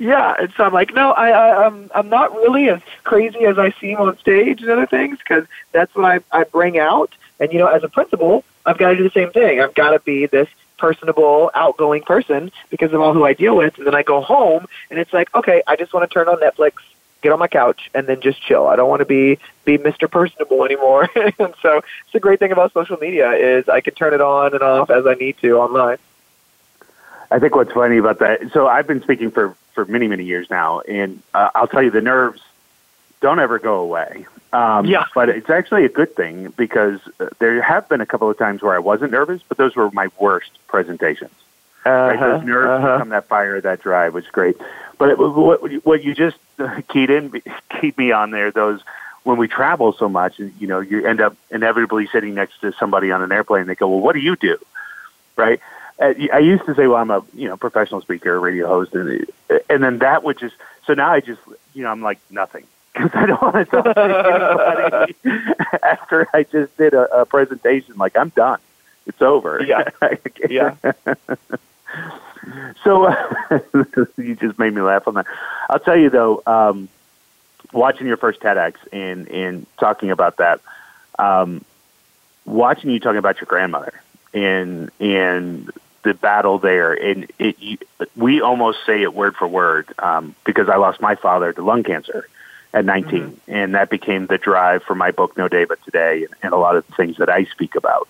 Yeah, 0.04 0.34
and 0.38 0.52
so 0.54 0.64
I'm 0.64 0.74
like, 0.74 0.92
no, 0.92 1.12
I, 1.12 1.30
I 1.30 1.64
I'm 1.64 1.90
I'm 1.94 2.10
not 2.10 2.34
really 2.34 2.68
as 2.68 2.82
crazy 3.04 3.46
as 3.46 3.58
I 3.58 3.70
seem 3.80 3.96
on 3.96 4.18
stage 4.18 4.60
and 4.60 4.70
other 4.70 4.84
things 4.84 5.16
because 5.16 5.46
that's 5.72 5.94
what 5.94 6.04
I 6.04 6.20
I 6.30 6.44
bring 6.44 6.78
out. 6.78 7.14
And 7.40 7.50
you 7.54 7.58
know, 7.58 7.68
as 7.68 7.82
a 7.84 7.88
principal, 7.88 8.44
I've 8.66 8.76
got 8.76 8.90
to 8.90 8.96
do 8.96 9.02
the 9.02 9.10
same 9.10 9.30
thing. 9.30 9.62
I've 9.62 9.72
got 9.72 9.92
to 9.92 10.00
be 10.00 10.26
this 10.26 10.46
personable, 10.76 11.50
outgoing 11.54 12.02
person 12.02 12.52
because 12.68 12.92
of 12.92 13.00
all 13.00 13.14
who 13.14 13.24
I 13.24 13.32
deal 13.32 13.56
with. 13.56 13.78
And 13.78 13.86
then 13.86 13.94
I 13.94 14.02
go 14.02 14.20
home 14.20 14.66
and 14.90 14.98
it's 14.98 15.14
like, 15.14 15.34
okay, 15.34 15.62
I 15.66 15.74
just 15.74 15.94
want 15.94 16.06
to 16.06 16.12
turn 16.12 16.28
on 16.28 16.36
Netflix, 16.38 16.72
get 17.22 17.32
on 17.32 17.38
my 17.38 17.48
couch, 17.48 17.88
and 17.94 18.06
then 18.06 18.20
just 18.20 18.42
chill. 18.42 18.66
I 18.66 18.76
don't 18.76 18.90
want 18.90 19.00
to 19.00 19.06
be 19.06 19.38
be 19.64 19.78
Mr. 19.78 20.10
Personable 20.10 20.66
anymore. 20.66 21.08
and 21.16 21.54
so 21.62 21.78
it's 21.78 22.12
the 22.12 22.20
great 22.20 22.40
thing 22.40 22.52
about 22.52 22.74
social 22.74 22.98
media 22.98 23.30
is 23.30 23.70
I 23.70 23.80
can 23.80 23.94
turn 23.94 24.12
it 24.12 24.20
on 24.20 24.52
and 24.52 24.62
off 24.62 24.90
as 24.90 25.06
I 25.06 25.14
need 25.14 25.38
to 25.38 25.56
online. 25.56 25.96
I 27.30 27.38
think 27.38 27.56
what's 27.56 27.72
funny 27.72 27.96
about 27.96 28.18
that. 28.18 28.52
So 28.52 28.66
I've 28.66 28.86
been 28.86 29.02
speaking 29.02 29.30
for 29.30 29.56
for 29.74 29.84
many 29.84 30.08
many 30.08 30.24
years 30.24 30.48
now, 30.50 30.80
and 30.80 31.22
uh, 31.34 31.50
I'll 31.54 31.68
tell 31.68 31.82
you 31.82 31.90
the 31.90 32.00
nerves 32.00 32.40
don't 33.20 33.38
ever 33.38 33.58
go 33.58 33.76
away. 33.76 34.26
Um, 34.52 34.86
yeah. 34.86 35.06
But 35.14 35.30
it's 35.30 35.50
actually 35.50 35.84
a 35.84 35.88
good 35.88 36.14
thing 36.14 36.52
because 36.56 37.00
uh, 37.18 37.28
there 37.38 37.60
have 37.60 37.88
been 37.88 38.00
a 38.00 38.06
couple 38.06 38.30
of 38.30 38.38
times 38.38 38.62
where 38.62 38.74
I 38.74 38.78
wasn't 38.78 39.10
nervous, 39.10 39.42
but 39.48 39.58
those 39.58 39.74
were 39.74 39.90
my 39.90 40.08
worst 40.18 40.50
presentations. 40.68 41.32
Uh-huh, 41.84 41.92
right? 41.92 42.20
Those 42.20 42.44
nerves 42.44 42.68
uh-huh. 42.68 42.96
become 42.96 43.08
that 43.08 43.26
fire, 43.26 43.60
that 43.60 43.80
drive 43.80 44.14
was 44.14 44.26
great. 44.26 44.56
But 44.98 45.10
it, 45.10 45.18
what, 45.18 45.84
what 45.84 46.04
you 46.04 46.14
just 46.14 46.36
keyed 46.88 47.10
in, 47.10 47.42
keep 47.80 47.98
me 47.98 48.12
on 48.12 48.30
there, 48.30 48.50
those 48.50 48.80
when 49.24 49.38
we 49.38 49.48
travel 49.48 49.94
so 49.94 50.08
much, 50.08 50.38
you 50.38 50.66
know, 50.66 50.80
you 50.80 51.06
end 51.06 51.20
up 51.20 51.34
inevitably 51.50 52.06
sitting 52.12 52.34
next 52.34 52.60
to 52.60 52.72
somebody 52.74 53.10
on 53.10 53.22
an 53.22 53.32
airplane. 53.32 53.66
They 53.66 53.74
go, 53.74 53.88
"Well, 53.88 54.00
what 54.00 54.12
do 54.12 54.20
you 54.20 54.36
do?" 54.36 54.58
Right? 55.34 55.60
Uh, 55.98 56.12
I 56.32 56.38
used 56.38 56.64
to 56.66 56.74
say, 56.74 56.86
"Well, 56.86 56.96
I'm 56.96 57.10
a 57.10 57.24
you 57.34 57.48
know 57.48 57.56
professional 57.56 58.00
speaker, 58.00 58.38
radio 58.40 58.66
host," 58.66 58.94
and 58.94 59.26
and 59.70 59.82
then 59.82 59.98
that 59.98 60.24
would 60.24 60.38
just 60.38 60.56
so 60.86 60.94
now 60.94 61.12
I 61.12 61.20
just 61.20 61.40
you 61.72 61.82
know 61.82 61.90
I'm 61.90 62.02
like 62.02 62.18
nothing 62.30 62.66
because 62.94 63.10
I 63.14 63.26
don't 63.26 63.42
want 63.42 63.54
to 63.54 63.64
talk 63.64 63.84
to 63.94 65.14
anybody 65.24 65.54
after 65.82 66.28
I 66.34 66.44
just 66.44 66.76
did 66.76 66.94
a, 66.94 67.20
a 67.20 67.26
presentation. 67.26 67.96
Like 67.96 68.16
I'm 68.16 68.30
done, 68.30 68.58
it's 69.06 69.22
over. 69.22 69.62
Yeah, 69.62 69.88
yeah. 70.50 70.74
so 72.82 73.04
uh, 73.04 73.60
you 74.16 74.34
just 74.34 74.58
made 74.58 74.74
me 74.74 74.82
laugh 74.82 75.06
on 75.06 75.14
that. 75.14 75.26
I'll 75.70 75.78
tell 75.78 75.96
you 75.96 76.10
though, 76.10 76.42
um, 76.44 76.88
watching 77.72 78.08
your 78.08 78.16
first 78.16 78.40
TEDx 78.40 78.74
and 78.92 79.28
and 79.28 79.66
talking 79.78 80.10
about 80.10 80.38
that, 80.38 80.60
um, 81.20 81.64
watching 82.44 82.90
you 82.90 82.98
talking 82.98 83.18
about 83.18 83.40
your 83.40 83.46
grandmother 83.46 84.02
and 84.34 84.90
and 84.98 85.70
the 86.04 86.14
battle 86.14 86.58
there, 86.58 86.92
and 86.92 87.30
it, 87.38 87.58
you, 87.58 87.78
we 88.14 88.40
almost 88.40 88.78
say 88.86 89.02
it 89.02 89.12
word 89.12 89.34
for 89.34 89.48
word 89.48 89.92
um, 89.98 90.34
because 90.44 90.68
I 90.68 90.76
lost 90.76 91.00
my 91.00 91.16
father 91.16 91.52
to 91.52 91.62
lung 91.62 91.82
cancer 91.82 92.28
at 92.72 92.84
19, 92.84 93.20
mm-hmm. 93.20 93.52
and 93.52 93.74
that 93.74 93.90
became 93.90 94.26
the 94.26 94.38
drive 94.38 94.82
for 94.84 94.94
my 94.94 95.10
book 95.10 95.36
No 95.36 95.48
Day 95.48 95.64
But 95.64 95.82
Today, 95.84 96.24
and, 96.24 96.34
and 96.42 96.52
a 96.52 96.56
lot 96.56 96.76
of 96.76 96.86
the 96.86 96.94
things 96.94 97.16
that 97.16 97.28
I 97.28 97.44
speak 97.44 97.74
about. 97.74 98.08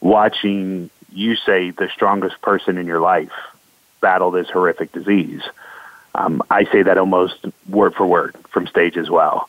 Watching 0.00 0.90
you 1.12 1.36
say 1.36 1.70
the 1.70 1.88
strongest 1.88 2.40
person 2.40 2.78
in 2.78 2.86
your 2.86 3.00
life 3.00 3.32
battle 4.00 4.30
this 4.30 4.48
horrific 4.48 4.92
disease, 4.92 5.42
um, 6.14 6.42
I 6.48 6.64
say 6.64 6.82
that 6.82 6.96
almost 6.96 7.44
word 7.68 7.94
for 7.94 8.06
word 8.06 8.36
from 8.48 8.66
stage 8.66 8.96
as 8.96 9.10
well. 9.10 9.48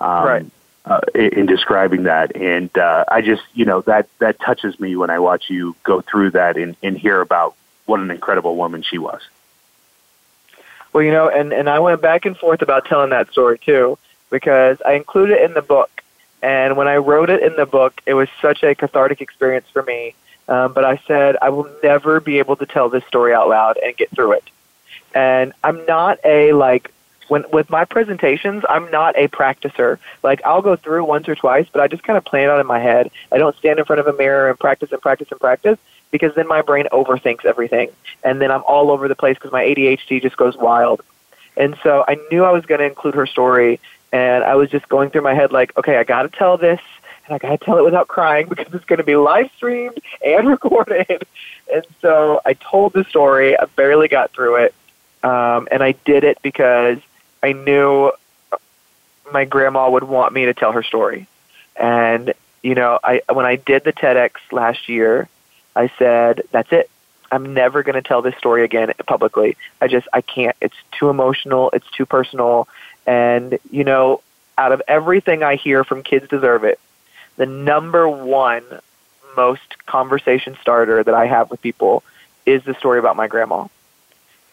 Um, 0.00 0.26
right 0.26 0.46
uh, 0.84 1.00
in 1.14 1.46
describing 1.46 2.04
that. 2.04 2.34
And 2.36 2.76
uh, 2.76 3.04
I 3.08 3.20
just, 3.20 3.42
you 3.54 3.64
know, 3.64 3.82
that 3.82 4.08
that 4.18 4.40
touches 4.40 4.78
me 4.80 4.96
when 4.96 5.10
I 5.10 5.18
watch 5.18 5.48
you 5.48 5.76
go 5.84 6.00
through 6.00 6.32
that 6.32 6.56
and, 6.56 6.76
and 6.82 6.98
hear 6.98 7.20
about 7.20 7.54
what 7.86 8.00
an 8.00 8.10
incredible 8.10 8.56
woman 8.56 8.82
she 8.82 8.98
was. 8.98 9.20
Well, 10.92 11.02
you 11.02 11.12
know, 11.12 11.28
and 11.28 11.52
and 11.52 11.68
I 11.68 11.78
went 11.78 12.02
back 12.02 12.26
and 12.26 12.36
forth 12.36 12.62
about 12.62 12.84
telling 12.86 13.10
that 13.10 13.30
story 13.30 13.58
too 13.58 13.98
because 14.30 14.78
I 14.84 14.92
included 14.94 15.38
it 15.38 15.42
in 15.42 15.54
the 15.54 15.62
book. 15.62 15.90
And 16.42 16.76
when 16.76 16.88
I 16.88 16.96
wrote 16.96 17.30
it 17.30 17.42
in 17.42 17.54
the 17.54 17.66
book, 17.66 18.00
it 18.04 18.14
was 18.14 18.28
such 18.40 18.64
a 18.64 18.74
cathartic 18.74 19.20
experience 19.20 19.66
for 19.72 19.82
me. 19.84 20.14
Um, 20.48 20.72
but 20.72 20.84
I 20.84 21.00
said 21.06 21.36
I 21.40 21.50
will 21.50 21.70
never 21.82 22.18
be 22.18 22.40
able 22.40 22.56
to 22.56 22.66
tell 22.66 22.88
this 22.88 23.04
story 23.04 23.32
out 23.32 23.48
loud 23.48 23.78
and 23.78 23.96
get 23.96 24.10
through 24.10 24.32
it. 24.32 24.44
And 25.14 25.52
I'm 25.62 25.86
not 25.86 26.18
a 26.24 26.52
like 26.52 26.92
when 27.32 27.44
with 27.50 27.70
my 27.70 27.86
presentations, 27.86 28.62
I'm 28.68 28.90
not 28.90 29.16
a 29.16 29.26
practicer. 29.26 29.98
Like 30.22 30.42
I'll 30.44 30.60
go 30.60 30.76
through 30.76 31.04
once 31.04 31.30
or 31.30 31.34
twice, 31.34 31.66
but 31.72 31.80
I 31.80 31.88
just 31.88 32.02
kind 32.02 32.18
of 32.18 32.26
plan 32.26 32.44
it 32.44 32.50
out 32.50 32.60
in 32.60 32.66
my 32.66 32.78
head. 32.78 33.10
I 33.32 33.38
don't 33.38 33.56
stand 33.56 33.78
in 33.78 33.86
front 33.86 34.00
of 34.00 34.06
a 34.06 34.12
mirror 34.12 34.50
and 34.50 34.60
practice 34.60 34.92
and 34.92 35.00
practice 35.00 35.28
and 35.30 35.40
practice 35.40 35.78
because 36.10 36.34
then 36.34 36.46
my 36.46 36.60
brain 36.60 36.88
overthinks 36.92 37.46
everything, 37.46 37.88
and 38.22 38.38
then 38.38 38.50
I'm 38.50 38.62
all 38.68 38.90
over 38.90 39.08
the 39.08 39.14
place 39.14 39.36
because 39.36 39.50
my 39.50 39.64
ADHD 39.64 40.20
just 40.20 40.36
goes 40.36 40.58
wild. 40.58 41.00
And 41.56 41.74
so 41.82 42.04
I 42.06 42.18
knew 42.30 42.44
I 42.44 42.52
was 42.52 42.66
going 42.66 42.80
to 42.80 42.86
include 42.86 43.14
her 43.14 43.26
story, 43.26 43.80
and 44.12 44.44
I 44.44 44.56
was 44.56 44.68
just 44.68 44.86
going 44.90 45.08
through 45.08 45.22
my 45.22 45.32
head 45.32 45.52
like, 45.52 45.74
okay, 45.78 45.96
I 45.96 46.04
got 46.04 46.24
to 46.24 46.28
tell 46.28 46.58
this, 46.58 46.80
and 47.24 47.34
I 47.34 47.38
got 47.38 47.58
to 47.58 47.64
tell 47.64 47.78
it 47.78 47.84
without 47.84 48.08
crying 48.08 48.46
because 48.50 48.74
it's 48.74 48.84
going 48.84 48.98
to 48.98 49.04
be 49.04 49.16
live 49.16 49.50
streamed 49.56 49.98
and 50.22 50.48
recorded. 50.56 51.26
And 51.72 51.86
so 52.02 52.42
I 52.44 52.52
told 52.52 52.92
the 52.92 53.04
story. 53.04 53.58
I 53.58 53.64
barely 53.64 54.08
got 54.08 54.32
through 54.32 54.56
it, 54.56 54.74
um, 55.22 55.66
and 55.70 55.82
I 55.82 55.92
did 56.04 56.24
it 56.24 56.36
because 56.42 56.98
I 57.42 57.52
knew 57.52 58.12
my 59.32 59.44
grandma 59.44 59.90
would 59.90 60.04
want 60.04 60.32
me 60.32 60.46
to 60.46 60.54
tell 60.54 60.72
her 60.72 60.82
story. 60.82 61.26
And, 61.76 62.34
you 62.62 62.74
know, 62.74 62.98
I 63.02 63.22
when 63.32 63.46
I 63.46 63.56
did 63.56 63.84
the 63.84 63.92
TEDx 63.92 64.32
last 64.50 64.88
year, 64.88 65.28
I 65.74 65.90
said, 65.98 66.42
that's 66.50 66.72
it. 66.72 66.90
I'm 67.30 67.54
never 67.54 67.82
going 67.82 67.94
to 67.94 68.06
tell 68.06 68.20
this 68.20 68.36
story 68.36 68.62
again 68.62 68.92
publicly. 69.06 69.56
I 69.80 69.88
just, 69.88 70.06
I 70.12 70.20
can't. 70.20 70.54
It's 70.60 70.76
too 70.92 71.08
emotional. 71.08 71.70
It's 71.72 71.90
too 71.90 72.04
personal. 72.04 72.68
And, 73.06 73.58
you 73.70 73.84
know, 73.84 74.20
out 74.58 74.72
of 74.72 74.82
everything 74.86 75.42
I 75.42 75.56
hear 75.56 75.82
from 75.82 76.02
Kids 76.02 76.28
Deserve 76.28 76.64
It, 76.64 76.78
the 77.36 77.46
number 77.46 78.06
one 78.06 78.64
most 79.34 79.86
conversation 79.86 80.58
starter 80.60 81.02
that 81.02 81.14
I 81.14 81.26
have 81.26 81.50
with 81.50 81.62
people 81.62 82.04
is 82.44 82.62
the 82.64 82.74
story 82.74 82.98
about 82.98 83.16
my 83.16 83.28
grandma. 83.28 83.66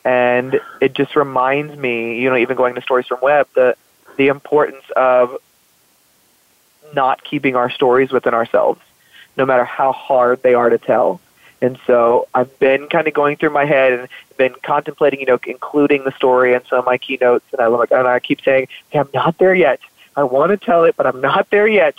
And 0.05 0.59
it 0.81 0.93
just 0.93 1.15
reminds 1.15 1.77
me, 1.77 2.19
you 2.21 2.29
know, 2.29 2.37
even 2.37 2.55
going 2.55 2.75
to 2.75 2.81
stories 2.81 3.07
from 3.07 3.19
Webb, 3.21 3.47
the 3.53 3.75
the 4.17 4.27
importance 4.27 4.83
of 4.95 5.37
not 6.93 7.23
keeping 7.23 7.55
our 7.55 7.69
stories 7.69 8.11
within 8.11 8.33
ourselves, 8.33 8.81
no 9.37 9.45
matter 9.45 9.63
how 9.63 9.91
hard 9.91 10.41
they 10.41 10.53
are 10.53 10.69
to 10.69 10.77
tell. 10.77 11.21
And 11.61 11.77
so 11.85 12.27
I've 12.33 12.57
been 12.59 12.87
kind 12.87 13.07
of 13.07 13.13
going 13.13 13.37
through 13.37 13.51
my 13.51 13.65
head 13.65 13.93
and 13.93 14.07
been 14.37 14.55
contemplating, 14.63 15.19
you 15.19 15.25
know, 15.25 15.39
including 15.45 16.03
the 16.03 16.11
story 16.11 16.53
in 16.53 16.63
some 16.65 16.79
of 16.79 16.85
my 16.85 16.97
keynotes. 16.97 17.45
And 17.51 17.61
I 17.61 17.67
like, 17.67 17.91
and 17.91 18.07
I 18.07 18.19
keep 18.19 18.41
saying, 18.41 18.67
hey, 18.89 18.99
I'm 18.99 19.09
not 19.13 19.37
there 19.37 19.53
yet. 19.53 19.79
I 20.15 20.23
want 20.23 20.51
to 20.51 20.57
tell 20.57 20.85
it, 20.85 20.95
but 20.95 21.05
I'm 21.05 21.21
not 21.21 21.49
there 21.51 21.67
yet. 21.67 21.97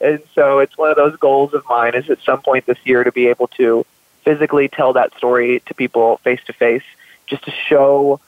and 0.00 0.20
so 0.34 0.58
it's 0.58 0.76
one 0.76 0.90
of 0.90 0.96
those 0.96 1.16
goals 1.16 1.54
of 1.54 1.64
mine 1.68 1.94
is 1.94 2.10
at 2.10 2.20
some 2.22 2.42
point 2.42 2.66
this 2.66 2.78
year 2.84 3.04
to 3.04 3.12
be 3.12 3.28
able 3.28 3.48
to 3.48 3.86
physically 4.24 4.68
tell 4.68 4.92
that 4.92 5.16
story 5.16 5.60
to 5.66 5.74
people 5.74 6.18
face 6.18 6.40
to 6.46 6.52
face, 6.52 6.82
just 7.28 7.44
to 7.44 7.50
show. 7.50 8.20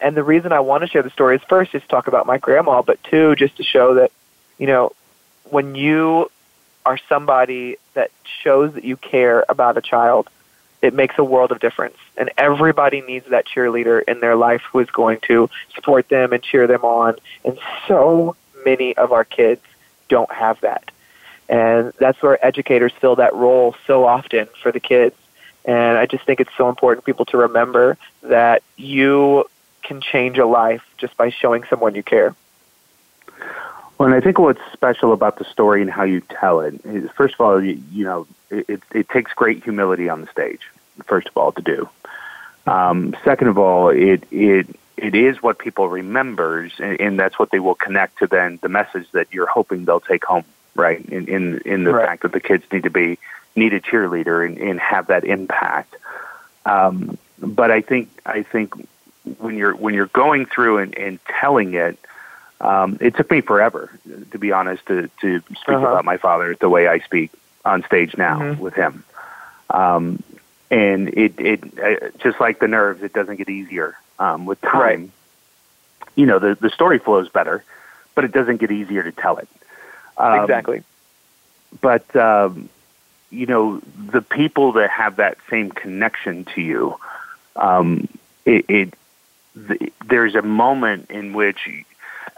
And 0.00 0.16
the 0.16 0.24
reason 0.24 0.52
I 0.52 0.60
want 0.60 0.82
to 0.82 0.88
share 0.88 1.02
the 1.02 1.10
story 1.10 1.36
is 1.36 1.42
first, 1.48 1.74
is 1.74 1.82
to 1.82 1.88
talk 1.88 2.06
about 2.08 2.26
my 2.26 2.38
grandma, 2.38 2.82
but 2.82 3.02
two, 3.04 3.36
just 3.36 3.56
to 3.56 3.62
show 3.62 3.94
that, 3.94 4.10
you 4.58 4.66
know, 4.66 4.92
when 5.50 5.74
you 5.74 6.30
are 6.84 6.98
somebody 7.08 7.76
that 7.94 8.10
shows 8.42 8.74
that 8.74 8.84
you 8.84 8.96
care 8.96 9.44
about 9.48 9.76
a 9.76 9.80
child, 9.80 10.28
it 10.82 10.94
makes 10.94 11.18
a 11.18 11.24
world 11.24 11.50
of 11.50 11.58
difference. 11.60 11.96
And 12.16 12.30
everybody 12.36 13.00
needs 13.00 13.26
that 13.30 13.46
cheerleader 13.46 14.02
in 14.06 14.20
their 14.20 14.36
life 14.36 14.62
who 14.70 14.78
is 14.80 14.90
going 14.90 15.18
to 15.22 15.50
support 15.74 16.08
them 16.08 16.32
and 16.32 16.42
cheer 16.42 16.66
them 16.66 16.84
on. 16.84 17.16
And 17.44 17.58
so 17.88 18.36
many 18.64 18.96
of 18.96 19.12
our 19.12 19.24
kids 19.24 19.62
don't 20.08 20.30
have 20.32 20.60
that. 20.60 20.90
And 21.48 21.92
that's 21.98 22.20
where 22.22 22.44
educators 22.44 22.92
fill 23.00 23.16
that 23.16 23.34
role 23.34 23.76
so 23.86 24.04
often 24.04 24.48
for 24.62 24.72
the 24.72 24.80
kids. 24.80 25.14
And 25.66 25.98
I 25.98 26.06
just 26.06 26.24
think 26.24 26.40
it's 26.40 26.50
so 26.56 26.68
important 26.68 27.04
for 27.04 27.06
people 27.06 27.26
to 27.26 27.38
remember 27.38 27.98
that 28.22 28.62
you 28.76 29.44
can 29.82 30.00
change 30.00 30.38
a 30.38 30.46
life 30.46 30.82
just 30.96 31.16
by 31.16 31.30
showing 31.30 31.64
someone 31.64 31.94
you 31.94 32.02
care. 32.02 32.34
Well, 33.98 34.08
and 34.08 34.14
I 34.14 34.20
think 34.20 34.38
what's 34.38 34.60
special 34.72 35.12
about 35.12 35.38
the 35.38 35.44
story 35.44 35.82
and 35.82 35.90
how 35.90 36.04
you 36.04 36.20
tell 36.20 36.60
it 36.60 36.84
is, 36.84 37.10
first 37.12 37.34
of 37.34 37.40
all, 37.40 37.62
you, 37.62 37.82
you 37.90 38.04
know, 38.04 38.26
it, 38.50 38.82
it 38.92 39.08
takes 39.08 39.32
great 39.32 39.64
humility 39.64 40.08
on 40.08 40.20
the 40.20 40.26
stage, 40.28 40.60
first 41.04 41.28
of 41.28 41.36
all, 41.36 41.52
to 41.52 41.62
do. 41.62 41.88
Um, 42.66 43.16
second 43.24 43.48
of 43.48 43.58
all, 43.58 43.88
it, 43.88 44.24
it, 44.30 44.68
it 44.96 45.14
is 45.14 45.42
what 45.42 45.58
people 45.58 45.88
remembers, 45.88 46.72
and, 46.78 47.00
and 47.00 47.18
that's 47.18 47.38
what 47.38 47.50
they 47.50 47.58
will 47.58 47.74
connect 47.74 48.18
to 48.18 48.26
then 48.26 48.58
the 48.62 48.68
message 48.68 49.10
that 49.12 49.28
you're 49.32 49.46
hoping 49.46 49.84
they'll 49.84 50.00
take 50.00 50.24
home, 50.24 50.44
right? 50.76 51.04
In, 51.06 51.26
in, 51.28 51.58
in 51.64 51.84
the 51.84 51.92
right. 51.92 52.06
fact 52.06 52.22
that 52.22 52.32
the 52.32 52.40
kids 52.40 52.64
need 52.72 52.84
to 52.84 52.90
be, 52.90 53.18
need 53.54 53.72
a 53.72 53.80
cheerleader 53.80 54.46
and, 54.46 54.58
and 54.58 54.80
have 54.80 55.08
that 55.08 55.24
impact. 55.24 55.94
Um, 56.64 57.18
but 57.38 57.70
I 57.70 57.80
think, 57.80 58.08
I 58.24 58.42
think 58.42 58.74
when 59.38 59.56
you're, 59.56 59.74
when 59.74 59.94
you're 59.94 60.06
going 60.06 60.46
through 60.46 60.78
and, 60.78 60.96
and 60.96 61.18
telling 61.40 61.74
it, 61.74 61.98
um, 62.60 62.98
it 63.00 63.16
took 63.16 63.30
me 63.30 63.40
forever, 63.40 63.90
to 64.30 64.38
be 64.38 64.52
honest, 64.52 64.86
to, 64.86 65.08
to 65.20 65.40
speak 65.40 65.68
uh-huh. 65.68 65.86
about 65.86 66.04
my 66.04 66.16
father 66.16 66.54
the 66.54 66.68
way 66.68 66.88
I 66.88 67.00
speak 67.00 67.30
on 67.64 67.84
stage 67.84 68.16
now 68.16 68.38
mm-hmm. 68.38 68.62
with 68.62 68.74
him. 68.74 69.04
Um, 69.68 70.22
and 70.70 71.08
it, 71.10 71.38
it 71.38 71.78
uh, 71.78 72.10
just 72.18 72.40
like 72.40 72.58
the 72.58 72.68
nerves, 72.68 73.02
it 73.02 73.12
doesn't 73.12 73.36
get 73.36 73.48
easier 73.48 73.96
um, 74.18 74.46
with 74.46 74.60
time. 74.60 74.80
Right. 74.80 75.10
You 76.14 76.26
know, 76.26 76.38
the 76.38 76.56
the 76.58 76.70
story 76.70 76.98
flows 76.98 77.28
better, 77.28 77.62
but 78.14 78.24
it 78.24 78.32
doesn't 78.32 78.56
get 78.56 78.70
easier 78.70 79.02
to 79.02 79.12
tell 79.12 79.36
it. 79.36 79.48
Um, 80.18 80.40
exactly. 80.40 80.82
But 81.80 82.14
um, 82.16 82.68
you 83.30 83.46
know, 83.46 83.80
the 83.96 84.22
people 84.22 84.72
that 84.72 84.90
have 84.90 85.16
that 85.16 85.38
same 85.50 85.70
connection 85.70 86.44
to 86.54 86.60
you, 86.60 86.96
um, 87.56 88.08
it, 88.44 88.64
it 88.68 88.94
the, 89.54 89.92
there's 90.06 90.34
a 90.34 90.42
moment 90.42 91.10
in 91.10 91.32
which 91.32 91.68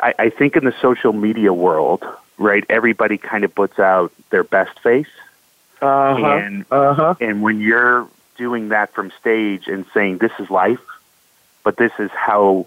I, 0.01 0.15
I 0.19 0.31
think 0.31 0.57
in 0.57 0.65
the 0.65 0.75
social 0.81 1.13
media 1.13 1.53
world, 1.53 2.05
right, 2.37 2.65
everybody 2.69 3.19
kind 3.19 3.45
of 3.45 3.55
puts 3.55 3.79
out 3.79 4.13
their 4.31 4.45
best 4.45 4.79
face. 4.81 5.07
Uh-huh. 5.81 6.27
And 6.27 6.65
uh-huh. 6.71 7.15
and 7.21 7.43
when 7.43 7.61
you're 7.61 8.09
doing 8.37 8.71
that 8.71 8.93
from 8.93 9.13
stage 9.21 9.69
and 9.69 9.85
saying 9.95 10.19
this 10.19 10.33
is 10.39 10.51
life, 10.51 10.81
but 11.63 11.77
this 11.77 11.93
is 11.99 12.11
how 12.11 12.67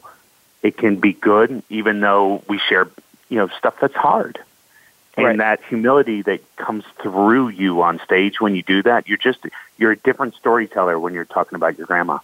it 0.61 0.77
can 0.77 0.97
be 0.97 1.13
good, 1.13 1.63
even 1.69 1.99
though 2.01 2.43
we 2.47 2.59
share, 2.59 2.87
you 3.29 3.37
know, 3.37 3.47
stuff 3.57 3.75
that's 3.81 3.95
hard. 3.95 4.39
And 5.17 5.25
right. 5.25 5.37
that 5.37 5.63
humility 5.65 6.21
that 6.21 6.39
comes 6.55 6.85
through 7.01 7.49
you 7.49 7.81
on 7.81 7.99
stage 7.99 8.39
when 8.39 8.55
you 8.55 8.63
do 8.63 8.81
that, 8.83 9.09
you're 9.09 9.17
just 9.17 9.45
you're 9.77 9.91
a 9.91 9.97
different 9.97 10.35
storyteller 10.35 10.97
when 10.97 11.13
you're 11.13 11.25
talking 11.25 11.57
about 11.57 11.77
your 11.77 11.85
grandma. 11.85 12.19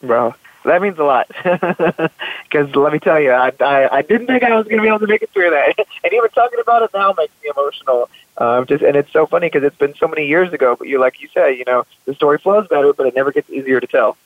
Bro, 0.00 0.34
that 0.64 0.80
means 0.82 0.98
a 0.98 1.04
lot. 1.04 1.30
Because 2.52 2.76
let 2.76 2.92
me 2.92 2.98
tell 2.98 3.18
you, 3.18 3.30
I, 3.30 3.50
I 3.60 3.88
I 3.90 4.02
didn't 4.02 4.26
think 4.26 4.42
I 4.42 4.54
was 4.54 4.66
going 4.66 4.76
to 4.76 4.82
be 4.82 4.88
able 4.88 4.98
to 4.98 5.06
make 5.06 5.22
it 5.22 5.30
through 5.30 5.48
that, 5.48 5.74
and 6.04 6.12
even 6.12 6.28
talking 6.28 6.58
about 6.60 6.82
it 6.82 6.90
now 6.92 7.14
makes 7.16 7.32
me 7.42 7.48
emotional. 7.48 8.10
Um, 8.36 8.66
just 8.66 8.84
and 8.84 8.94
it's 8.94 9.10
so 9.10 9.24
funny 9.24 9.46
because 9.46 9.62
it's 9.62 9.76
been 9.76 9.94
so 9.94 10.06
many 10.06 10.26
years 10.26 10.52
ago. 10.52 10.76
But 10.76 10.88
you, 10.88 11.00
like 11.00 11.22
you 11.22 11.28
say, 11.28 11.56
you 11.56 11.64
know, 11.66 11.86
the 12.04 12.14
story 12.14 12.36
flows 12.36 12.68
better, 12.68 12.92
but 12.92 13.06
it 13.06 13.14
never 13.14 13.32
gets 13.32 13.48
easier 13.48 13.80
to 13.80 13.86
tell. 13.86 14.18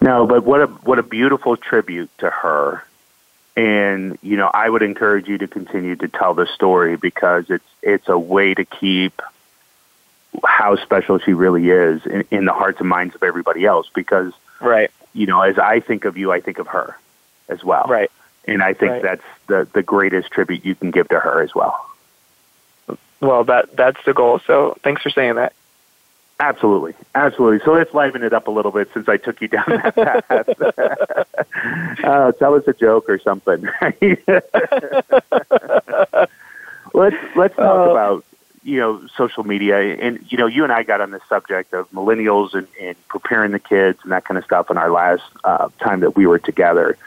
No, 0.00 0.26
but 0.26 0.42
what 0.42 0.62
a 0.62 0.66
what 0.66 0.98
a 0.98 1.04
beautiful 1.04 1.56
tribute 1.56 2.10
to 2.18 2.30
her. 2.30 2.82
And 3.58 4.18
you 4.22 4.36
know, 4.36 4.50
I 4.52 4.68
would 4.68 4.82
encourage 4.82 5.26
you 5.26 5.38
to 5.38 5.48
continue 5.48 5.96
to 5.96 6.08
tell 6.08 6.34
the 6.34 6.46
story 6.46 6.96
because 6.96 7.50
it's 7.50 7.64
it's 7.82 8.08
a 8.08 8.18
way 8.18 8.54
to 8.54 8.64
keep 8.64 9.20
how 10.44 10.76
special 10.76 11.18
she 11.18 11.32
really 11.32 11.70
is 11.70 12.06
in, 12.06 12.24
in 12.30 12.44
the 12.44 12.52
hearts 12.52 12.78
and 12.80 12.88
minds 12.88 13.14
of 13.14 13.22
everybody 13.22 13.64
else. 13.64 13.88
Because 13.94 14.32
right 14.60 14.90
you 15.12 15.26
know, 15.26 15.42
as 15.42 15.58
I 15.58 15.80
think 15.80 16.04
of 16.04 16.16
you, 16.16 16.30
I 16.30 16.40
think 16.40 16.58
of 16.58 16.68
her 16.68 16.96
as 17.48 17.64
well. 17.64 17.86
Right. 17.88 18.10
And 18.46 18.62
I 18.62 18.72
think 18.72 18.92
right. 18.92 19.02
that's 19.02 19.24
the 19.46 19.68
the 19.72 19.82
greatest 19.82 20.30
tribute 20.30 20.64
you 20.64 20.74
can 20.74 20.90
give 20.90 21.08
to 21.08 21.18
her 21.18 21.42
as 21.42 21.54
well. 21.54 21.84
Well, 23.20 23.44
that 23.44 23.76
that's 23.76 24.02
the 24.04 24.14
goal. 24.14 24.38
So 24.46 24.76
thanks 24.82 25.02
for 25.02 25.10
saying 25.10 25.34
that. 25.34 25.52
Absolutely, 26.40 26.94
absolutely. 27.16 27.64
So 27.64 27.72
let's 27.72 27.92
liven 27.92 28.22
it 28.22 28.32
up 28.32 28.46
a 28.46 28.50
little 28.50 28.70
bit 28.70 28.88
since 28.94 29.08
I 29.08 29.16
took 29.16 29.40
you 29.40 29.48
down 29.48 29.64
that 29.66 29.96
path. 29.96 30.48
uh, 32.04 32.32
tell 32.32 32.54
us 32.54 32.68
a 32.68 32.72
joke 32.72 33.08
or 33.08 33.18
something. 33.18 33.62
let's 36.94 37.16
let's 37.34 37.56
talk 37.56 37.88
uh, 37.88 37.90
about 37.90 38.24
you 38.68 38.78
know, 38.78 39.06
social 39.16 39.44
media, 39.44 39.78
and 39.78 40.30
you 40.30 40.36
know, 40.36 40.46
you 40.46 40.62
and 40.62 40.72
I 40.72 40.82
got 40.82 41.00
on 41.00 41.10
the 41.10 41.20
subject 41.28 41.72
of 41.72 41.90
millennials 41.90 42.54
and, 42.54 42.68
and 42.80 42.96
preparing 43.08 43.52
the 43.52 43.58
kids 43.58 43.98
and 44.02 44.12
that 44.12 44.24
kind 44.24 44.36
of 44.36 44.44
stuff 44.44 44.70
in 44.70 44.76
our 44.76 44.90
last 44.90 45.24
uh, 45.42 45.70
time 45.80 46.00
that 46.00 46.16
we 46.16 46.26
were 46.26 46.38
together. 46.38 46.98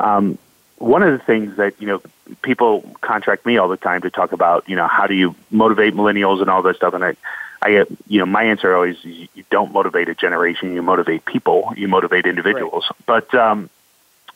Um, 0.00 0.38
one 0.78 1.02
of 1.02 1.12
the 1.12 1.24
things 1.24 1.56
that 1.56 1.80
you 1.80 1.86
know 1.86 2.02
people 2.40 2.80
contract 3.02 3.44
me 3.44 3.58
all 3.58 3.68
the 3.68 3.76
time 3.76 4.00
to 4.02 4.10
talk 4.10 4.32
about, 4.32 4.68
you 4.68 4.74
know, 4.74 4.86
how 4.86 5.06
do 5.06 5.14
you 5.14 5.34
motivate 5.50 5.94
millennials 5.94 6.40
and 6.40 6.48
all 6.48 6.62
this 6.62 6.76
stuff, 6.76 6.94
and 6.94 7.04
I, 7.04 7.16
I, 7.62 7.84
you 8.08 8.18
know, 8.18 8.26
my 8.26 8.42
answer 8.42 8.74
always 8.74 8.96
is 9.04 9.28
you 9.34 9.44
don't 9.50 9.72
motivate 9.72 10.08
a 10.08 10.14
generation, 10.14 10.74
you 10.74 10.82
motivate 10.82 11.24
people, 11.24 11.72
you 11.76 11.86
motivate 11.86 12.26
individuals. 12.26 12.86
Right. 13.06 13.26
But 13.30 13.34
um, 13.38 13.70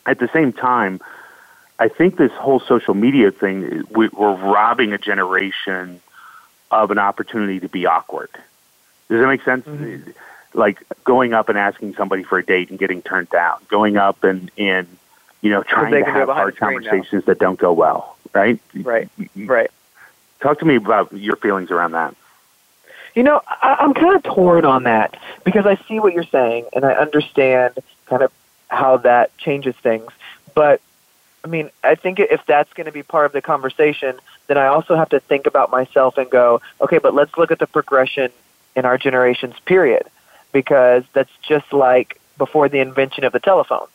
at 0.05 0.19
the 0.19 0.29
same 0.29 0.53
time, 0.53 1.01
I 1.77 1.89
think 1.89 2.17
this 2.17 2.31
whole 2.31 2.61
social 2.61 2.93
media 2.93 3.31
thing, 3.31 3.83
we, 3.89 4.07
we're 4.07 4.33
robbing 4.33 4.93
a 4.93 4.97
generation 4.97 5.99
of 6.71 6.91
an 6.91 6.99
opportunity 6.99 7.59
to 7.59 7.69
be 7.69 7.85
awkward. 7.85 8.29
Does 9.09 9.19
that 9.19 9.27
make 9.27 9.43
sense? 9.43 9.65
Mm-hmm. 9.65 10.11
Like 10.53 10.81
going 11.03 11.33
up 11.33 11.49
and 11.49 11.57
asking 11.57 11.95
somebody 11.95 12.23
for 12.23 12.37
a 12.37 12.45
date 12.45 12.69
and 12.69 12.79
getting 12.79 13.01
turned 13.01 13.29
down, 13.29 13.59
going 13.67 13.97
up 13.97 14.23
and, 14.23 14.49
and 14.57 14.87
you 15.41 15.51
know, 15.51 15.63
trying 15.63 15.91
to 15.91 16.09
have 16.09 16.29
hard 16.29 16.55
conversations 16.55 17.25
now. 17.25 17.33
that 17.33 17.39
don't 17.39 17.59
go 17.59 17.73
well, 17.73 18.17
right? 18.33 18.59
Right, 18.73 19.09
right. 19.35 19.69
Talk 20.39 20.59
to 20.59 20.65
me 20.65 20.75
about 20.75 21.11
your 21.13 21.35
feelings 21.35 21.71
around 21.71 21.91
that. 21.91 22.15
You 23.17 23.23
know, 23.23 23.41
I, 23.47 23.77
I'm 23.79 23.95
kind 23.95 24.15
of 24.15 24.21
torn 24.21 24.63
on 24.63 24.83
that 24.83 25.19
because 25.43 25.65
I 25.65 25.75
see 25.87 25.99
what 25.99 26.13
you're 26.13 26.23
saying 26.23 26.65
and 26.71 26.85
I 26.85 26.93
understand 26.93 27.79
kind 28.05 28.21
of 28.21 28.31
how 28.67 28.97
that 28.97 29.35
changes 29.39 29.75
things. 29.77 30.11
But 30.53 30.81
I 31.43 31.47
mean, 31.47 31.71
I 31.83 31.95
think 31.95 32.19
if 32.19 32.45
that's 32.45 32.71
going 32.73 32.85
to 32.85 32.91
be 32.91 33.01
part 33.01 33.25
of 33.25 33.31
the 33.31 33.41
conversation, 33.41 34.19
then 34.45 34.59
I 34.59 34.67
also 34.67 34.95
have 34.95 35.09
to 35.09 35.19
think 35.19 35.47
about 35.47 35.71
myself 35.71 36.19
and 36.19 36.29
go, 36.29 36.61
okay, 36.79 36.99
but 36.99 37.15
let's 37.15 37.35
look 37.39 37.49
at 37.49 37.57
the 37.57 37.65
progression 37.65 38.31
in 38.75 38.85
our 38.85 38.99
generation's 38.99 39.59
period, 39.65 40.03
because 40.51 41.03
that's 41.13 41.35
just 41.41 41.73
like 41.73 42.21
before 42.37 42.69
the 42.69 42.81
invention 42.81 43.23
of 43.23 43.33
the 43.33 43.39
telephone 43.39 43.87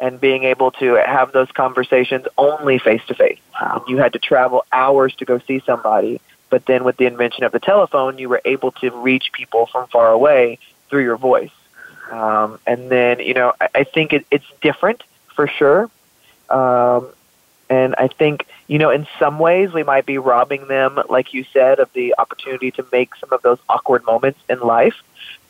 and 0.00 0.20
being 0.20 0.42
able 0.42 0.72
to 0.72 0.94
have 1.06 1.30
those 1.30 1.52
conversations 1.52 2.26
only 2.36 2.80
face 2.80 3.02
to 3.06 3.14
face. 3.14 3.38
You 3.86 3.98
had 3.98 4.14
to 4.14 4.18
travel 4.18 4.64
hours 4.72 5.14
to 5.16 5.24
go 5.24 5.38
see 5.38 5.60
somebody, 5.64 6.20
but 6.56 6.64
then 6.64 6.84
with 6.84 6.96
the 6.96 7.04
invention 7.04 7.44
of 7.44 7.52
the 7.52 7.60
telephone, 7.60 8.16
you 8.16 8.30
were 8.30 8.40
able 8.46 8.72
to 8.72 8.90
reach 8.90 9.30
people 9.32 9.66
from 9.66 9.86
far 9.88 10.10
away 10.10 10.58
through 10.88 11.02
your 11.02 11.18
voice. 11.18 11.50
Um, 12.10 12.58
and 12.66 12.88
then, 12.88 13.20
you 13.20 13.34
know, 13.34 13.52
I, 13.60 13.68
I 13.74 13.84
think 13.84 14.14
it, 14.14 14.24
it's 14.30 14.46
different 14.62 15.02
for 15.34 15.48
sure. 15.48 15.90
Um, 16.48 17.08
and 17.68 17.94
I 17.98 18.08
think, 18.08 18.46
you 18.68 18.78
know, 18.78 18.88
in 18.88 19.06
some 19.18 19.38
ways 19.38 19.74
we 19.74 19.82
might 19.82 20.06
be 20.06 20.16
robbing 20.16 20.66
them, 20.66 20.98
like 21.10 21.34
you 21.34 21.44
said, 21.52 21.78
of 21.78 21.92
the 21.92 22.14
opportunity 22.16 22.70
to 22.70 22.86
make 22.90 23.14
some 23.16 23.34
of 23.34 23.42
those 23.42 23.58
awkward 23.68 24.06
moments 24.06 24.40
in 24.48 24.58
life. 24.60 24.96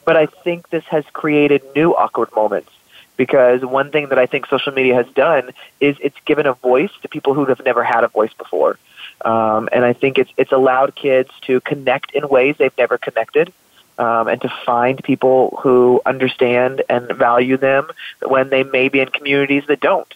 But 0.04 0.16
I 0.16 0.26
think 0.26 0.70
this 0.70 0.86
has 0.86 1.04
created 1.12 1.62
new 1.76 1.94
awkward 1.94 2.34
moments 2.34 2.72
because 3.16 3.64
one 3.64 3.92
thing 3.92 4.08
that 4.08 4.18
I 4.18 4.26
think 4.26 4.46
social 4.46 4.72
media 4.72 4.96
has 4.96 5.06
done 5.14 5.50
is 5.80 5.96
it's 6.00 6.18
given 6.24 6.46
a 6.46 6.54
voice 6.54 6.90
to 7.02 7.08
people 7.08 7.32
who 7.32 7.44
have 7.44 7.64
never 7.64 7.84
had 7.84 8.02
a 8.02 8.08
voice 8.08 8.32
before. 8.32 8.76
Um, 9.24 9.68
and 9.72 9.84
I 9.84 9.92
think 9.92 10.18
it's, 10.18 10.30
it's 10.36 10.52
allowed 10.52 10.94
kids 10.94 11.30
to 11.42 11.60
connect 11.60 12.12
in 12.12 12.28
ways 12.28 12.56
they've 12.58 12.76
never 12.76 12.98
connected. 12.98 13.52
Um, 13.98 14.28
and 14.28 14.42
to 14.42 14.52
find 14.66 15.02
people 15.02 15.58
who 15.62 16.02
understand 16.04 16.82
and 16.90 17.10
value 17.16 17.56
them 17.56 17.88
when 18.20 18.50
they 18.50 18.62
may 18.62 18.90
be 18.90 19.00
in 19.00 19.08
communities 19.08 19.64
that 19.68 19.80
don't. 19.80 20.12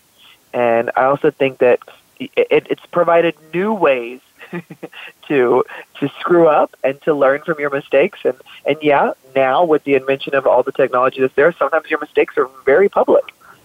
And 0.53 0.91
I 0.97 1.05
also 1.05 1.31
think 1.31 1.59
that 1.59 1.81
it, 2.19 2.67
it's 2.69 2.85
provided 2.93 3.35
new 3.55 3.73
ways 3.73 4.21
to 5.29 5.65
to 5.99 6.09
screw 6.21 6.49
up 6.49 6.75
and 6.83 7.01
to 7.03 7.15
learn 7.15 7.43
from 7.43 7.59
your 7.59 7.71
mistakes. 7.71 8.19
And 8.25 8.37
and 8.67 8.77
yeah, 8.83 9.13
now 9.35 9.65
with 9.65 9.85
the 9.85 9.95
invention 9.95 10.35
of 10.35 10.47
all 10.47 10.63
the 10.63 10.73
technology 10.73 11.21
that's 11.21 11.35
there, 11.35 11.53
sometimes 11.53 11.89
your 11.89 12.01
mistakes 12.01 12.37
are 12.37 12.51
very 12.65 12.89
public 12.89 13.25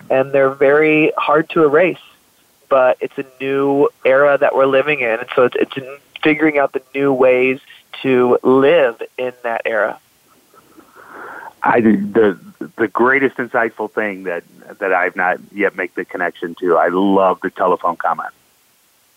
and 0.10 0.32
they're 0.32 0.52
very 0.52 1.12
hard 1.18 1.50
to 1.52 1.64
erase. 1.64 1.98
But 2.70 2.98
it's 3.02 3.18
a 3.18 3.26
new 3.40 3.90
era 4.04 4.38
that 4.38 4.56
we're 4.56 4.66
living 4.66 5.02
in, 5.02 5.20
and 5.20 5.30
so 5.36 5.44
it's, 5.44 5.56
it's 5.56 5.88
figuring 6.22 6.58
out 6.58 6.74
the 6.74 6.82
new 6.94 7.14
ways 7.14 7.60
to 8.02 8.38
live 8.44 9.02
in 9.18 9.34
that 9.44 9.62
era. 9.66 10.00
I 11.66 11.82
the 11.82 12.40
the 12.78 12.88
greatest 12.88 13.38
insightful 13.38 13.92
thing 13.92 14.24
that 14.24 14.44
that 14.80 14.94
I've 14.94 15.16
not 15.16 15.40
yet 15.52 15.76
made 15.76 15.94
the 15.96 16.06
connection 16.06 16.56
to. 16.56 16.78
I 16.78 16.90
love 16.90 17.40
the 17.42 17.50
telephone 17.50 17.98
comment. 17.98 18.34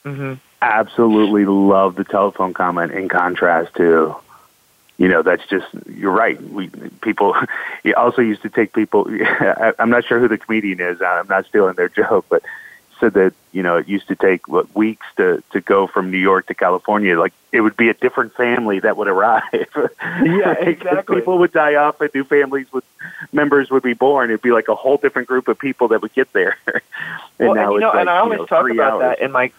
Mm-hmm. 0.05 0.35
Absolutely 0.63 1.45
love 1.45 1.97
the 1.97 2.05
telephone 2.05 2.55
comment. 2.55 2.93
In 2.93 3.09
contrast 3.09 3.75
to, 3.77 4.17
you 4.97 5.09
know, 5.09 5.23
that's 5.23 5.47
just 5.47 5.67
you're 5.87 6.13
right. 6.13 6.41
We 6.41 6.69
people 7.03 7.37
also 7.97 8.23
used 8.23 8.43
to 8.43 8.49
take 8.49 8.73
people. 8.73 9.07
I'm 9.79 9.91
not 9.91 10.07
sure 10.07 10.19
who 10.19 10.29
the 10.29 10.39
comedian 10.39 10.81
is. 10.81 11.03
I'm 11.03 11.29
not 11.29 11.47
stealing 11.47 11.75
their 11.75 11.91
joke, 11.91 12.27
but 12.29 12.43
said 13.01 13.15
that 13.15 13.33
you 13.53 13.63
know 13.63 13.77
it 13.77 13.89
used 13.89 14.09
to 14.09 14.17
take 14.17 14.49
what 14.49 14.75
weeks 14.75 15.07
to 15.17 15.43
to 15.53 15.61
go 15.61 15.87
from 15.87 16.11
New 16.11 16.19
York 16.19 16.47
to 16.47 16.55
California. 16.55 17.19
Like 17.19 17.33
it 17.53 17.61
would 17.61 17.77
be 17.77 17.89
a 17.89 17.95
different 17.95 18.35
family 18.35 18.81
that 18.81 18.97
would 18.97 19.09
arrive. 19.09 19.43
Yeah, 20.01 20.53
exactly. 20.59 21.17
people 21.17 21.39
would 21.39 21.53
die 21.53 21.75
off, 21.75 22.01
and 22.01 22.11
new 22.15 22.25
families 22.25 22.73
would 22.73 22.85
members 23.33 23.71
would 23.71 23.83
be 23.83 23.95
born. 23.95 24.31
It'd 24.31 24.43
be 24.43 24.53
like 24.53 24.69
a 24.69 24.75
whole 24.75 24.97
different 24.97 25.29
group 25.29 25.49
of 25.49 25.59
people 25.59 25.89
that 25.89 26.03
would 26.03 26.13
get 26.13 26.33
there. 26.33 26.57
and 26.67 26.83
well, 27.39 27.55
now 27.55 27.65
and, 27.65 27.73
you 27.75 27.81
know, 27.81 27.89
like, 27.89 28.01
and 28.01 28.11
I 28.11 28.19
always 28.19 28.37
you 28.37 28.43
know, 28.43 28.47
talk 28.47 28.71
about 28.71 28.93
hours. 28.93 29.01
that 29.01 29.25
in 29.25 29.33
my 29.33 29.53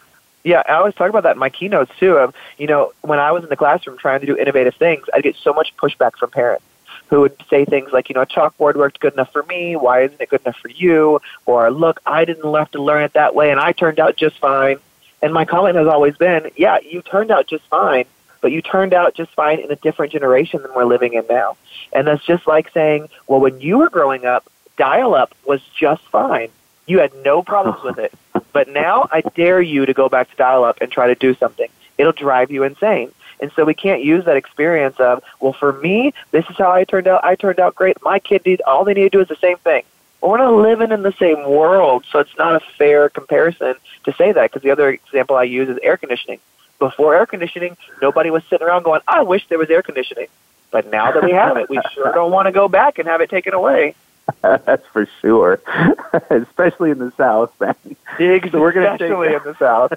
yeah, 0.44 0.64
I 0.68 0.74
always 0.74 0.96
talk 0.96 1.10
about 1.10 1.24
that 1.24 1.34
in 1.34 1.40
my 1.40 1.50
keynotes 1.50 1.92
too. 2.00 2.18
Of 2.18 2.36
you 2.58 2.68
know, 2.68 2.94
when 3.02 3.20
I 3.20 3.32
was 3.32 3.44
in 3.44 3.50
the 3.50 3.58
classroom 3.58 3.98
trying 3.98 4.22
to 4.22 4.26
do 4.26 4.38
innovative 4.38 4.76
things, 4.76 5.06
I'd 5.14 5.24
get 5.24 5.36
so 5.36 5.54
much 5.54 5.76
pushback 5.78 6.16
from 6.18 6.32
parents 6.32 6.64
who 7.10 7.22
would 7.22 7.36
say 7.50 7.66
things 7.66 7.92
like, 7.92 8.08
you 8.10 8.16
know, 8.16 8.22
a 8.22 8.26
chalkboard 8.26 8.76
worked 8.76 9.00
good 9.00 9.14
enough 9.14 9.32
for 9.32 9.44
me. 9.44 9.76
Why 9.76 10.04
isn't 10.04 10.22
it 10.22 10.30
good 10.30 10.42
enough 10.42 10.58
for 10.58 10.70
you? 10.70 11.22
Or 11.46 11.72
look, 11.72 12.00
I 12.06 12.24
didn't 12.24 12.54
have 12.54 12.72
to 12.72 12.82
learn 12.82 13.04
it 13.04 13.14
that 13.14 13.34
way, 13.34 13.52
and 13.52 13.60
I 13.60 13.72
turned 13.72 14.00
out 14.00 14.16
just 14.16 14.38
fine. 14.38 14.78
And 15.22 15.34
my 15.34 15.44
comment 15.44 15.76
has 15.76 15.88
always 15.88 16.16
been, 16.18 16.50
yeah, 16.56 16.80
you 16.80 17.02
turned 17.02 17.32
out 17.32 17.48
just 17.48 17.66
fine, 17.66 18.06
but 18.42 18.52
you 18.52 18.62
turned 18.62 18.94
out 18.94 19.16
just 19.16 19.32
fine 19.32 19.60
in 19.60 19.72
a 19.72 19.76
different 19.76 20.14
generation 20.14 20.62
than 20.62 20.74
we're 20.74 20.86
living 20.86 21.14
in 21.14 21.26
now. 21.30 21.58
And 21.92 22.08
that's 22.08 22.26
just 22.26 22.48
like 22.48 22.72
saying, 22.72 23.10
well, 23.28 23.40
when 23.40 23.60
you 23.60 23.80
were 23.80 23.90
growing 23.90 24.26
up, 24.26 24.50
dial 24.78 25.16
up 25.16 25.34
was 25.46 25.62
just 25.78 26.04
fine. 26.04 26.50
You 26.86 27.00
had 27.00 27.12
no 27.26 27.42
problems 27.44 27.84
with 27.84 28.00
it. 28.00 28.14
But 28.52 28.68
now 28.68 29.08
I 29.12 29.22
dare 29.22 29.62
you 29.62 29.86
to 29.86 29.94
go 29.94 30.10
back 30.10 30.32
to 30.32 30.36
dial 30.36 30.64
up 30.64 30.80
and 30.82 30.92
try 30.92 31.08
to 31.08 31.14
do 31.14 31.36
something. 31.36 31.70
It'll 32.00 32.12
drive 32.14 32.50
you 32.50 32.64
insane. 32.64 33.12
And 33.40 33.52
so 33.56 33.64
we 33.64 33.74
can't 33.74 34.04
use 34.04 34.26
that 34.26 34.36
experience 34.36 35.00
of, 35.00 35.24
well, 35.40 35.54
for 35.54 35.74
me, 35.74 36.14
this 36.32 36.46
is 36.50 36.58
how 36.58 36.72
I 36.72 36.84
turned 36.84 37.08
out. 37.08 37.24
I 37.24 37.36
turned 37.36 37.60
out 37.60 37.76
great. 37.76 37.98
My 38.04 38.20
kid 38.20 38.44
did, 38.44 38.62
all 38.62 38.84
they 38.84 38.94
need 38.94 39.04
to 39.04 39.10
do 39.10 39.22
is 39.22 39.28
the 39.28 39.36
same 39.38 39.58
thing. 39.58 39.84
Well, 40.22 40.32
we're 40.32 40.38
not 40.40 40.54
living 40.54 40.92
in 40.92 41.02
the 41.02 41.14
same 41.14 41.50
world, 41.50 42.04
so 42.12 42.20
it's 42.20 42.38
not 42.38 42.56
a 42.56 42.60
fair 42.78 43.08
comparison 43.10 43.76
to 44.04 44.14
say 44.14 44.32
that 44.34 44.52
because 44.52 44.64
the 44.64 44.72
other 44.72 44.90
example 44.90 45.38
I 45.38 45.44
use 45.44 45.70
is 45.70 45.78
air 45.82 45.96
conditioning. 45.96 46.40
Before 46.78 47.16
air 47.16 47.26
conditioning, 47.26 47.78
nobody 48.02 48.30
was 48.30 48.44
sitting 48.50 48.68
around 48.68 48.84
going, 48.84 49.02
I 49.08 49.24
wish 49.24 49.48
there 49.48 49.58
was 49.58 49.70
air 49.70 49.82
conditioning. 49.82 50.28
But 50.72 50.92
now 50.92 51.12
that 51.12 51.24
we 51.24 51.32
have 51.32 51.58
it, 51.58 51.70
we 51.70 51.80
sure 51.94 52.12
don't 52.14 52.32
want 52.32 52.46
to 52.46 52.52
go 52.52 52.68
back 52.68 53.00
and 53.00 53.08
have 53.08 53.22
it 53.22 53.30
taken 53.30 53.54
away. 53.54 53.96
That's 54.42 54.86
for 54.88 55.08
sure, 55.22 55.62
especially 56.30 56.92
in 56.92 57.00
the 57.00 57.12
South, 57.18 57.54
man. 57.60 57.76
So 58.18 58.60
we're 58.60 58.72
gonna 58.72 58.98
take, 58.98 59.12
Especially 59.12 59.34
in 59.34 59.44
the 59.44 59.56
South. 59.60 59.94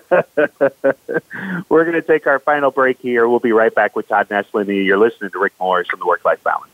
we're 1.68 1.85
going 1.85 2.01
to 2.01 2.03
take 2.03 2.26
our 2.26 2.39
final 2.39 2.70
break 2.70 2.99
here. 3.01 3.28
We'll 3.28 3.41
be 3.41 3.53
right 3.53 3.74
back 3.74 3.97
with 3.97 4.09
Todd 4.09 4.28
Nesloney. 4.28 4.85
You're 4.85 4.99
listening 4.99 5.30
to 5.30 5.39
Rick 5.39 5.55
Morris 5.59 5.89
from 5.89 6.01
the 6.01 6.07
Work 6.07 6.24
Life 6.24 6.43
Balance. 6.45 6.68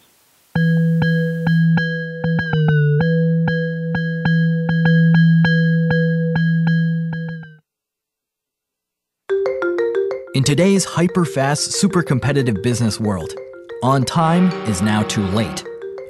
In 10.34 10.44
today's 10.44 10.84
hyper 10.84 11.24
fast, 11.24 11.72
super 11.72 12.02
competitive 12.02 12.62
business 12.62 13.00
world, 13.00 13.34
on 13.82 14.04
time 14.04 14.50
is 14.68 14.82
now 14.82 15.02
too 15.02 15.24
late. 15.28 15.64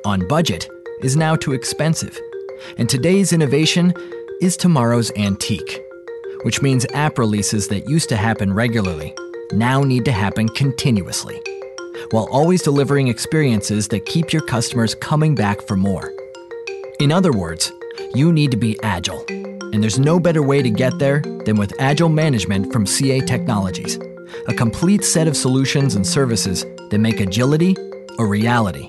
On 0.05 0.27
budget 0.27 0.69
is 1.01 1.17
now 1.17 1.37
too 1.37 1.53
expensive. 1.53 2.19
And 2.77 2.89
today's 2.89 3.33
innovation 3.33 3.95
is 4.41 4.57
tomorrow's 4.57 5.11
antique. 5.17 5.81
Which 6.43 6.63
means 6.63 6.87
app 6.95 7.19
releases 7.19 7.69
that 7.69 7.89
used 7.89 8.09
to 8.11 8.17
happen 8.17 8.53
regularly 8.53 9.15
now 9.53 9.83
need 9.83 10.05
to 10.05 10.13
happen 10.13 10.49
continuously, 10.49 11.41
while 12.11 12.29
always 12.31 12.63
delivering 12.63 13.09
experiences 13.09 13.89
that 13.89 14.07
keep 14.07 14.33
your 14.33 14.43
customers 14.43 14.95
coming 14.95 15.35
back 15.35 15.63
for 15.63 15.77
more. 15.77 16.13
In 17.01 17.11
other 17.11 17.33
words, 17.33 17.73
you 18.15 18.33
need 18.33 18.51
to 18.51 18.57
be 18.57 18.79
agile. 18.83 19.25
And 19.29 19.83
there's 19.83 19.99
no 19.99 20.19
better 20.19 20.43
way 20.43 20.63
to 20.63 20.71
get 20.71 20.99
there 20.99 21.21
than 21.45 21.57
with 21.57 21.73
Agile 21.79 22.09
Management 22.09 22.73
from 22.73 22.87
CA 22.87 23.21
Technologies, 23.21 23.99
a 24.47 24.55
complete 24.55 25.05
set 25.05 25.29
of 25.29 25.37
solutions 25.37 25.95
and 25.95 26.07
services 26.07 26.65
that 26.91 26.99
make 26.99 27.21
agility 27.21 27.77
a 28.19 28.25
reality. 28.25 28.89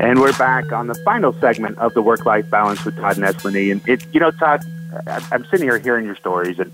And 0.00 0.20
we're 0.20 0.36
back 0.38 0.70
on 0.70 0.86
the 0.86 0.94
final 0.94 1.32
segment 1.40 1.76
of 1.78 1.92
the 1.94 2.02
work 2.02 2.24
life 2.24 2.48
balance 2.48 2.84
with 2.84 2.96
Todd 2.96 3.16
Nesloney. 3.16 3.72
And 3.72 3.86
it, 3.88 4.06
you 4.12 4.20
know, 4.20 4.30
Todd, 4.30 4.64
I'm 5.06 5.44
sitting 5.46 5.66
here 5.66 5.78
hearing 5.78 6.06
your 6.06 6.14
stories, 6.14 6.60
and 6.60 6.72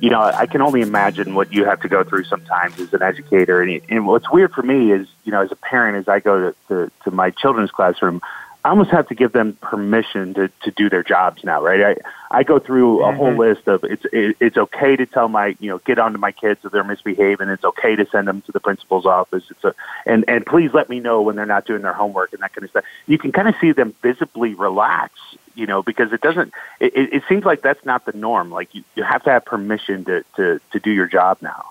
you 0.00 0.10
know, 0.10 0.20
I 0.22 0.46
can 0.46 0.60
only 0.60 0.80
imagine 0.80 1.34
what 1.34 1.52
you 1.52 1.64
have 1.64 1.80
to 1.80 1.88
go 1.88 2.04
through 2.04 2.24
sometimes 2.24 2.78
as 2.80 2.92
an 2.92 3.02
educator. 3.02 3.62
And, 3.62 3.80
and 3.88 4.06
what's 4.06 4.30
weird 4.30 4.52
for 4.52 4.62
me 4.62 4.92
is, 4.92 5.06
you 5.24 5.32
know, 5.32 5.42
as 5.42 5.52
a 5.52 5.56
parent, 5.56 5.96
as 5.96 6.08
I 6.08 6.20
go 6.20 6.50
to, 6.50 6.56
to, 6.68 6.90
to 7.04 7.10
my 7.10 7.30
children's 7.30 7.70
classroom, 7.70 8.20
I 8.64 8.70
almost 8.70 8.90
have 8.90 9.08
to 9.08 9.14
give 9.14 9.32
them 9.32 9.58
permission 9.60 10.32
to, 10.34 10.48
to 10.62 10.70
do 10.70 10.88
their 10.88 11.02
jobs 11.02 11.44
now, 11.44 11.62
right? 11.62 11.98
I, 12.30 12.38
I 12.38 12.42
go 12.44 12.58
through 12.58 13.04
a 13.04 13.08
mm-hmm. 13.08 13.16
whole 13.18 13.36
list 13.36 13.68
of 13.68 13.84
it's 13.84 14.06
it, 14.10 14.38
it's 14.40 14.56
okay 14.56 14.96
to 14.96 15.04
tell 15.04 15.28
my 15.28 15.54
you 15.60 15.68
know 15.68 15.78
get 15.78 15.98
onto 15.98 16.18
my 16.18 16.32
kids 16.32 16.60
if 16.64 16.72
they're 16.72 16.82
misbehaving. 16.82 17.50
It's 17.50 17.64
okay 17.64 17.94
to 17.94 18.06
send 18.06 18.26
them 18.26 18.40
to 18.42 18.52
the 18.52 18.60
principal's 18.60 19.04
office. 19.04 19.44
It's 19.50 19.62
a 19.64 19.74
and 20.06 20.24
and 20.28 20.46
please 20.46 20.72
let 20.72 20.88
me 20.88 20.98
know 20.98 21.20
when 21.20 21.36
they're 21.36 21.44
not 21.44 21.66
doing 21.66 21.82
their 21.82 21.92
homework 21.92 22.32
and 22.32 22.40
that 22.42 22.54
kind 22.54 22.64
of 22.64 22.70
stuff. 22.70 22.84
You 23.06 23.18
can 23.18 23.32
kind 23.32 23.48
of 23.48 23.54
see 23.60 23.72
them 23.72 23.94
visibly 24.02 24.54
relax, 24.54 25.12
you 25.54 25.66
know, 25.66 25.82
because 25.82 26.14
it 26.14 26.22
doesn't. 26.22 26.54
It, 26.80 27.12
it 27.12 27.22
seems 27.28 27.44
like 27.44 27.60
that's 27.60 27.84
not 27.84 28.06
the 28.06 28.12
norm. 28.12 28.50
Like 28.50 28.74
you, 28.74 28.82
you 28.94 29.02
have 29.02 29.22
to 29.24 29.30
have 29.30 29.44
permission 29.44 30.06
to 30.06 30.24
to 30.36 30.60
to 30.72 30.80
do 30.80 30.90
your 30.90 31.06
job 31.06 31.38
now. 31.42 31.66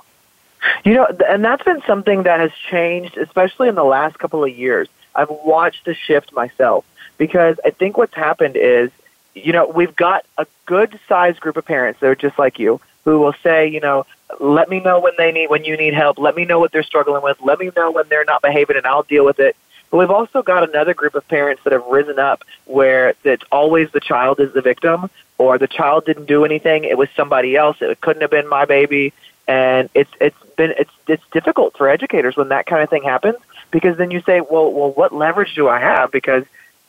You 0.86 0.94
know, 0.94 1.08
and 1.28 1.44
that's 1.44 1.64
been 1.64 1.82
something 1.88 2.24
that 2.24 2.40
has 2.40 2.52
changed, 2.70 3.18
especially 3.18 3.68
in 3.68 3.76
the 3.76 3.84
last 3.84 4.20
couple 4.20 4.44
of 4.44 4.56
years. 4.56 4.88
I've 5.16 5.30
watched 5.30 5.86
the 5.86 5.94
shift 5.94 6.34
myself 6.34 6.86
because 7.18 7.60
I 7.66 7.70
think 7.70 7.98
what's 7.98 8.16
happened 8.16 8.56
is, 8.56 8.92
you 9.36 9.54
know, 9.54 9.68
we've 9.68 9.96
got 9.96 10.26
a 10.38 10.46
good 10.66 11.00
sized 11.08 11.40
group 11.40 11.58
of 11.58 11.66
parents 11.66 12.00
that 12.00 12.08
are 12.08 12.16
just 12.16 12.38
like 12.38 12.60
you 12.60 12.80
who 13.06 13.20
will 13.20 13.34
say, 13.44 13.68
you 13.68 13.80
know, 13.80 14.06
let 14.40 14.70
me 14.70 14.80
know 14.80 15.00
when 15.00 15.14
they 15.18 15.32
need 15.32 15.50
when 15.50 15.64
you 15.64 15.78
need 15.78 15.94
help. 15.94 16.18
Let 16.18 16.36
me 16.36 16.46
know 16.46 16.60
what 16.60 16.72
they're 16.72 16.84
struggling 16.84 17.22
with. 17.22 17.38
Let 17.42 17.60
me 17.60 17.72
know 17.76 17.92
when 17.92 18.06
they're 18.10 18.26
not 18.26 18.42
behaving, 18.42 18.78
and 18.78 18.86
I'll 18.86 19.04
deal 19.04 19.26
with 19.26 19.40
it. 19.40 19.56
But 19.94 20.00
we've 20.00 20.10
also 20.10 20.42
got 20.42 20.68
another 20.68 20.96
group 20.96 21.14
of 21.14 21.28
parents 21.28 21.62
that 21.66 21.72
have 21.72 21.86
risen 21.86 22.18
up 22.18 22.44
where 22.66 23.14
it's 23.24 23.44
always 23.52 23.92
the 23.92 24.00
child 24.00 24.40
is 24.40 24.52
the 24.52 24.62
victim, 24.64 25.08
or 25.38 25.60
the 25.60 25.68
child 25.68 26.06
didn't 26.08 26.26
do 26.26 26.46
anything. 26.46 26.84
It 26.84 26.98
was 26.98 27.10
somebody 27.16 27.56
else. 27.56 27.78
It 27.80 28.02
couldn't 28.02 28.24
have 28.24 28.32
been 28.32 28.50
my 28.50 28.66
baby. 28.66 29.14
And 29.48 29.92
it's 29.94 30.10
it's 30.20 30.36
been 30.58 30.74
it's 30.80 30.90
it's 31.08 31.24
difficult 31.32 31.78
for 31.78 31.90
educators 31.90 32.36
when 32.36 32.50
that 32.50 32.66
kind 32.66 32.82
of 32.82 32.90
thing 32.90 33.04
happens 33.04 33.38
because 33.70 33.96
then 33.98 34.10
you 34.10 34.22
say, 34.22 34.42
well, 34.42 34.74
well, 34.74 34.90
what 34.90 35.14
leverage 35.14 35.54
do 35.54 35.70
I 35.70 35.80
have? 35.80 36.12
Because 36.12 36.46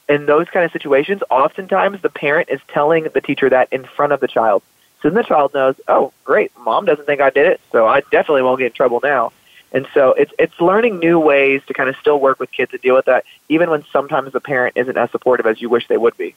in 0.08 0.24
those 0.24 0.48
kind 0.48 0.64
of 0.64 0.72
situations, 0.72 1.22
oftentimes 1.28 2.00
the 2.00 2.08
parent 2.08 2.48
is 2.48 2.60
telling 2.68 3.04
the 3.12 3.20
teacher 3.20 3.50
that 3.50 3.70
in 3.70 3.84
front 3.84 4.14
of 4.14 4.20
the 4.20 4.28
child. 4.28 4.62
So 5.02 5.10
then 5.10 5.16
the 5.16 5.24
child 5.24 5.52
knows, 5.52 5.74
oh, 5.88 6.14
great, 6.24 6.52
mom 6.58 6.86
doesn't 6.86 7.04
think 7.04 7.20
I 7.20 7.28
did 7.28 7.48
it, 7.48 7.60
so 7.70 7.86
I 7.86 8.00
definitely 8.00 8.44
won't 8.44 8.60
get 8.60 8.68
in 8.68 8.72
trouble 8.72 9.00
now. 9.02 9.30
And 9.72 9.88
so 9.92 10.12
it's 10.12 10.32
it's 10.38 10.60
learning 10.60 11.00
new 11.00 11.18
ways 11.18 11.62
to 11.66 11.74
kind 11.74 11.88
of 11.88 11.96
still 11.96 12.20
work 12.20 12.38
with 12.38 12.52
kids 12.52 12.70
to 12.70 12.78
deal 12.78 12.94
with 12.94 13.06
that, 13.06 13.24
even 13.48 13.70
when 13.70 13.84
sometimes 13.92 14.32
the 14.32 14.40
parent 14.40 14.76
isn't 14.76 14.96
as 14.96 15.10
supportive 15.10 15.46
as 15.46 15.60
you 15.60 15.68
wish 15.68 15.88
they 15.88 15.96
would 15.96 16.16
be. 16.16 16.36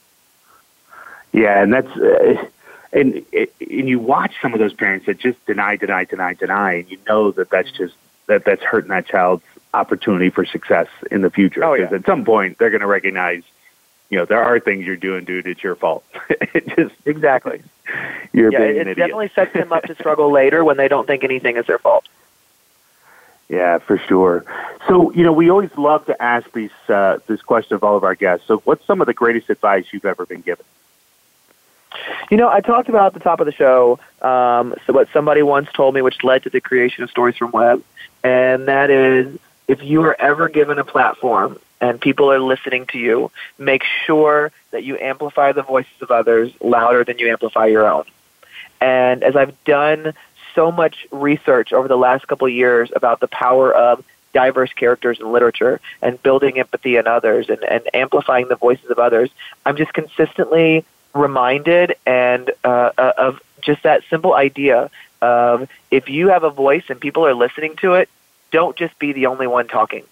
Yeah, 1.31 1.61
and 1.61 1.71
that's 1.71 1.91
uh, 1.95 2.45
and 2.93 3.25
and 3.33 3.89
you 3.89 3.99
watch 3.99 4.33
some 4.41 4.53
of 4.53 4.59
those 4.59 4.73
parents 4.73 5.05
that 5.05 5.19
just 5.19 5.43
deny, 5.45 5.75
deny, 5.75 6.05
deny, 6.05 6.33
deny, 6.33 6.73
and 6.73 6.89
you 6.89 6.97
know 7.07 7.31
that 7.31 7.49
that's 7.49 7.71
just 7.71 7.93
that 8.27 8.45
that's 8.45 8.63
hurting 8.63 8.89
that 8.89 9.07
child's 9.07 9.43
opportunity 9.73 10.29
for 10.29 10.45
success 10.45 10.87
in 11.11 11.21
the 11.21 11.29
future. 11.29 11.63
Oh, 11.63 11.73
yeah. 11.73 11.89
at 11.91 12.05
some 12.05 12.25
point 12.25 12.57
they're 12.57 12.69
going 12.69 12.81
to 12.81 12.87
recognize, 12.87 13.43
you 14.09 14.17
know, 14.17 14.25
there 14.25 14.43
are 14.43 14.59
things 14.59 14.85
you're 14.85 14.95
doing, 14.95 15.25
dude. 15.25 15.47
It's 15.47 15.63
your 15.63 15.75
fault. 15.75 16.03
it 16.29 16.67
just 16.75 16.95
exactly. 17.05 17.61
You're 18.33 18.51
yeah, 18.51 18.59
being 18.59 18.69
it, 18.75 18.81
an 18.81 18.87
idiot. 18.89 18.97
definitely 18.97 19.31
sets 19.33 19.53
them 19.53 19.71
up 19.71 19.83
to 19.83 19.95
struggle 19.95 20.29
later 20.31 20.63
when 20.63 20.75
they 20.75 20.89
don't 20.89 21.07
think 21.07 21.23
anything 21.23 21.55
is 21.55 21.65
their 21.65 21.79
fault. 21.79 22.05
Yeah, 23.49 23.77
for 23.77 23.97
sure. 23.97 24.43
So, 24.87 25.11
you 25.13 25.23
know, 25.23 25.31
we 25.31 25.49
always 25.49 25.75
love 25.77 26.05
to 26.07 26.21
ask 26.21 26.51
these 26.51 26.71
uh, 26.89 27.19
this 27.27 27.41
question 27.41 27.75
of 27.75 27.83
all 27.83 27.95
of 27.95 28.03
our 28.03 28.15
guests. 28.15 28.45
So, 28.45 28.57
what's 28.59 28.85
some 28.85 28.99
of 28.99 29.07
the 29.07 29.13
greatest 29.13 29.49
advice 29.49 29.85
you've 29.91 30.05
ever 30.05 30.25
been 30.25 30.41
given? 30.41 30.65
You 32.29 32.37
know, 32.37 32.49
I 32.49 32.59
talked 32.59 32.89
about 32.89 33.07
at 33.07 33.13
the 33.13 33.19
top 33.21 33.39
of 33.39 33.45
the 33.45 33.53
show 33.53 33.99
um, 34.21 34.75
so 34.85 34.93
what 34.93 35.07
somebody 35.13 35.41
once 35.43 35.69
told 35.73 35.95
me, 35.95 36.01
which 36.01 36.23
led 36.23 36.43
to 36.43 36.49
the 36.49 36.59
creation 36.59 37.03
of 37.03 37.09
Stories 37.09 37.37
from 37.37 37.51
Webb, 37.51 37.83
and 38.23 38.67
that 38.67 38.89
is 38.89 39.37
if 39.67 39.81
you 39.81 40.01
are 40.03 40.15
ever 40.19 40.49
given 40.49 40.77
a 40.77 40.83
platform 40.83 41.57
and 41.79 42.01
people 42.01 42.31
are 42.31 42.39
listening 42.39 42.85
to 42.87 42.97
you, 42.97 43.31
make 43.57 43.83
sure 44.05 44.51
that 44.71 44.83
you 44.83 44.97
amplify 44.97 45.51
the 45.51 45.61
voices 45.61 46.01
of 46.01 46.11
others 46.11 46.51
louder 46.61 47.03
than 47.03 47.19
you 47.19 47.29
amplify 47.29 47.67
your 47.67 47.87
own. 47.87 48.05
And 48.81 49.23
as 49.23 49.35
I've 49.35 49.63
done 49.63 50.13
so 50.57 50.71
much 50.71 51.07
research 51.11 51.71
over 51.71 51.87
the 51.87 51.95
last 51.95 52.27
couple 52.27 52.47
of 52.47 52.53
years 52.53 52.89
about 52.95 53.19
the 53.19 53.27
power 53.27 53.71
of 53.71 54.03
diverse 54.33 54.73
characters 54.73 55.19
in 55.19 55.31
literature 55.31 55.79
and 56.01 56.21
building 56.23 56.57
empathy 56.57 56.97
in 56.97 57.05
others 57.05 57.47
and, 57.47 57.63
and 57.63 57.83
amplifying 57.93 58.47
the 58.47 58.55
voices 58.55 58.89
of 58.89 58.97
others, 58.97 59.29
I'm 59.67 59.77
just 59.77 59.93
consistently 59.93 60.83
reminded 61.13 61.95
and 62.05 62.49
uh, 62.63 62.91
uh 62.97 63.13
of 63.17 63.41
just 63.61 63.83
that 63.83 64.03
simple 64.09 64.33
idea 64.33 64.89
of 65.21 65.69
if 65.91 66.09
you 66.09 66.29
have 66.29 66.43
a 66.43 66.49
voice 66.49 66.83
and 66.89 66.99
people 66.99 67.25
are 67.25 67.35
listening 67.35 67.75
to 67.77 67.93
it, 67.93 68.09
don't 68.51 68.75
just 68.75 68.97
be 68.97 69.13
the 69.13 69.27
only 69.27 69.47
one 69.47 69.67
talking. 69.67 70.05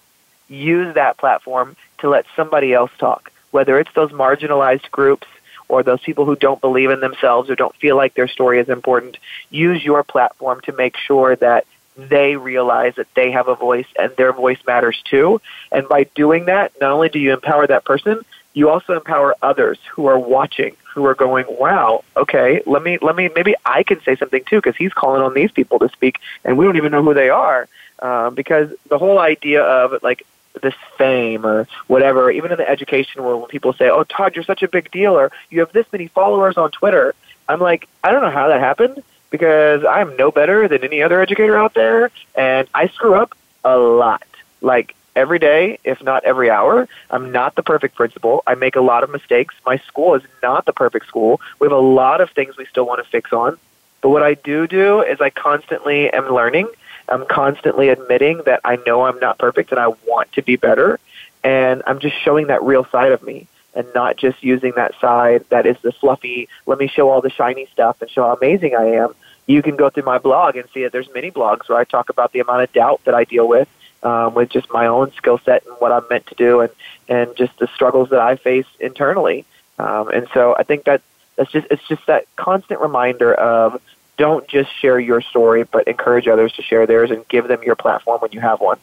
Use 0.47 0.93
that 0.93 1.17
platform 1.17 1.75
to 1.99 2.09
let 2.09 2.25
somebody 2.35 2.71
else 2.71 2.91
talk, 2.99 3.31
whether 3.49 3.79
it's 3.79 3.93
those 3.93 4.11
marginalized 4.11 4.91
groups 4.91 5.27
or 5.68 5.84
those 5.84 6.01
people 6.01 6.26
who 6.26 6.36
don't 6.36 6.61
believe 6.61 6.89
in 6.89 6.99
themselves 6.99 7.49
or 7.49 7.55
don't 7.55 7.76
feel 7.76 7.95
like 7.95 8.13
their 8.13 8.28
story 8.28 8.59
is 8.59 8.70
important. 8.70 9.18
Use 9.49 9.84
your 9.84 10.03
platform 10.03 10.61
to 10.61 10.74
make 10.74 10.97
sure 10.97 11.36
that 11.38 11.66
they 11.97 12.36
realize 12.36 12.95
that 12.95 13.07
they 13.16 13.32
have 13.32 13.47
a 13.47 13.55
voice 13.55 13.88
and 13.97 14.11
their 14.18 14.34
voice 14.34 14.59
matters 14.68 15.01
too. 15.05 15.41
And 15.72 15.88
by 15.88 16.03
doing 16.16 16.45
that, 16.45 16.74
not 16.82 16.91
only 16.91 17.09
do 17.09 17.20
you 17.20 17.34
empower 17.34 17.68
that 17.68 17.86
person, 17.86 18.22
you 18.53 18.70
also 18.70 18.93
empower 18.93 19.36
others 19.41 19.78
who 19.91 20.07
are 20.07 20.20
watching, 20.20 20.76
who 20.93 21.05
are 21.05 21.16
going, 21.16 21.45
"Wow, 21.49 22.03
okay, 22.16 22.61
let 22.66 22.84
me 22.84 22.97
let 23.01 23.16
me 23.16 23.30
maybe 23.36 23.55
I 23.66 23.84
can 23.84 24.01
say 24.01 24.16
something 24.16 24.43
too 24.45 24.57
because 24.57 24.78
he's 24.78 24.93
calling 24.93 25.22
on 25.22 25.34
these 25.34 25.51
people 25.51 25.80
to 25.80 25.89
speak 25.89 26.20
and 26.43 26.57
we 26.57 26.66
don't 26.66 26.78
even 26.78 26.91
know 26.91 27.03
who 27.03 27.13
they 27.13 27.30
are." 27.30 27.68
um, 27.99 28.36
because 28.36 28.72
the 28.89 28.97
whole 28.97 29.20
idea 29.20 29.63
of 29.63 30.01
like 30.03 30.26
this 30.61 30.75
fame 30.97 31.45
or 31.45 31.67
whatever, 31.87 32.31
even 32.31 32.51
in 32.51 32.57
the 32.57 32.69
education 32.69 33.23
world, 33.23 33.41
when 33.41 33.49
people 33.49 33.73
say, 33.73 33.89
"Oh, 33.89 34.03
Todd, 34.03 34.35
you're 34.35 34.43
such 34.43 34.63
a 34.63 34.67
big 34.67 34.91
deal," 34.91 35.17
or 35.17 35.31
"You 35.49 35.59
have 35.59 35.71
this 35.71 35.85
many 35.91 36.07
followers 36.07 36.57
on 36.57 36.71
Twitter," 36.71 37.13
I'm 37.47 37.59
like, 37.59 37.87
I 38.03 38.11
don't 38.11 38.21
know 38.21 38.31
how 38.31 38.47
that 38.47 38.59
happened 38.59 39.03
because 39.29 39.83
I'm 39.85 40.15
no 40.15 40.31
better 40.31 40.67
than 40.67 40.83
any 40.83 41.01
other 41.01 41.21
educator 41.21 41.57
out 41.57 41.73
there, 41.73 42.11
and 42.35 42.67
I 42.73 42.87
screw 42.87 43.15
up 43.15 43.35
a 43.63 43.77
lot, 43.77 44.23
like 44.61 44.95
every 45.15 45.39
day, 45.39 45.79
if 45.83 46.01
not 46.03 46.23
every 46.23 46.49
hour. 46.49 46.87
I'm 47.09 47.31
not 47.31 47.55
the 47.55 47.63
perfect 47.63 47.95
principal. 47.95 48.43
I 48.45 48.55
make 48.55 48.75
a 48.75 48.81
lot 48.81 49.03
of 49.03 49.09
mistakes. 49.09 49.55
My 49.65 49.77
school 49.77 50.15
is 50.15 50.23
not 50.43 50.65
the 50.65 50.73
perfect 50.73 51.07
school. 51.07 51.39
We 51.59 51.65
have 51.65 51.71
a 51.71 51.77
lot 51.77 52.21
of 52.21 52.29
things 52.31 52.57
we 52.57 52.65
still 52.65 52.85
want 52.85 53.03
to 53.03 53.09
fix 53.09 53.31
on. 53.31 53.57
But 54.01 54.09
what 54.09 54.23
I 54.23 54.35
do 54.35 54.67
do 54.67 55.01
is 55.01 55.19
I 55.21 55.29
constantly 55.29 56.11
am 56.11 56.29
learning 56.29 56.67
I'm 57.09 57.25
constantly 57.25 57.89
admitting 57.89 58.41
that 58.45 58.61
I 58.63 58.77
know 58.85 59.03
I'm 59.03 59.19
not 59.19 59.37
perfect 59.37 59.71
and 59.71 59.79
I 59.79 59.87
want 60.07 60.31
to 60.33 60.41
be 60.41 60.55
better. 60.55 60.99
And 61.43 61.83
I'm 61.85 61.99
just 61.99 62.15
showing 62.21 62.47
that 62.47 62.63
real 62.63 62.85
side 62.85 63.11
of 63.11 63.21
me 63.21 63.47
and 63.75 63.87
not 63.93 64.17
just 64.17 64.43
using 64.43 64.73
that 64.77 64.93
side 64.99 65.45
that 65.49 65.65
is 65.65 65.77
the 65.81 65.91
fluffy, 65.91 66.47
let 66.65 66.79
me 66.79 66.87
show 66.87 67.09
all 67.09 67.21
the 67.21 67.29
shiny 67.29 67.67
stuff 67.67 68.01
and 68.01 68.09
show 68.09 68.23
how 68.23 68.35
amazing 68.35 68.75
I 68.75 68.95
am. 68.95 69.13
You 69.47 69.61
can 69.61 69.75
go 69.75 69.89
through 69.89 70.03
my 70.03 70.17
blog 70.17 70.55
and 70.55 70.67
see 70.73 70.83
that 70.83 70.91
there's 70.91 71.13
many 71.13 71.29
blogs 71.29 71.69
where 71.69 71.77
I 71.77 71.83
talk 71.83 72.09
about 72.09 72.31
the 72.31 72.39
amount 72.39 72.63
of 72.63 72.73
doubt 72.73 73.01
that 73.03 73.13
I 73.13 73.25
deal 73.25 73.47
with 73.47 73.67
um, 74.01 74.33
with 74.33 74.49
just 74.49 74.71
my 74.71 74.87
own 74.87 75.11
skill 75.13 75.39
set 75.39 75.65
and 75.65 75.75
what 75.79 75.91
I'm 75.91 76.07
meant 76.09 76.27
to 76.27 76.35
do 76.35 76.61
and, 76.61 76.71
and 77.09 77.35
just 77.35 77.57
the 77.59 77.67
struggles 77.67 78.09
that 78.09 78.19
I 78.19 78.37
face 78.37 78.67
internally. 78.79 79.45
Um, 79.77 80.07
and 80.09 80.27
so 80.33 80.55
I 80.57 80.63
think 80.63 80.85
that 80.85 81.01
that's 81.35 81.51
just 81.51 81.67
it's 81.69 81.85
just 81.87 82.05
that 82.07 82.27
constant 82.37 82.79
reminder 82.79 83.33
of 83.33 83.81
don't 84.18 84.47
just 84.47 84.74
share 84.80 84.99
your 84.99 85.22
story, 85.22 85.63
but 85.63 85.88
encourage 85.88 86.28
others 86.28 86.53
to 86.53 86.61
share 86.61 86.86
theirs 86.86 87.11
and 87.11 87.28
give 87.28 87.47
them 87.47 87.63
your 87.63 87.76
platform 87.76 88.20
when 88.22 88.32
you 88.32 88.39
have 88.39 88.59
one. 88.59 88.80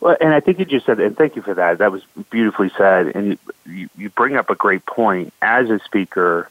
Well, 0.00 0.16
and 0.20 0.32
I 0.32 0.40
think 0.40 0.58
you 0.58 0.64
just 0.64 0.86
said, 0.86 0.98
and 0.98 1.16
thank 1.16 1.36
you 1.36 1.42
for 1.42 1.54
that. 1.54 1.78
That 1.78 1.92
was 1.92 2.02
beautifully 2.30 2.70
said. 2.76 3.14
And 3.14 3.38
you, 3.66 3.88
you 3.96 4.08
bring 4.08 4.36
up 4.36 4.48
a 4.48 4.54
great 4.54 4.86
point. 4.86 5.32
As 5.42 5.68
a 5.68 5.78
speaker, 5.80 6.48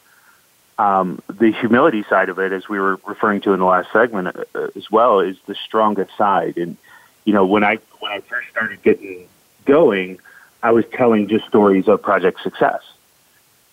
um, 0.77 1.21
the 1.27 1.51
humility 1.51 2.03
side 2.03 2.29
of 2.29 2.37
it, 2.39 2.51
as 2.51 2.69
we 2.69 2.79
were 2.79 2.99
referring 3.07 3.41
to 3.41 3.53
in 3.53 3.59
the 3.59 3.65
last 3.65 3.91
segment 3.91 4.35
uh, 4.53 4.67
as 4.75 4.91
well, 4.91 5.19
is 5.19 5.37
the 5.47 5.55
strongest 5.55 6.15
side. 6.15 6.57
And 6.57 6.77
you 7.25 7.33
know, 7.33 7.45
when 7.45 7.63
I 7.63 7.79
when 7.99 8.11
I 8.11 8.19
first 8.21 8.49
started 8.49 8.81
getting 8.83 9.27
going, 9.65 10.19
I 10.61 10.71
was 10.71 10.85
telling 10.93 11.27
just 11.27 11.45
stories 11.47 11.87
of 11.87 12.01
project 12.01 12.41
success, 12.41 12.81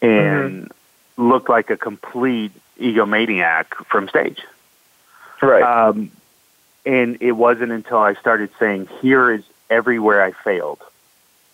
and 0.00 0.64
mm-hmm. 0.64 1.28
looked 1.28 1.48
like 1.50 1.70
a 1.70 1.76
complete 1.76 2.52
egomaniac 2.80 3.66
from 3.86 4.08
stage. 4.08 4.42
Right. 5.42 5.62
Um, 5.62 6.10
and 6.84 7.18
it 7.20 7.32
wasn't 7.32 7.72
until 7.72 7.98
I 7.98 8.14
started 8.14 8.50
saying, 8.58 8.88
"Here 9.00 9.30
is 9.30 9.44
everywhere 9.68 10.22
I 10.22 10.32
failed 10.32 10.80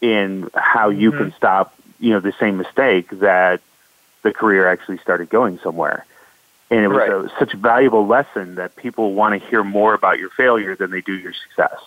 in 0.00 0.50
how 0.54 0.90
you 0.90 1.10
mm-hmm. 1.10 1.24
can 1.24 1.34
stop, 1.34 1.74
you 2.00 2.10
know, 2.10 2.20
the 2.20 2.32
same 2.38 2.58
mistake 2.58 3.08
that 3.20 3.60
the 4.22 4.32
career 4.32 4.68
actually 4.68 4.98
started 4.98 5.30
going 5.30 5.58
somewhere. 5.60 6.04
And 6.70 6.80
it 6.80 6.88
was 6.88 6.98
right. 6.98 7.10
a, 7.10 7.32
such 7.38 7.54
a 7.54 7.56
valuable 7.56 8.06
lesson 8.06 8.54
that 8.56 8.76
people 8.76 9.12
want 9.12 9.40
to 9.40 9.48
hear 9.48 9.62
more 9.62 9.94
about 9.94 10.18
your 10.18 10.30
failure 10.30 10.74
than 10.74 10.90
they 10.90 11.00
do 11.02 11.12
your 11.12 11.32
success. 11.32 11.78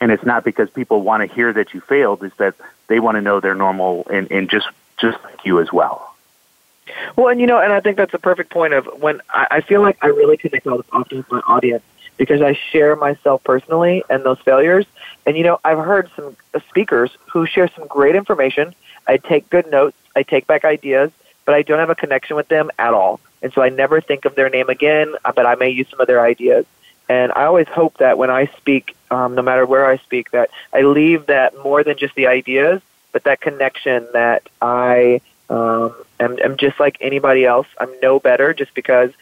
And 0.00 0.12
it's 0.12 0.24
not 0.24 0.44
because 0.44 0.70
people 0.70 1.02
want 1.02 1.28
to 1.28 1.34
hear 1.34 1.52
that 1.52 1.74
you 1.74 1.80
failed; 1.80 2.22
it's 2.22 2.36
that 2.36 2.54
they 2.86 3.00
want 3.00 3.16
to 3.16 3.20
know 3.20 3.40
they're 3.40 3.56
normal 3.56 4.06
and, 4.08 4.30
and 4.30 4.48
just 4.48 4.68
just 4.96 5.22
like 5.24 5.44
you 5.44 5.60
as 5.60 5.72
well. 5.72 6.14
Well, 7.16 7.28
and 7.28 7.40
you 7.40 7.46
know, 7.46 7.60
and 7.60 7.72
I 7.72 7.80
think 7.80 7.96
that's 7.96 8.14
a 8.14 8.18
perfect 8.18 8.50
point 8.50 8.74
of 8.74 8.86
when 9.00 9.20
I, 9.30 9.46
I 9.50 9.60
feel 9.60 9.82
like 9.82 9.98
I 10.02 10.08
really 10.08 10.36
connect 10.36 10.66
all 10.66 10.78
this 10.78 10.86
often 10.92 11.18
with 11.18 11.30
my 11.30 11.40
audience 11.40 11.82
because 12.16 12.42
I 12.42 12.52
share 12.52 12.96
myself 12.96 13.42
personally 13.44 14.02
and 14.10 14.24
those 14.24 14.38
failures. 14.40 14.86
And 15.26 15.36
you 15.36 15.44
know, 15.44 15.60
I've 15.64 15.78
heard 15.78 16.10
some 16.16 16.36
speakers 16.68 17.16
who 17.30 17.46
share 17.46 17.68
some 17.68 17.86
great 17.86 18.16
information. 18.16 18.74
I 19.06 19.16
take 19.16 19.48
good 19.50 19.70
notes, 19.70 19.96
I 20.14 20.22
take 20.22 20.46
back 20.46 20.64
ideas, 20.64 21.10
but 21.44 21.54
I 21.54 21.62
don't 21.62 21.78
have 21.78 21.90
a 21.90 21.94
connection 21.94 22.36
with 22.36 22.48
them 22.48 22.70
at 22.78 22.92
all. 22.92 23.20
And 23.40 23.52
so 23.52 23.62
I 23.62 23.68
never 23.68 24.00
think 24.00 24.24
of 24.24 24.34
their 24.34 24.50
name 24.50 24.68
again, 24.68 25.14
uh, 25.24 25.32
but 25.32 25.46
I 25.46 25.54
may 25.54 25.70
use 25.70 25.88
some 25.88 26.00
of 26.00 26.06
their 26.06 26.22
ideas. 26.24 26.66
And 27.08 27.32
I 27.32 27.44
always 27.44 27.68
hope 27.68 27.98
that 27.98 28.18
when 28.18 28.30
I 28.30 28.46
speak, 28.58 28.94
um, 29.10 29.34
no 29.34 29.42
matter 29.42 29.64
where 29.64 29.86
I 29.86 29.96
speak, 29.98 30.32
that 30.32 30.50
I 30.72 30.82
leave 30.82 31.26
that 31.26 31.56
more 31.62 31.82
than 31.82 31.96
just 31.96 32.14
the 32.16 32.26
ideas, 32.26 32.82
but 33.12 33.24
that 33.24 33.40
connection 33.40 34.06
that 34.12 34.48
I 34.60 35.20
um, 35.50 35.94
am, 36.20 36.38
am 36.38 36.56
just 36.56 36.78
like 36.78 36.98
anybody 37.00 37.44
else. 37.44 37.66
I'm 37.78 37.90
no 38.02 38.20
better 38.20 38.52
just 38.54 38.74
because 38.74 39.12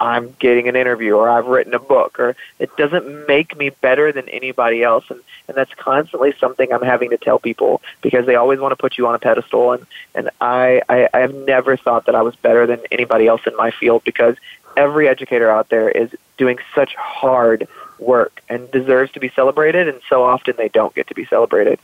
I'm 0.00 0.34
getting 0.38 0.66
an 0.66 0.76
interview 0.76 1.14
or 1.14 1.28
I've 1.28 1.46
written 1.46 1.74
a 1.74 1.78
book 1.78 2.18
or 2.18 2.34
it 2.58 2.74
doesn't 2.76 3.28
make 3.28 3.56
me 3.56 3.68
better 3.68 4.12
than 4.12 4.28
anybody 4.30 4.82
else 4.82 5.04
and, 5.10 5.20
and 5.46 5.56
that's 5.56 5.74
constantly 5.74 6.32
something 6.40 6.72
I'm 6.72 6.82
having 6.82 7.10
to 7.10 7.18
tell 7.18 7.38
people 7.38 7.82
because 8.00 8.24
they 8.24 8.34
always 8.34 8.60
want 8.60 8.72
to 8.72 8.76
put 8.76 8.96
you 8.96 9.06
on 9.06 9.14
a 9.14 9.18
pedestal 9.18 9.72
and, 9.72 9.86
and 10.14 10.30
I, 10.40 10.80
I, 10.88 11.08
I 11.12 11.18
have 11.18 11.34
never 11.34 11.76
thought 11.76 12.06
that 12.06 12.14
I 12.14 12.22
was 12.22 12.34
better 12.36 12.66
than 12.66 12.80
anybody 12.90 13.26
else 13.26 13.42
in 13.46 13.54
my 13.56 13.70
field 13.70 14.02
because 14.04 14.36
every 14.74 15.06
educator 15.06 15.50
out 15.50 15.68
there 15.68 15.90
is 15.90 16.10
doing 16.38 16.58
such 16.74 16.94
hard 16.94 17.68
work 17.98 18.42
and 18.48 18.70
deserves 18.70 19.12
to 19.12 19.20
be 19.20 19.28
celebrated 19.28 19.86
and 19.86 20.00
so 20.08 20.22
often 20.22 20.54
they 20.56 20.68
don't 20.68 20.94
get 20.94 21.08
to 21.08 21.14
be 21.14 21.26
celebrated. 21.26 21.78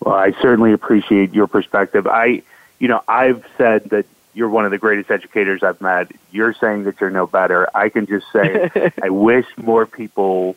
Well, 0.00 0.14
I 0.14 0.32
certainly 0.40 0.72
appreciate 0.72 1.34
your 1.34 1.46
perspective. 1.46 2.06
I 2.06 2.42
you 2.78 2.88
know, 2.88 3.02
I've 3.08 3.44
said 3.56 3.84
that 3.90 4.06
you're 4.34 4.50
one 4.50 4.66
of 4.66 4.70
the 4.70 4.78
greatest 4.78 5.10
educators 5.10 5.62
I've 5.62 5.80
met. 5.80 6.12
You're 6.30 6.52
saying 6.52 6.84
that 6.84 7.00
you're 7.00 7.10
no 7.10 7.26
better. 7.26 7.68
I 7.74 7.88
can 7.88 8.06
just 8.06 8.30
say 8.32 8.70
I 9.02 9.08
wish 9.08 9.46
more 9.56 9.86
people 9.86 10.56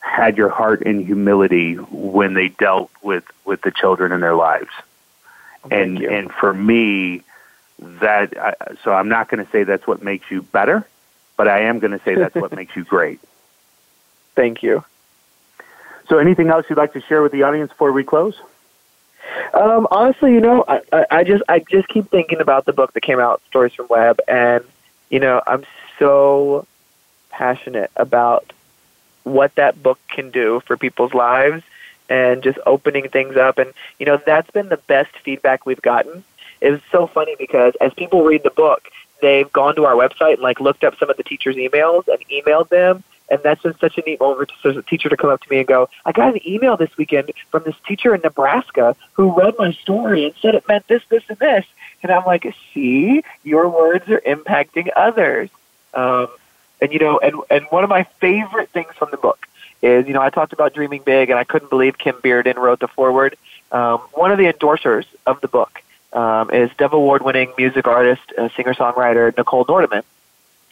had 0.00 0.36
your 0.36 0.50
heart 0.50 0.82
and 0.82 1.04
humility 1.04 1.74
when 1.74 2.34
they 2.34 2.48
dealt 2.48 2.90
with 3.02 3.24
with 3.44 3.62
the 3.62 3.70
children 3.70 4.12
in 4.12 4.20
their 4.20 4.34
lives. 4.34 4.70
Thank 5.62 5.72
and 5.72 6.02
and 6.02 6.32
for 6.32 6.52
me 6.52 7.22
that 7.78 8.36
I, 8.38 8.54
so 8.84 8.92
I'm 8.92 9.08
not 9.08 9.28
going 9.28 9.44
to 9.44 9.50
say 9.50 9.64
that's 9.64 9.86
what 9.86 10.02
makes 10.02 10.30
you 10.30 10.42
better, 10.42 10.86
but 11.36 11.48
I 11.48 11.62
am 11.62 11.78
going 11.78 11.92
to 11.92 12.04
say 12.04 12.14
that's 12.14 12.34
what 12.34 12.52
makes 12.56 12.76
you 12.76 12.84
great. 12.84 13.20
Thank 14.34 14.62
you. 14.62 14.84
So 16.08 16.18
anything 16.18 16.48
else 16.48 16.66
you'd 16.68 16.78
like 16.78 16.92
to 16.92 17.00
share 17.00 17.22
with 17.22 17.32
the 17.32 17.42
audience 17.42 17.70
before 17.70 17.92
we 17.92 18.04
close? 18.04 18.38
Um, 19.54 19.86
honestly, 19.90 20.32
you 20.32 20.40
know, 20.40 20.64
I, 20.66 20.80
I, 20.92 21.06
I 21.10 21.24
just 21.24 21.42
I 21.48 21.60
just 21.60 21.88
keep 21.88 22.10
thinking 22.10 22.40
about 22.40 22.64
the 22.64 22.72
book 22.72 22.92
that 22.92 23.02
came 23.02 23.20
out, 23.20 23.42
Stories 23.48 23.74
from 23.74 23.86
Webb, 23.88 24.20
and 24.28 24.64
you 25.10 25.20
know, 25.20 25.42
I'm 25.46 25.64
so 25.98 26.66
passionate 27.30 27.90
about 27.96 28.52
what 29.24 29.54
that 29.56 29.82
book 29.82 29.98
can 30.08 30.30
do 30.30 30.60
for 30.66 30.76
people's 30.76 31.12
lives 31.12 31.62
and 32.08 32.42
just 32.42 32.58
opening 32.66 33.08
things 33.08 33.36
up. 33.36 33.58
And 33.58 33.72
you 33.98 34.06
know, 34.06 34.20
that's 34.24 34.50
been 34.50 34.68
the 34.68 34.76
best 34.76 35.16
feedback 35.18 35.66
we've 35.66 35.82
gotten. 35.82 36.24
it's 36.60 36.84
so 36.90 37.06
funny 37.06 37.34
because 37.38 37.74
as 37.80 37.92
people 37.94 38.24
read 38.24 38.42
the 38.42 38.50
book, 38.50 38.88
they've 39.22 39.50
gone 39.52 39.74
to 39.76 39.84
our 39.84 39.94
website 39.94 40.34
and 40.34 40.42
like 40.42 40.60
looked 40.60 40.84
up 40.84 40.98
some 40.98 41.10
of 41.10 41.16
the 41.16 41.24
teachers' 41.24 41.56
emails 41.56 42.06
and 42.08 42.18
emailed 42.28 42.68
them 42.68 43.02
and 43.28 43.40
that's 43.42 43.62
been 43.62 43.76
such 43.78 43.98
a 43.98 44.02
neat 44.02 44.20
moment 44.20 44.52
for 44.62 44.70
a 44.70 44.82
teacher 44.82 45.08
to 45.08 45.16
come 45.16 45.30
up 45.30 45.42
to 45.42 45.50
me 45.50 45.58
and 45.58 45.66
go, 45.66 45.88
I 46.04 46.12
got 46.12 46.34
an 46.34 46.46
email 46.46 46.76
this 46.76 46.96
weekend 46.96 47.32
from 47.50 47.64
this 47.64 47.74
teacher 47.86 48.14
in 48.14 48.20
Nebraska 48.22 48.96
who 49.14 49.32
read 49.32 49.54
my 49.58 49.72
story 49.72 50.26
and 50.26 50.34
said 50.40 50.54
it 50.54 50.66
meant 50.68 50.86
this, 50.86 51.02
this, 51.08 51.24
and 51.28 51.38
this. 51.38 51.64
And 52.02 52.12
I'm 52.12 52.24
like, 52.24 52.46
see, 52.72 53.22
your 53.42 53.68
words 53.68 54.08
are 54.08 54.20
impacting 54.20 54.88
others. 54.94 55.50
Um, 55.94 56.28
and, 56.80 56.92
you 56.92 56.98
know, 56.98 57.18
and, 57.18 57.34
and 57.50 57.64
one 57.70 57.84
of 57.84 57.90
my 57.90 58.04
favorite 58.20 58.68
things 58.70 58.92
from 58.96 59.08
the 59.10 59.16
book 59.16 59.48
is, 59.82 60.06
you 60.06 60.12
know, 60.12 60.22
I 60.22 60.30
talked 60.30 60.52
about 60.52 60.74
dreaming 60.74 61.02
big 61.04 61.30
and 61.30 61.38
I 61.38 61.44
couldn't 61.44 61.70
believe 61.70 61.98
Kim 61.98 62.16
Bearden 62.16 62.56
wrote 62.56 62.80
the 62.80 62.88
foreword. 62.88 63.36
Um, 63.72 63.98
one 64.12 64.30
of 64.30 64.38
the 64.38 64.44
endorsers 64.52 65.06
of 65.26 65.40
the 65.40 65.48
book 65.48 65.82
um, 66.12 66.50
is 66.50 66.70
Dove 66.78 66.92
Award 66.92 67.22
winning 67.22 67.52
music 67.58 67.86
artist, 67.86 68.22
uh, 68.38 68.48
singer 68.56 68.74
songwriter 68.74 69.36
Nicole 69.36 69.64
Nordeman. 69.68 70.02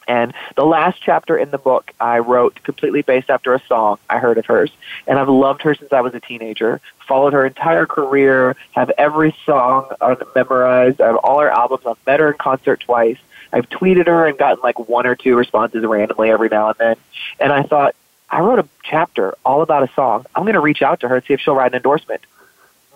And 0.07 0.35
the 0.57 0.65
last 0.65 1.01
chapter 1.03 1.37
in 1.37 1.51
the 1.51 1.59
book 1.59 1.93
I 2.01 2.19
wrote 2.19 2.63
completely 2.63 3.03
based 3.03 3.31
after 3.31 3.55
a 3.55 3.63
song 3.67 3.99
I 4.09 4.19
heard 4.19 4.39
of 4.39 4.47
hers. 4.47 4.71
And 5.07 5.19
I've 5.19 5.29
loved 5.29 5.63
her 5.63 5.75
since 5.75 5.93
I 5.93 6.01
was 6.01 6.15
a 6.15 6.21
teenager, 6.21 6.81
followed 7.07 7.33
her 7.33 7.47
entire 7.47 7.87
career, 7.87 8.57
have 8.73 8.91
every 8.99 9.35
song 9.47 9.91
memorized, 10.35 11.01
I 11.01 11.07
have 11.07 11.17
all 11.17 11.41
her 11.41 11.51
albums, 11.51 11.87
I've 11.87 12.07
met 12.07 12.21
her 12.21 12.33
in 12.33 12.39
concert 12.39 12.81
twice. 12.81 13.19
I've 13.53 13.69
tweeted 13.69 14.09
her 14.09 14.27
and 14.27 14.37
gotten 14.37 14.61
like 14.63 14.79
one 14.89 15.07
or 15.07 15.15
two 15.15 15.37
responses 15.37 15.85
randomly 15.85 16.31
every 16.31 16.49
now 16.49 16.69
and 16.69 16.79
then. 16.79 16.97
And 17.39 17.53
I 17.53 17.63
thought, 17.63 17.95
I 18.29 18.41
wrote 18.41 18.59
a 18.59 18.67
chapter 18.83 19.37
all 19.45 19.63
about 19.63 19.89
a 19.89 19.93
song. 19.95 20.27
I'm 20.35 20.43
going 20.43 20.55
to 20.55 20.61
reach 20.61 20.83
out 20.83 21.01
to 21.01 21.09
her 21.09 21.17
and 21.17 21.25
see 21.25 21.35
if 21.35 21.41
she'll 21.41 21.55
write 21.55 21.71
an 21.71 21.77
endorsement. 21.77 22.23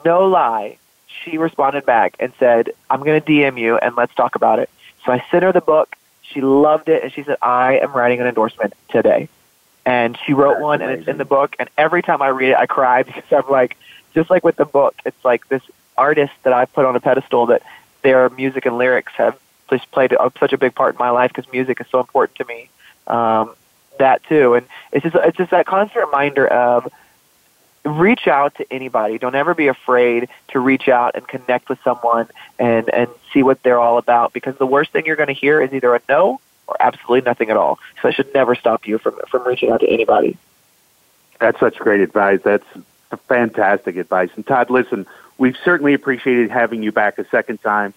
No 0.04 0.26
lie. 0.26 0.78
She 1.06 1.38
responded 1.38 1.86
back 1.86 2.16
and 2.18 2.32
said, 2.40 2.70
I'm 2.90 3.04
going 3.04 3.20
to 3.20 3.26
DM 3.26 3.58
you 3.58 3.76
and 3.78 3.94
let's 3.96 4.14
talk 4.16 4.34
about 4.34 4.58
it. 4.58 4.68
So 5.04 5.12
I 5.12 5.24
sent 5.30 5.44
her 5.44 5.52
the 5.52 5.60
book 5.60 5.94
she 6.32 6.40
loved 6.40 6.88
it, 6.88 7.02
and 7.02 7.12
she 7.12 7.22
said, 7.22 7.36
"I 7.42 7.78
am 7.78 7.92
writing 7.92 8.20
an 8.20 8.26
endorsement 8.26 8.74
today." 8.88 9.28
And 9.86 10.18
she 10.26 10.34
wrote 10.34 10.54
That's 10.54 10.62
one, 10.62 10.82
amazing. 10.82 10.92
and 10.92 11.00
it's 11.00 11.08
in 11.08 11.18
the 11.18 11.24
book. 11.24 11.56
And 11.58 11.68
every 11.78 12.02
time 12.02 12.20
I 12.20 12.28
read 12.28 12.50
it, 12.50 12.56
I 12.56 12.66
cry 12.66 13.02
because 13.04 13.24
I'm 13.32 13.50
like, 13.50 13.76
just 14.14 14.28
like 14.30 14.44
with 14.44 14.56
the 14.56 14.66
book, 14.66 14.94
it's 15.06 15.24
like 15.24 15.48
this 15.48 15.62
artist 15.96 16.32
that 16.42 16.52
I've 16.52 16.72
put 16.72 16.84
on 16.84 16.94
a 16.94 17.00
pedestal 17.00 17.46
that 17.46 17.62
their 18.02 18.28
music 18.30 18.66
and 18.66 18.76
lyrics 18.78 19.12
have 19.14 19.38
just 19.70 19.90
played 19.90 20.14
such 20.38 20.52
a 20.52 20.58
big 20.58 20.74
part 20.74 20.94
in 20.94 20.98
my 20.98 21.10
life 21.10 21.32
because 21.34 21.50
music 21.52 21.80
is 21.80 21.86
so 21.90 22.00
important 22.00 22.36
to 22.36 22.44
me. 22.44 22.68
Um, 23.06 23.54
that 23.98 24.22
too, 24.24 24.54
and 24.54 24.66
it's 24.92 25.02
just 25.02 25.16
it's 25.16 25.36
just 25.36 25.50
that 25.50 25.66
constant 25.66 26.04
reminder 26.06 26.46
of 26.46 26.92
reach 27.88 28.26
out 28.26 28.54
to 28.56 28.72
anybody. 28.72 29.18
Don't 29.18 29.34
ever 29.34 29.54
be 29.54 29.68
afraid 29.68 30.28
to 30.48 30.60
reach 30.60 30.88
out 30.88 31.14
and 31.14 31.26
connect 31.26 31.68
with 31.68 31.78
someone 31.82 32.28
and 32.58 32.88
and 32.90 33.08
see 33.32 33.42
what 33.42 33.62
they're 33.62 33.80
all 33.80 33.98
about 33.98 34.32
because 34.32 34.56
the 34.56 34.66
worst 34.66 34.92
thing 34.92 35.06
you're 35.06 35.16
going 35.16 35.28
to 35.28 35.32
hear 35.32 35.60
is 35.60 35.72
either 35.72 35.94
a 35.94 36.00
no 36.08 36.40
or 36.66 36.76
absolutely 36.80 37.22
nothing 37.22 37.50
at 37.50 37.56
all. 37.56 37.78
So 38.02 38.08
it 38.08 38.14
should 38.14 38.32
never 38.34 38.54
stop 38.54 38.86
you 38.86 38.98
from 38.98 39.18
from 39.28 39.46
reaching 39.46 39.70
out 39.70 39.80
to 39.80 39.88
anybody. 39.88 40.36
That's 41.40 41.58
such 41.60 41.76
great 41.78 42.00
advice. 42.00 42.40
That's 42.42 42.66
fantastic 43.28 43.96
advice. 43.96 44.30
And 44.36 44.46
Todd, 44.46 44.70
listen, 44.70 45.06
we've 45.38 45.56
certainly 45.64 45.94
appreciated 45.94 46.50
having 46.50 46.82
you 46.82 46.92
back 46.92 47.18
a 47.18 47.24
second 47.28 47.62
time. 47.62 47.94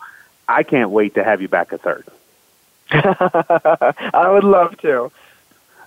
I 0.47 0.63
can't 0.63 0.89
wait 0.89 1.15
to 1.15 1.23
have 1.23 1.41
you 1.41 1.47
back 1.47 1.71
a 1.71 1.77
third. 1.77 2.05
I 2.91 4.29
would 4.29 4.43
love 4.43 4.77
to. 4.79 5.11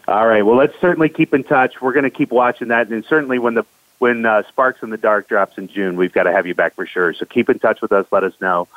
All 0.07 0.26
right. 0.26 0.42
Well, 0.42 0.57
let's 0.57 0.78
certainly 0.80 1.09
keep 1.09 1.32
in 1.32 1.44
touch. 1.44 1.80
We're 1.80 1.92
going 1.92 2.05
to 2.05 2.11
keep 2.11 2.30
watching 2.30 2.68
that, 2.68 2.88
and 2.88 3.05
certainly 3.05 3.38
when 3.38 3.55
the 3.55 3.64
when 3.99 4.26
uh, 4.26 4.42
Sparks 4.49 4.82
in 4.82 4.90
the 4.90 4.97
Dark 4.97 5.28
drops 5.28 5.59
in 5.59 5.68
June, 5.68 5.97
we've 5.97 6.12
got 6.12 6.24
to 6.24 6.32
have 6.32 6.47
you 6.47 6.55
back 6.55 6.74
for 6.74 6.86
sure. 6.86 7.12
So 7.14 7.24
keep 7.24 7.49
in 7.49 7.59
touch 7.59 7.80
with 7.80 7.92
us. 7.92 8.07
Let 8.11 8.24
us 8.24 8.34
know. 8.40 8.68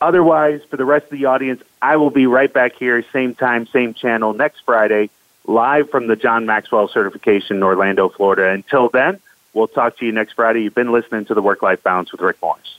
Otherwise, 0.00 0.62
for 0.68 0.76
the 0.76 0.84
rest 0.84 1.04
of 1.04 1.12
the 1.12 1.26
audience, 1.26 1.62
I 1.80 1.96
will 1.96 2.10
be 2.10 2.26
right 2.26 2.52
back 2.52 2.74
here, 2.74 3.04
same 3.12 3.34
time, 3.34 3.66
same 3.68 3.94
channel, 3.94 4.32
next 4.32 4.60
Friday, 4.60 5.10
live 5.46 5.90
from 5.90 6.08
the 6.08 6.16
John 6.16 6.44
Maxwell 6.44 6.88
certification 6.88 7.58
in 7.58 7.62
Orlando, 7.62 8.08
Florida. 8.08 8.48
Until 8.50 8.88
then, 8.88 9.20
we'll 9.52 9.68
talk 9.68 9.98
to 9.98 10.06
you 10.06 10.10
next 10.10 10.32
Friday. 10.32 10.64
You've 10.64 10.74
been 10.74 10.90
listening 10.90 11.24
to 11.26 11.34
the 11.34 11.42
Work 11.42 11.62
Life 11.62 11.84
Balance 11.84 12.10
with 12.10 12.20
Rick 12.20 12.38
Morris. 12.42 12.78